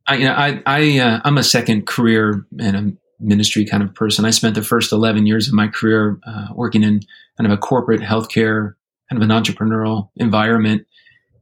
I, 0.07 0.15
you 0.15 0.25
know, 0.25 0.33
I, 0.33 0.61
I, 0.65 0.99
uh, 0.99 1.19
I'm 1.23 1.37
a 1.37 1.43
second 1.43 1.85
career 1.85 2.45
and 2.59 2.75
a 2.75 2.91
ministry 3.19 3.65
kind 3.65 3.83
of 3.83 3.93
person. 3.93 4.25
I 4.25 4.31
spent 4.31 4.55
the 4.55 4.63
first 4.63 4.91
11 4.91 5.25
years 5.25 5.47
of 5.47 5.53
my 5.53 5.67
career 5.67 6.19
uh, 6.25 6.47
working 6.53 6.83
in 6.83 7.01
kind 7.37 7.51
of 7.51 7.51
a 7.51 7.57
corporate 7.57 8.01
healthcare, 8.01 8.75
kind 9.09 9.21
of 9.21 9.29
an 9.29 9.35
entrepreneurial 9.35 10.09
environment. 10.15 10.85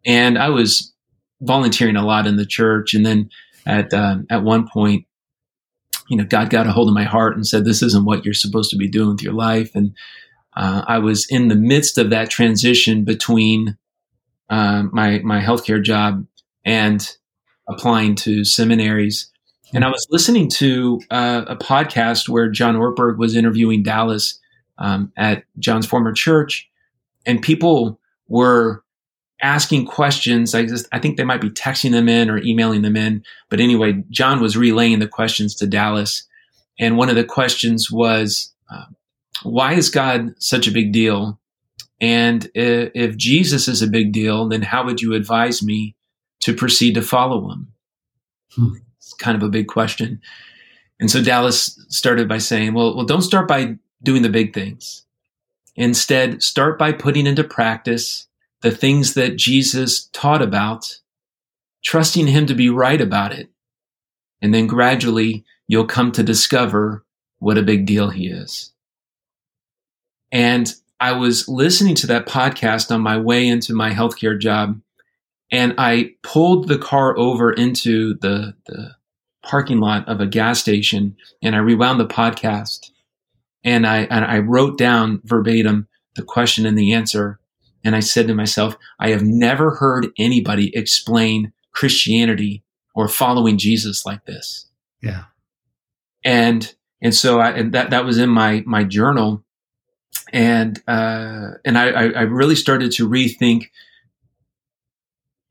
And 0.05 0.37
I 0.37 0.49
was 0.49 0.93
volunteering 1.41 1.95
a 1.95 2.05
lot 2.05 2.27
in 2.27 2.37
the 2.37 2.45
church. 2.45 2.93
And 2.93 3.05
then 3.05 3.29
at, 3.65 3.93
uh, 3.93 4.17
at 4.29 4.43
one 4.43 4.67
point, 4.67 5.05
you 6.07 6.17
know, 6.17 6.23
God 6.23 6.49
got 6.49 6.67
a 6.67 6.71
hold 6.71 6.87
of 6.87 6.93
my 6.93 7.03
heart 7.03 7.35
and 7.35 7.45
said, 7.45 7.65
this 7.65 7.81
isn't 7.81 8.05
what 8.05 8.25
you're 8.25 8.33
supposed 8.33 8.69
to 8.71 8.77
be 8.77 8.87
doing 8.87 9.09
with 9.09 9.23
your 9.23 9.33
life. 9.33 9.71
And 9.75 9.95
uh, 10.55 10.83
I 10.87 10.99
was 10.99 11.27
in 11.29 11.49
the 11.49 11.55
midst 11.55 11.97
of 11.97 12.09
that 12.11 12.29
transition 12.29 13.03
between 13.03 13.77
uh, 14.49 14.83
my, 14.91 15.19
my 15.19 15.41
healthcare 15.41 15.83
job 15.83 16.25
and 16.63 17.15
applying 17.67 18.15
to 18.15 18.43
seminaries. 18.43 19.31
And 19.73 19.83
I 19.83 19.89
was 19.89 20.05
listening 20.09 20.49
to 20.51 21.01
uh, 21.09 21.45
a 21.47 21.55
podcast 21.55 22.29
where 22.29 22.49
John 22.49 22.75
Ortberg 22.75 23.17
was 23.17 23.35
interviewing 23.35 23.83
Dallas 23.83 24.39
um, 24.77 25.11
at 25.17 25.43
John's 25.59 25.85
former 25.85 26.13
church, 26.13 26.69
and 27.25 27.41
people 27.41 27.99
were 28.27 28.83
asking 29.41 29.85
questions. 29.85 30.55
I 30.55 30.65
just 30.65 30.87
I 30.91 30.99
think 30.99 31.17
they 31.17 31.23
might 31.23 31.41
be 31.41 31.49
texting 31.49 31.91
them 31.91 32.07
in 32.07 32.29
or 32.29 32.37
emailing 32.37 32.83
them 32.83 32.95
in. 32.95 33.23
But 33.49 33.59
anyway, 33.59 34.03
John 34.09 34.41
was 34.41 34.55
relaying 34.55 34.99
the 34.99 35.07
questions 35.07 35.55
to 35.55 35.67
Dallas, 35.67 36.23
and 36.79 36.97
one 36.97 37.09
of 37.09 37.15
the 37.15 37.23
questions 37.23 37.89
was, 37.91 38.53
uh, 38.71 38.85
"Why 39.43 39.73
is 39.73 39.89
God 39.89 40.35
such 40.39 40.67
a 40.67 40.71
big 40.71 40.91
deal?" 40.91 41.39
And 42.01 42.49
if, 42.53 42.91
if 42.93 43.17
Jesus 43.17 43.67
is 43.67 43.81
a 43.81 43.87
big 43.87 44.11
deal, 44.11 44.47
then 44.49 44.61
how 44.61 44.85
would 44.85 45.01
you 45.01 45.13
advise 45.13 45.63
me 45.63 45.95
to 46.45 46.53
proceed 46.53 46.95
to 46.95 47.01
follow 47.01 47.51
him? 47.51 47.73
Hmm 48.53 48.75
kind 49.13 49.37
of 49.37 49.43
a 49.43 49.49
big 49.49 49.67
question. 49.67 50.21
And 50.99 51.11
so 51.11 51.21
Dallas 51.21 51.79
started 51.89 52.27
by 52.27 52.37
saying, 52.37 52.73
well, 52.73 52.95
well, 52.95 53.05
don't 53.05 53.21
start 53.21 53.47
by 53.47 53.77
doing 54.01 54.21
the 54.21 54.29
big 54.29 54.53
things. 54.53 55.05
Instead, 55.75 56.41
start 56.41 56.79
by 56.79 56.91
putting 56.91 57.27
into 57.27 57.43
practice 57.43 58.27
the 58.61 58.71
things 58.71 59.13
that 59.13 59.35
Jesus 59.35 60.09
taught 60.13 60.41
about, 60.41 60.99
trusting 61.83 62.27
him 62.27 62.45
to 62.45 62.55
be 62.55 62.69
right 62.69 63.01
about 63.01 63.33
it. 63.33 63.49
And 64.41 64.53
then 64.53 64.67
gradually 64.67 65.43
you'll 65.67 65.85
come 65.85 66.11
to 66.13 66.23
discover 66.23 67.03
what 67.39 67.57
a 67.57 67.63
big 67.63 67.85
deal 67.85 68.09
he 68.09 68.27
is. 68.27 68.71
And 70.31 70.73
I 70.99 71.11
was 71.11 71.47
listening 71.47 71.95
to 71.95 72.07
that 72.07 72.25
podcast 72.25 72.89
on 72.93 73.01
my 73.01 73.17
way 73.17 73.47
into 73.47 73.73
my 73.73 73.91
healthcare 73.91 74.39
job 74.39 74.79
and 75.51 75.75
I 75.77 76.15
pulled 76.23 76.67
the 76.67 76.77
car 76.77 77.17
over 77.17 77.51
into 77.51 78.15
the, 78.15 78.55
the 78.65 78.95
parking 79.43 79.79
lot 79.79 80.07
of 80.07 80.19
a 80.19 80.25
gas 80.25 80.59
station 80.59 81.15
and 81.41 81.55
I 81.55 81.59
rewound 81.59 81.99
the 81.99 82.07
podcast 82.07 82.91
and 83.63 83.85
I, 83.85 83.99
and 84.03 84.25
I 84.25 84.39
wrote 84.39 84.77
down 84.77 85.21
verbatim 85.23 85.87
the 86.15 86.23
question 86.23 86.65
and 86.65 86.77
the 86.77 86.93
answer. 86.93 87.39
And 87.83 87.95
I 87.95 87.99
said 87.99 88.27
to 88.27 88.33
myself, 88.33 88.75
I 88.99 89.09
have 89.09 89.21
never 89.21 89.75
heard 89.75 90.07
anybody 90.17 90.75
explain 90.75 91.53
Christianity 91.71 92.63
or 92.95 93.07
following 93.07 93.57
Jesus 93.57 94.05
like 94.05 94.25
this. 94.25 94.67
Yeah. 95.01 95.25
And, 96.23 96.73
and 97.01 97.13
so 97.13 97.39
I, 97.39 97.51
and 97.51 97.73
that, 97.73 97.91
that 97.91 98.05
was 98.05 98.17
in 98.17 98.29
my, 98.29 98.63
my 98.65 98.83
journal. 98.83 99.43
And, 100.33 100.81
uh, 100.87 101.51
and 101.63 101.77
I, 101.77 101.89
I 101.89 102.21
really 102.21 102.55
started 102.55 102.91
to 102.93 103.07
rethink 103.07 103.69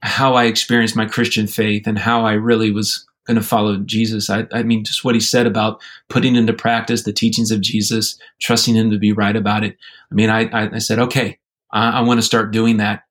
how 0.04 0.34
I 0.34 0.44
experienced 0.44 0.96
my 0.96 1.06
Christian 1.06 1.46
faith 1.46 1.86
and 1.86 1.98
how 1.98 2.26
I 2.26 2.34
really 2.34 2.70
was 2.70 3.06
going 3.26 3.36
to 3.36 3.42
follow 3.42 3.78
Jesus. 3.78 4.28
I, 4.28 4.46
I, 4.52 4.62
mean, 4.62 4.84
just 4.84 5.02
what 5.02 5.14
he 5.14 5.20
said 5.20 5.46
about 5.46 5.80
putting 6.10 6.36
into 6.36 6.52
practice 6.52 7.04
the 7.04 7.12
teachings 7.12 7.50
of 7.50 7.62
Jesus, 7.62 8.18
trusting 8.38 8.74
him 8.74 8.90
to 8.90 8.98
be 8.98 9.12
right 9.12 9.34
about 9.34 9.64
it. 9.64 9.78
I 10.12 10.14
mean, 10.14 10.28
I, 10.28 10.74
I, 10.74 10.78
said, 10.78 10.98
okay, 10.98 11.38
I, 11.72 11.98
I 11.98 12.00
want 12.02 12.18
to 12.18 12.22
start 12.22 12.52
doing 12.52 12.76
that. 12.76 13.04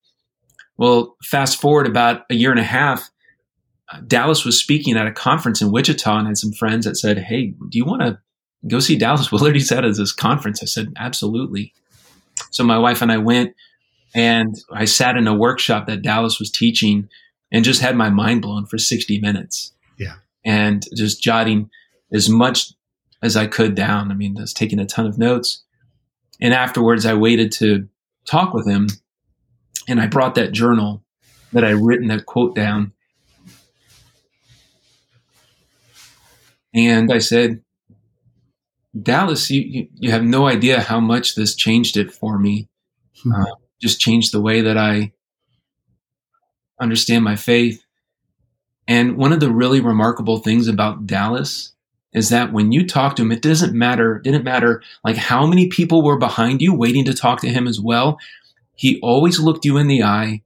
Well, 0.78 1.18
fast 1.24 1.60
forward 1.60 1.88
about 1.88 2.26
a 2.30 2.36
year 2.36 2.52
and 2.52 2.60
a 2.60 2.64
half, 2.64 3.10
uh, 3.92 4.02
Dallas 4.06 4.46
was 4.46 4.60
speaking 4.60 4.96
at 4.96 5.08
a 5.08 5.12
conference 5.12 5.64
in 5.64 5.72
Wichita 5.72 6.16
and 6.16 6.28
had 6.28 6.38
some 6.38 6.54
friends 6.54 6.86
that 6.86 6.96
said, 6.96 7.18
Hey, 7.18 7.56
do 7.70 7.78
you 7.80 7.86
want 7.86 8.04
to 8.04 8.20
go 8.68 8.80
see 8.80 8.98
Dallas 8.98 9.32
Willard? 9.32 9.56
He's 9.56 9.72
at 9.72 9.82
this 9.82 10.14
conference. 10.14 10.62
I 10.62 10.68
said, 10.68 10.94
absolutely. 10.98 11.74
So 12.52 12.64
my 12.64 12.78
wife 12.78 13.02
and 13.02 13.12
I 13.12 13.18
went 13.18 13.56
and 14.16 14.56
I 14.72 14.86
sat 14.86 15.18
in 15.18 15.28
a 15.28 15.34
workshop 15.36 15.88
that 15.88 16.02
Dallas 16.02 16.40
was 16.40 16.52
teaching 16.52 17.10
and 17.52 17.64
just 17.66 17.82
had 17.82 17.96
my 17.96 18.10
mind 18.10 18.42
blown 18.42 18.66
for 18.66 18.78
60 18.78 19.20
minutes 19.20 19.74
Yeah. 19.98 20.16
and 20.44 20.86
just 20.96 21.22
jotting 21.22 21.70
as 22.12 22.30
much 22.30 22.74
as 23.22 23.36
I 23.38 23.48
could 23.48 23.76
down. 23.76 24.12
I 24.12 24.16
mean, 24.16 24.38
I 24.38 24.42
was 24.42 24.54
taking 24.54 24.80
a 24.80 24.86
ton 24.86 25.06
of 25.08 25.18
notes. 25.18 25.64
And 26.42 26.54
afterwards, 26.54 27.06
I 27.06 27.14
waited 27.14 27.52
to 27.54 27.88
talk 28.26 28.54
with 28.54 28.68
him. 28.68 28.88
And 29.88 30.00
I 30.02 30.08
brought 30.08 30.36
that 30.36 30.52
journal 30.52 31.04
that 31.54 31.64
I 31.64 31.70
written 31.72 32.08
that 32.08 32.26
quote 32.26 32.56
down. 32.56 32.92
And 36.74 37.12
I 37.12 37.20
said, 37.20 37.62
Dallas, 39.00 39.50
you, 39.50 39.62
you, 39.62 39.88
you 39.96 40.12
have 40.12 40.24
no 40.24 40.48
idea 40.48 40.82
how 40.82 41.00
much 41.00 41.36
this 41.36 41.56
changed 41.56 41.98
it 41.98 42.12
for 42.12 42.38
me. 42.38 42.68
Uh, 43.34 43.46
just 43.84 44.00
changed 44.00 44.32
the 44.32 44.42
way 44.42 44.62
that 44.62 44.78
I 44.78 45.12
understand 46.80 47.26
my 47.26 47.36
faith. 47.36 47.84
And 48.88 49.18
one 49.18 49.34
of 49.34 49.42
the 49.42 49.52
really 49.52 49.82
remarkable 49.82 50.38
things 50.38 50.70
about 50.70 51.06
Dallas 51.06 51.74
is 52.14 52.30
that 52.30 52.54
when 52.54 52.72
you 52.72 52.88
talk 52.88 53.18
to 53.18 53.24
him, 53.24 53.32
it 53.34 53.42
doesn't 53.42 53.74
matter, 53.74 54.20
didn't 54.20 54.46
matter 54.46 54.82
like 55.04 55.18
how 55.18 55.46
many 55.46 55.68
people 55.68 56.02
were 56.02 56.18
behind 56.18 56.62
you 56.62 56.74
waiting 56.74 57.04
to 57.06 57.14
talk 57.14 57.42
to 57.42 57.50
him 57.50 57.68
as 57.68 57.78
well. 57.78 58.18
He 58.74 59.02
always 59.02 59.38
looked 59.38 59.66
you 59.66 59.78
in 59.78 59.88
the 59.88 60.04
eye 60.04 60.44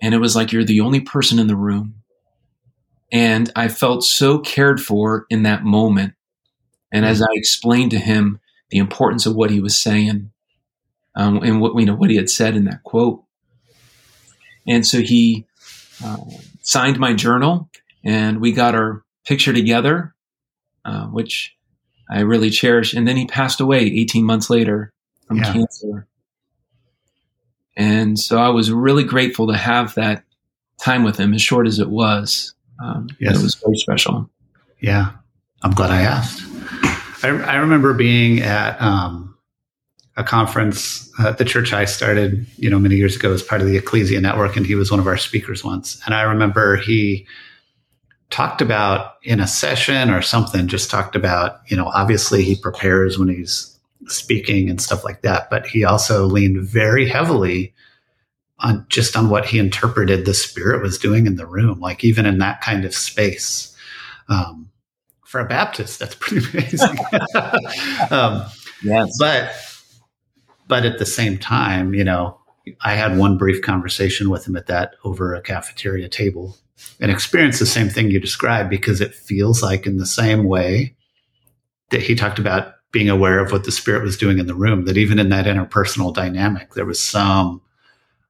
and 0.00 0.14
it 0.14 0.18
was 0.18 0.36
like 0.36 0.52
you're 0.52 0.64
the 0.64 0.80
only 0.80 1.00
person 1.00 1.40
in 1.40 1.48
the 1.48 1.56
room. 1.56 1.96
And 3.10 3.50
I 3.56 3.66
felt 3.66 4.04
so 4.04 4.38
cared 4.38 4.80
for 4.80 5.26
in 5.30 5.42
that 5.42 5.64
moment. 5.64 6.14
And 6.92 7.04
as 7.04 7.22
I 7.22 7.28
explained 7.32 7.90
to 7.90 7.98
him 7.98 8.38
the 8.70 8.78
importance 8.78 9.26
of 9.26 9.34
what 9.34 9.50
he 9.50 9.60
was 9.60 9.76
saying, 9.76 10.31
um, 11.14 11.42
and 11.42 11.60
what 11.60 11.78
you 11.78 11.86
know 11.86 11.94
what 11.94 12.10
he 12.10 12.16
had 12.16 12.30
said 12.30 12.56
in 12.56 12.64
that 12.64 12.82
quote, 12.84 13.22
and 14.66 14.86
so 14.86 15.00
he 15.00 15.46
uh, 16.04 16.18
signed 16.62 16.98
my 16.98 17.12
journal 17.12 17.68
and 18.04 18.40
we 18.40 18.52
got 18.52 18.74
our 18.74 19.04
picture 19.26 19.52
together, 19.52 20.14
uh, 20.84 21.06
which 21.06 21.56
I 22.10 22.20
really 22.20 22.50
cherish. 22.50 22.94
And 22.94 23.06
then 23.06 23.16
he 23.16 23.26
passed 23.26 23.60
away 23.60 23.80
18 23.80 24.24
months 24.24 24.50
later 24.50 24.92
from 25.26 25.38
yeah. 25.38 25.52
cancer. 25.52 26.06
And 27.76 28.18
so 28.18 28.38
I 28.38 28.50
was 28.50 28.70
really 28.70 29.04
grateful 29.04 29.46
to 29.48 29.56
have 29.56 29.94
that 29.94 30.24
time 30.80 31.04
with 31.04 31.16
him, 31.16 31.32
as 31.32 31.40
short 31.40 31.66
as 31.66 31.78
it 31.78 31.88
was. 31.88 32.54
Um, 32.82 33.08
yes. 33.18 33.38
It 33.38 33.42
was 33.42 33.54
very 33.54 33.76
special. 33.76 34.28
Yeah. 34.80 35.12
I'm 35.62 35.72
glad 35.72 35.90
I 35.90 36.02
asked. 36.02 36.42
I, 37.24 37.28
I 37.28 37.56
remember 37.56 37.94
being 37.94 38.40
at 38.40 38.80
um, 38.82 39.31
a 40.16 40.24
conference 40.24 41.10
at 41.20 41.38
the 41.38 41.44
church 41.44 41.72
I 41.72 41.86
started, 41.86 42.46
you 42.56 42.68
know, 42.68 42.78
many 42.78 42.96
years 42.96 43.16
ago 43.16 43.32
as 43.32 43.42
part 43.42 43.60
of 43.60 43.66
the 43.66 43.76
Ecclesia 43.76 44.20
Network, 44.20 44.56
and 44.56 44.66
he 44.66 44.74
was 44.74 44.90
one 44.90 45.00
of 45.00 45.06
our 45.06 45.16
speakers 45.16 45.64
once. 45.64 46.00
And 46.04 46.14
I 46.14 46.22
remember 46.22 46.76
he 46.76 47.26
talked 48.28 48.60
about 48.60 49.14
in 49.22 49.40
a 49.40 49.46
session 49.46 50.10
or 50.10 50.22
something, 50.22 50.66
just 50.66 50.90
talked 50.90 51.16
about, 51.16 51.60
you 51.66 51.76
know, 51.76 51.86
obviously 51.86 52.42
he 52.42 52.56
prepares 52.56 53.18
when 53.18 53.28
he's 53.28 53.78
speaking 54.06 54.68
and 54.68 54.80
stuff 54.80 55.04
like 55.04 55.22
that, 55.22 55.48
but 55.48 55.66
he 55.66 55.84
also 55.84 56.26
leaned 56.26 56.62
very 56.62 57.08
heavily 57.08 57.72
on 58.58 58.86
just 58.88 59.16
on 59.16 59.28
what 59.28 59.44
he 59.46 59.58
interpreted 59.58 60.24
the 60.24 60.34
spirit 60.34 60.82
was 60.82 60.98
doing 60.98 61.26
in 61.26 61.36
the 61.36 61.46
room, 61.46 61.80
like 61.80 62.04
even 62.04 62.26
in 62.26 62.38
that 62.38 62.60
kind 62.60 62.84
of 62.84 62.94
space. 62.94 63.76
Um, 64.28 64.70
for 65.24 65.40
a 65.40 65.46
Baptist, 65.46 65.98
that's 65.98 66.14
pretty 66.14 66.46
amazing. 66.58 66.98
um, 68.10 68.44
yes. 68.82 69.10
But 69.18 69.52
but 70.68 70.84
at 70.84 70.98
the 70.98 71.06
same 71.06 71.38
time, 71.38 71.94
you 71.94 72.04
know, 72.04 72.38
I 72.80 72.94
had 72.94 73.18
one 73.18 73.38
brief 73.38 73.62
conversation 73.62 74.30
with 74.30 74.46
him 74.46 74.56
at 74.56 74.66
that 74.66 74.94
over 75.04 75.34
a 75.34 75.42
cafeteria 75.42 76.08
table 76.08 76.56
and 77.00 77.10
experienced 77.10 77.58
the 77.58 77.66
same 77.66 77.88
thing 77.88 78.10
you 78.10 78.20
described 78.20 78.70
because 78.70 79.00
it 79.00 79.14
feels 79.14 79.62
like 79.62 79.86
in 79.86 79.98
the 79.98 80.06
same 80.06 80.44
way 80.44 80.94
that 81.90 82.02
he 82.02 82.14
talked 82.14 82.38
about 82.38 82.74
being 82.92 83.08
aware 83.08 83.40
of 83.40 83.52
what 83.52 83.64
the 83.64 83.72
spirit 83.72 84.02
was 84.02 84.16
doing 84.16 84.38
in 84.38 84.46
the 84.46 84.54
room, 84.54 84.84
that 84.84 84.96
even 84.96 85.18
in 85.18 85.30
that 85.30 85.46
interpersonal 85.46 86.14
dynamic, 86.14 86.74
there 86.74 86.84
was 86.84 87.00
some 87.00 87.60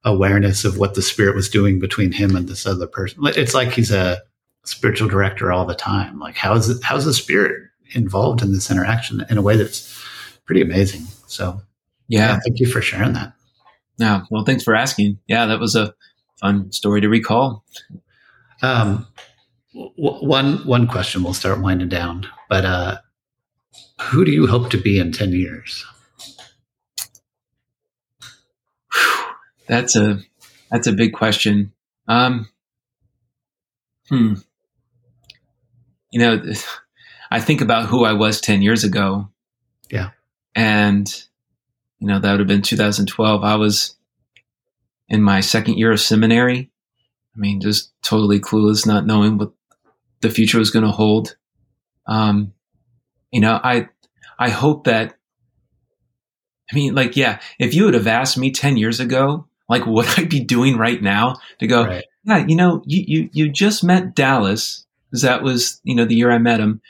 awareness 0.05 0.65
of 0.65 0.79
what 0.79 0.95
the 0.95 1.03
spirit 1.03 1.35
was 1.35 1.49
doing 1.49 1.79
between 1.79 2.13
him 2.13 2.35
and 2.35 2.49
this 2.49 2.67
other 2.67 2.87
person. 2.87 3.21
It's 3.27 3.55
like 3.55 3.73
he's 3.73 3.91
a 3.91 4.23
spiritual 4.65 5.09
director 5.09 5.53
all 5.53 5.65
the 5.65 5.75
time. 5.75 6.19
Like 6.19 6.37
how 6.37 6.55
is 6.55 6.69
it, 6.69 6.83
how's 6.83 7.05
the 7.05 7.15
spirit 7.15 7.69
involved 7.95 8.43
in 8.43 8.53
this 8.53 8.71
interaction 8.71 9.25
in 9.29 9.39
a 9.39 9.43
way 9.43 9.57
that's 9.57 10.03
pretty 10.45 10.63
amazing. 10.63 11.03
So 11.27 11.61
yeah. 12.13 12.33
yeah. 12.35 12.39
Thank 12.45 12.61
you 12.61 12.67
for 12.67 12.83
sharing 12.83 13.15
that. 13.15 13.33
Yeah. 13.99 14.23
Well, 14.31 14.45
thanks 14.45 14.65
for 14.65 14.75
asking. 14.75 15.19
Yeah, 15.29 15.47
that 15.47 15.61
was 15.61 15.75
a 15.77 15.95
fun 16.41 16.73
story 16.73 17.01
to 17.01 17.09
recall. 17.09 17.65
Um, 18.63 19.07
w- 19.75 20.27
one 20.27 20.59
one 20.67 20.87
question. 20.87 21.23
We'll 21.25 21.35
start 21.35 21.61
winding 21.61 21.89
down, 21.89 22.27
but 22.49 22.65
uh, 22.65 22.99
Who 24.11 24.25
do 24.25 24.31
you 24.33 24.47
hope 24.47 24.71
to 24.71 24.79
be 24.79 24.99
in 24.99 25.13
10 25.13 25.33
years? 25.33 25.85
That's 29.69 29.97
a 29.97 30.19
that's 30.71 30.87
a 30.87 30.93
big 30.93 31.13
question. 31.13 31.73
Um, 32.09 32.49
hmm. 34.09 34.35
You 36.11 36.21
know, 36.21 36.43
I 37.31 37.41
think 37.41 37.61
about 37.61 37.87
who 37.87 38.05
I 38.05 38.13
was 38.13 38.41
10 38.41 38.63
years 38.63 38.85
ago. 38.85 39.29
Yeah. 39.91 40.11
And, 40.55 41.09
you 42.03 42.09
know, 42.09 42.19
that 42.19 42.33
would 42.33 42.41
have 42.41 42.49
been 42.49 42.63
2012. 42.63 43.45
I 43.45 43.55
was 43.55 43.95
in 45.09 45.23
my 45.23 45.39
second 45.39 45.79
year 45.79 45.93
of 45.93 46.01
seminary. 46.01 46.69
I 47.37 47.39
mean, 47.39 47.61
just 47.61 47.93
totally 48.03 48.41
clueless, 48.41 48.85
not 48.85 49.07
knowing 49.07 49.39
what 49.39 49.53
the 50.21 50.29
future 50.29 50.59
was 50.59 50.73
going 50.73 50.85
to 50.85 50.91
hold. 50.91 51.37
Um, 52.09 52.55
you 53.31 53.39
know, 53.39 53.53
I, 53.63 53.89
I 54.37 54.51
hope 54.51 54.83
that, 54.85 55.15
I 56.73 56.75
mean, 56.75 56.97
like, 56.97 57.17
yeah, 57.17 57.39
if 57.61 57.73
you 57.73 57.85
would 57.85 57.95
have 57.95 58.09
asked 58.09 58.37
me 58.37 58.51
10 58.51 58.77
years 58.77 58.99
ago, 58.99 59.47
like 59.69 59.87
what 59.87 60.09
I'd 60.19 60.29
be 60.29 60.41
doing 60.41 60.77
right 60.77 61.01
now 61.01 61.37
to 61.61 61.69
go, 61.69 61.85
right. 61.85 62.05
yeah, 62.25 62.45
you 62.45 62.57
know, 62.57 62.83
you, 62.85 63.05
you, 63.07 63.31
you 63.33 63.49
just 63.49 63.85
met 63.85 64.17
Dallas 64.17 64.85
because 65.09 65.23
that 65.23 65.45
was, 65.45 65.81
you 65.85 65.95
know, 65.95 66.05
the 66.05 66.17
year 66.17 66.33
I 66.33 66.39
met 66.39 66.59
him. 66.59 66.81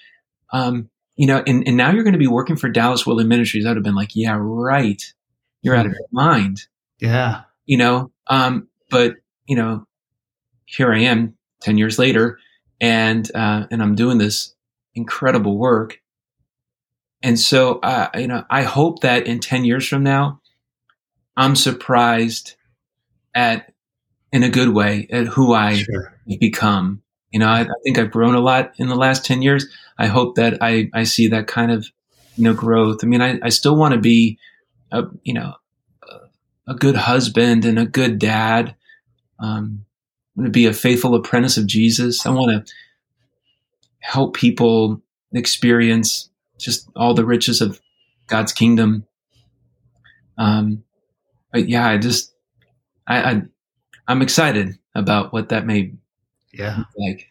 Um, 0.54 0.88
you 1.16 1.26
know, 1.26 1.42
and, 1.46 1.66
and 1.66 1.76
now 1.76 1.92
you're 1.92 2.04
going 2.04 2.12
to 2.12 2.18
be 2.18 2.26
working 2.26 2.56
for 2.56 2.68
Dallas 2.68 3.06
Willard 3.06 3.26
Ministries. 3.26 3.66
I'd 3.66 3.76
have 3.76 3.84
been 3.84 3.94
like, 3.94 4.14
yeah, 4.14 4.36
right. 4.38 5.02
You're 5.60 5.76
out 5.76 5.86
of 5.86 5.92
your 5.92 6.08
mind. 6.10 6.66
Yeah. 6.98 7.42
You 7.66 7.76
know, 7.76 8.10
um, 8.26 8.68
but 8.90 9.16
you 9.46 9.56
know, 9.56 9.86
here 10.64 10.92
I 10.92 11.00
am 11.00 11.36
10 11.60 11.78
years 11.78 11.98
later 11.98 12.38
and, 12.80 13.30
uh, 13.34 13.66
and 13.70 13.82
I'm 13.82 13.94
doing 13.94 14.18
this 14.18 14.54
incredible 14.94 15.56
work. 15.56 16.00
And 17.22 17.38
so, 17.38 17.78
uh, 17.80 18.08
you 18.16 18.26
know, 18.26 18.44
I 18.50 18.62
hope 18.62 19.02
that 19.02 19.26
in 19.26 19.38
10 19.38 19.64
years 19.64 19.86
from 19.86 20.02
now, 20.02 20.40
I'm 21.36 21.54
surprised 21.54 22.56
at, 23.34 23.72
in 24.32 24.42
a 24.42 24.48
good 24.48 24.70
way, 24.70 25.06
at 25.10 25.26
who 25.26 25.52
I 25.52 25.74
sure. 25.74 26.18
become. 26.40 27.02
You 27.33 27.39
know, 27.39 27.49
I, 27.49 27.62
I, 27.62 27.74
think 27.83 27.99
I've 27.99 28.11
grown 28.11 28.35
a 28.35 28.41
lot 28.41 28.74
in 28.76 28.89
the 28.89 28.95
last 28.95 29.24
10 29.24 29.41
years. 29.43 29.66
I 29.99 30.07
hope 30.07 30.37
that 30.37 30.62
I, 30.62 30.91
I 30.93 31.05
see 31.05 31.28
that 31.28 31.47
kind 31.47 31.72
of, 31.72 31.87
you 32.37 32.45
know, 32.45 32.53
growth. 32.53 33.01
I 33.03 33.07
mean, 33.07 33.22
I, 33.22 33.39
I 33.43 33.49
still 33.49 33.74
want 33.74 33.95
to 33.95 34.01
be, 34.01 34.39
a, 34.91 35.05
you 35.22 35.33
know, 35.33 35.55
a, 36.68 36.74
good 36.74 36.95
husband 36.95 37.64
and 37.64 37.78
a 37.78 37.87
good 37.87 38.18
dad. 38.18 38.76
Um, 39.39 39.87
I 40.37 40.41
want 40.41 40.47
to 40.47 40.51
be 40.51 40.66
a 40.66 40.74
faithful 40.74 41.14
apprentice 41.14 41.57
of 41.57 41.66
Jesus. 41.66 42.26
I 42.26 42.30
want 42.30 42.66
to 42.66 42.72
help 44.01 44.35
people 44.35 45.01
experience 45.33 46.28
just 46.59 46.89
all 46.95 47.14
the 47.14 47.24
riches 47.24 47.62
of 47.62 47.80
God's 48.26 48.53
kingdom. 48.53 49.07
Um, 50.37 50.85
but 51.51 51.68
yeah, 51.68 51.89
I 51.89 51.97
just, 51.97 52.35
I, 53.07 53.22
I, 53.22 53.43
I'm 54.07 54.22
excited 54.22 54.78
about 54.95 55.33
what 55.33 55.49
that 55.49 55.66
may 55.66 55.95
yeah 56.53 56.84
like. 56.96 57.28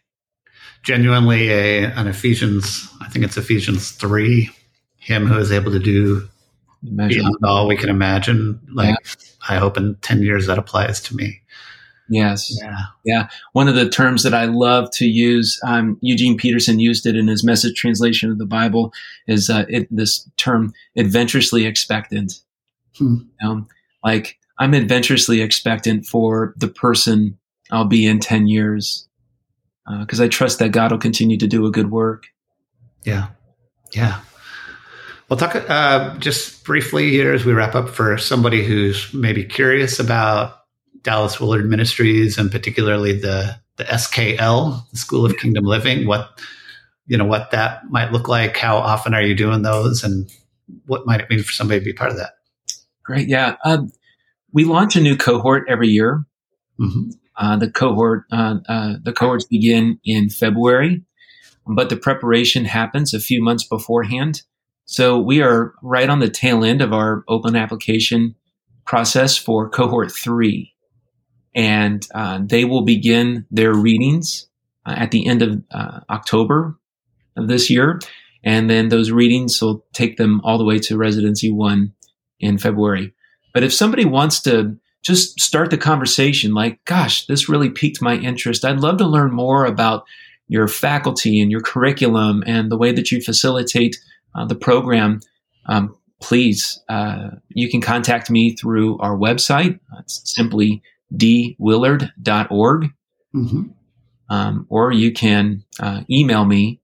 Genuinely 0.82 1.48
a, 1.48 1.92
an 1.92 2.08
Ephesians, 2.08 2.88
I 3.00 3.08
think 3.08 3.24
it's 3.24 3.36
Ephesians 3.36 3.92
3, 3.92 4.50
him 4.96 5.26
who 5.26 5.38
is 5.38 5.52
able 5.52 5.70
to 5.70 5.78
do 5.78 6.28
Imagine. 6.84 7.20
beyond 7.20 7.36
all 7.44 7.68
we 7.68 7.76
can 7.76 7.88
imagine. 7.88 8.60
Like, 8.72 8.96
yeah. 9.04 9.28
I 9.48 9.58
hope 9.58 9.76
in 9.76 9.94
10 9.96 10.22
years 10.22 10.46
that 10.46 10.58
applies 10.58 11.00
to 11.02 11.14
me. 11.14 11.40
Yes. 12.08 12.52
Yeah. 12.60 12.78
Yeah. 13.04 13.28
One 13.52 13.68
of 13.68 13.74
the 13.74 13.88
terms 13.88 14.22
that 14.24 14.34
I 14.34 14.44
love 14.44 14.90
to 14.94 15.06
use, 15.06 15.58
um, 15.64 15.98
Eugene 16.02 16.36
Peterson 16.36 16.78
used 16.78 17.06
it 17.06 17.16
in 17.16 17.28
his 17.28 17.44
message 17.44 17.76
translation 17.76 18.30
of 18.30 18.38
the 18.38 18.46
Bible, 18.46 18.92
is 19.26 19.48
uh, 19.48 19.64
it, 19.68 19.86
this 19.90 20.28
term 20.36 20.74
adventurously 20.96 21.64
expectant. 21.64 22.34
Hmm. 22.98 23.18
Know, 23.40 23.66
like 24.04 24.36
I'm 24.58 24.74
adventurously 24.74 25.40
expectant 25.40 26.06
for 26.06 26.54
the 26.56 26.68
person 26.68 27.38
I'll 27.70 27.86
be 27.86 28.06
in 28.06 28.20
10 28.20 28.48
years 28.48 29.08
because 30.00 30.20
uh, 30.20 30.24
I 30.24 30.28
trust 30.28 30.58
that 30.58 30.70
God 30.70 30.92
will 30.92 30.98
continue 30.98 31.38
to 31.38 31.46
do 31.46 31.66
a 31.66 31.70
good 31.70 31.90
work. 31.90 32.26
Yeah. 33.04 33.28
Yeah. 33.94 34.20
Well, 35.28 35.38
talk 35.38 35.56
uh, 35.68 36.16
just 36.18 36.64
briefly 36.64 37.10
here 37.10 37.32
as 37.32 37.44
we 37.44 37.52
wrap 37.52 37.74
up 37.74 37.88
for 37.88 38.18
somebody 38.18 38.64
who's 38.64 39.12
maybe 39.14 39.44
curious 39.44 39.98
about 39.98 40.58
Dallas 41.02 41.40
Willard 41.40 41.68
Ministries 41.68 42.38
and 42.38 42.50
particularly 42.50 43.18
the 43.18 43.56
the 43.76 43.84
SKL, 43.84 44.88
the 44.90 44.96
School 44.98 45.24
of 45.24 45.36
Kingdom 45.38 45.64
Living. 45.64 46.06
What 46.06 46.38
you 47.06 47.16
know, 47.16 47.24
what 47.24 47.50
that 47.50 47.90
might 47.90 48.12
look 48.12 48.28
like. 48.28 48.56
How 48.56 48.76
often 48.76 49.14
are 49.14 49.22
you 49.22 49.34
doing 49.34 49.62
those, 49.62 50.04
and 50.04 50.30
what 50.86 51.06
might 51.06 51.20
it 51.20 51.30
mean 51.30 51.42
for 51.42 51.52
somebody 51.52 51.80
to 51.80 51.84
be 51.84 51.92
part 51.92 52.10
of 52.10 52.16
that? 52.18 52.32
Great, 53.02 53.28
yeah. 53.28 53.56
Um, 53.64 53.90
we 54.52 54.64
launch 54.64 54.96
a 54.96 55.00
new 55.00 55.16
cohort 55.16 55.64
every 55.68 55.88
year. 55.88 56.24
Mm-hmm. 56.80 57.10
Uh, 57.36 57.56
the 57.56 57.70
cohort 57.70 58.24
uh, 58.30 58.56
uh, 58.68 58.94
the 59.02 59.12
cohorts 59.12 59.46
begin 59.46 59.98
in 60.04 60.28
February, 60.28 61.02
but 61.66 61.88
the 61.88 61.96
preparation 61.96 62.64
happens 62.64 63.14
a 63.14 63.20
few 63.20 63.42
months 63.42 63.64
beforehand. 63.64 64.42
So 64.84 65.18
we 65.18 65.40
are 65.40 65.74
right 65.82 66.10
on 66.10 66.20
the 66.20 66.28
tail 66.28 66.64
end 66.64 66.82
of 66.82 66.92
our 66.92 67.24
open 67.28 67.56
application 67.56 68.34
process 68.84 69.36
for 69.38 69.70
cohort 69.70 70.12
three, 70.12 70.74
and 71.54 72.06
uh, 72.14 72.40
they 72.44 72.64
will 72.64 72.84
begin 72.84 73.46
their 73.50 73.72
readings 73.72 74.48
uh, 74.84 74.94
at 74.98 75.10
the 75.10 75.26
end 75.26 75.42
of 75.42 75.62
October 76.10 76.78
of 77.36 77.48
this 77.48 77.70
year, 77.70 78.00
and 78.44 78.68
then 78.68 78.88
those 78.88 79.10
readings 79.10 79.62
will 79.62 79.86
take 79.94 80.16
them 80.16 80.40
all 80.44 80.58
the 80.58 80.64
way 80.64 80.78
to 80.80 80.98
residency 80.98 81.50
one 81.50 81.94
in 82.40 82.58
February. 82.58 83.14
But 83.54 83.62
if 83.62 83.72
somebody 83.72 84.04
wants 84.04 84.40
to 84.42 84.76
just 85.02 85.40
start 85.40 85.70
the 85.70 85.78
conversation 85.78 86.54
like, 86.54 86.84
gosh, 86.84 87.26
this 87.26 87.48
really 87.48 87.70
piqued 87.70 88.00
my 88.00 88.16
interest. 88.16 88.64
I'd 88.64 88.80
love 88.80 88.98
to 88.98 89.06
learn 89.06 89.32
more 89.32 89.64
about 89.64 90.04
your 90.48 90.68
faculty 90.68 91.40
and 91.40 91.50
your 91.50 91.60
curriculum 91.60 92.42
and 92.46 92.70
the 92.70 92.76
way 92.76 92.92
that 92.92 93.10
you 93.10 93.20
facilitate 93.20 93.96
uh, 94.34 94.44
the 94.44 94.54
program. 94.54 95.20
Um, 95.66 95.96
please, 96.20 96.80
uh, 96.88 97.30
you 97.48 97.68
can 97.68 97.80
contact 97.80 98.30
me 98.30 98.54
through 98.54 98.98
our 98.98 99.16
website. 99.16 99.80
It's 99.98 100.22
simply 100.24 100.82
dwillard.org. 101.14 102.90
Mm-hmm. 103.34 103.62
Um, 104.28 104.66
or 104.70 104.92
you 104.92 105.12
can 105.12 105.64
uh, 105.80 106.02
email 106.10 106.44
me. 106.44 106.80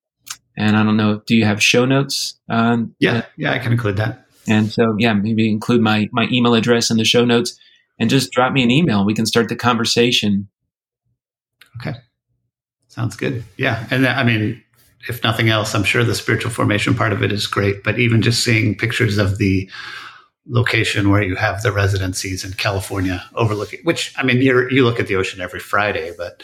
And 0.57 0.77
I 0.77 0.83
don't 0.83 0.97
know, 0.97 1.23
do 1.25 1.37
you 1.37 1.45
have 1.45 1.63
show 1.63 1.85
notes? 1.85 2.39
Um, 2.49 2.95
yeah, 2.99 3.27
yeah, 3.37 3.53
I 3.53 3.59
can 3.59 3.73
include 3.73 3.97
that. 3.99 4.27
And 4.49 4.73
so, 4.73 4.97
yeah, 4.99 5.13
maybe 5.13 5.49
include 5.49 5.83
my, 5.83 6.09
my 6.11 6.27
email 6.33 6.55
address 6.55 6.91
in 6.91 6.97
the 6.97 7.05
show 7.05 7.25
notes 7.25 7.59
and 7.99 8.11
just 8.11 8.33
drop 8.33 8.53
me 8.53 8.63
an 8.63 8.71
email. 8.71 9.05
We 9.05 9.15
can 9.15 9.27
start 9.27 9.49
the 9.49 9.57
conversation. 9.57 10.49
Okay. 11.81 11.99
Sounds 12.89 13.17
good. 13.17 13.45
Yeah. 13.57 13.87
And 13.91 14.07
I 14.07 14.25
mean, 14.25 14.63
if 15.09 15.23
nothing 15.23 15.49
else, 15.49 15.75
I'm 15.75 15.85
sure 15.85 16.05
the 16.05 16.15
spiritual 16.15 16.51
formation 16.51 16.95
part 16.95 17.13
of 17.13 17.23
it 17.23 17.33
is 17.33 17.47
great, 17.47 17.85
but 17.85 17.99
even 17.99 18.23
just 18.23 18.43
seeing 18.43 18.77
pictures 18.77 19.19
of 19.19 19.39
the 19.39 19.71
location 20.49 21.11
where 21.11 21.23
you 21.23 21.37
have 21.37 21.63
the 21.63 21.71
residencies 21.71 22.45
in 22.45 22.53
California 22.55 23.23
overlooking, 23.35 23.81
which 23.85 24.15
I 24.17 24.23
mean, 24.23 24.41
you 24.41 24.69
you 24.71 24.85
look 24.85 24.99
at 24.99 25.07
the 25.07 25.17
ocean 25.17 25.41
every 25.41 25.61
Friday, 25.61 26.13
but 26.17 26.43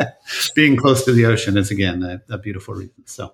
being 0.54 0.76
close 0.76 1.04
to 1.04 1.12
the 1.12 1.26
ocean 1.26 1.56
is 1.56 1.70
again 1.70 2.02
a, 2.02 2.34
a 2.34 2.38
beautiful 2.38 2.74
reason. 2.74 3.06
So, 3.06 3.32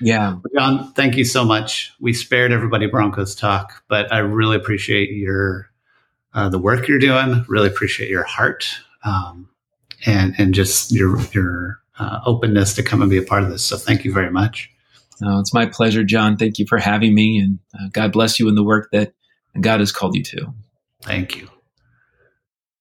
yeah. 0.00 0.36
John, 0.56 0.92
thank 0.92 1.16
you 1.16 1.24
so 1.24 1.44
much. 1.44 1.92
We 2.00 2.12
spared 2.12 2.52
everybody 2.52 2.86
Broncos 2.86 3.34
talk, 3.34 3.84
but 3.88 4.12
I 4.12 4.18
really 4.18 4.56
appreciate 4.56 5.10
your 5.10 5.67
uh, 6.34 6.48
the 6.48 6.58
work 6.58 6.88
you're 6.88 6.98
doing. 6.98 7.44
Really 7.48 7.68
appreciate 7.68 8.10
your 8.10 8.24
heart 8.24 8.68
um, 9.04 9.48
and 10.06 10.34
and 10.38 10.54
just 10.54 10.92
your 10.92 11.20
your 11.32 11.80
uh, 11.98 12.20
openness 12.26 12.74
to 12.74 12.82
come 12.82 13.02
and 13.02 13.10
be 13.10 13.18
a 13.18 13.22
part 13.22 13.42
of 13.42 13.50
this. 13.50 13.64
So 13.64 13.76
thank 13.76 14.04
you 14.04 14.12
very 14.12 14.30
much. 14.30 14.70
Oh, 15.24 15.40
it's 15.40 15.52
my 15.52 15.66
pleasure, 15.66 16.04
John. 16.04 16.36
Thank 16.36 16.58
you 16.58 16.66
for 16.66 16.78
having 16.78 17.14
me, 17.14 17.38
and 17.38 17.58
uh, 17.74 17.88
God 17.92 18.12
bless 18.12 18.38
you 18.38 18.48
in 18.48 18.54
the 18.54 18.62
work 18.62 18.90
that 18.92 19.14
God 19.60 19.80
has 19.80 19.90
called 19.90 20.14
you 20.14 20.22
to. 20.24 20.54
Thank 21.02 21.36
you. 21.36 21.48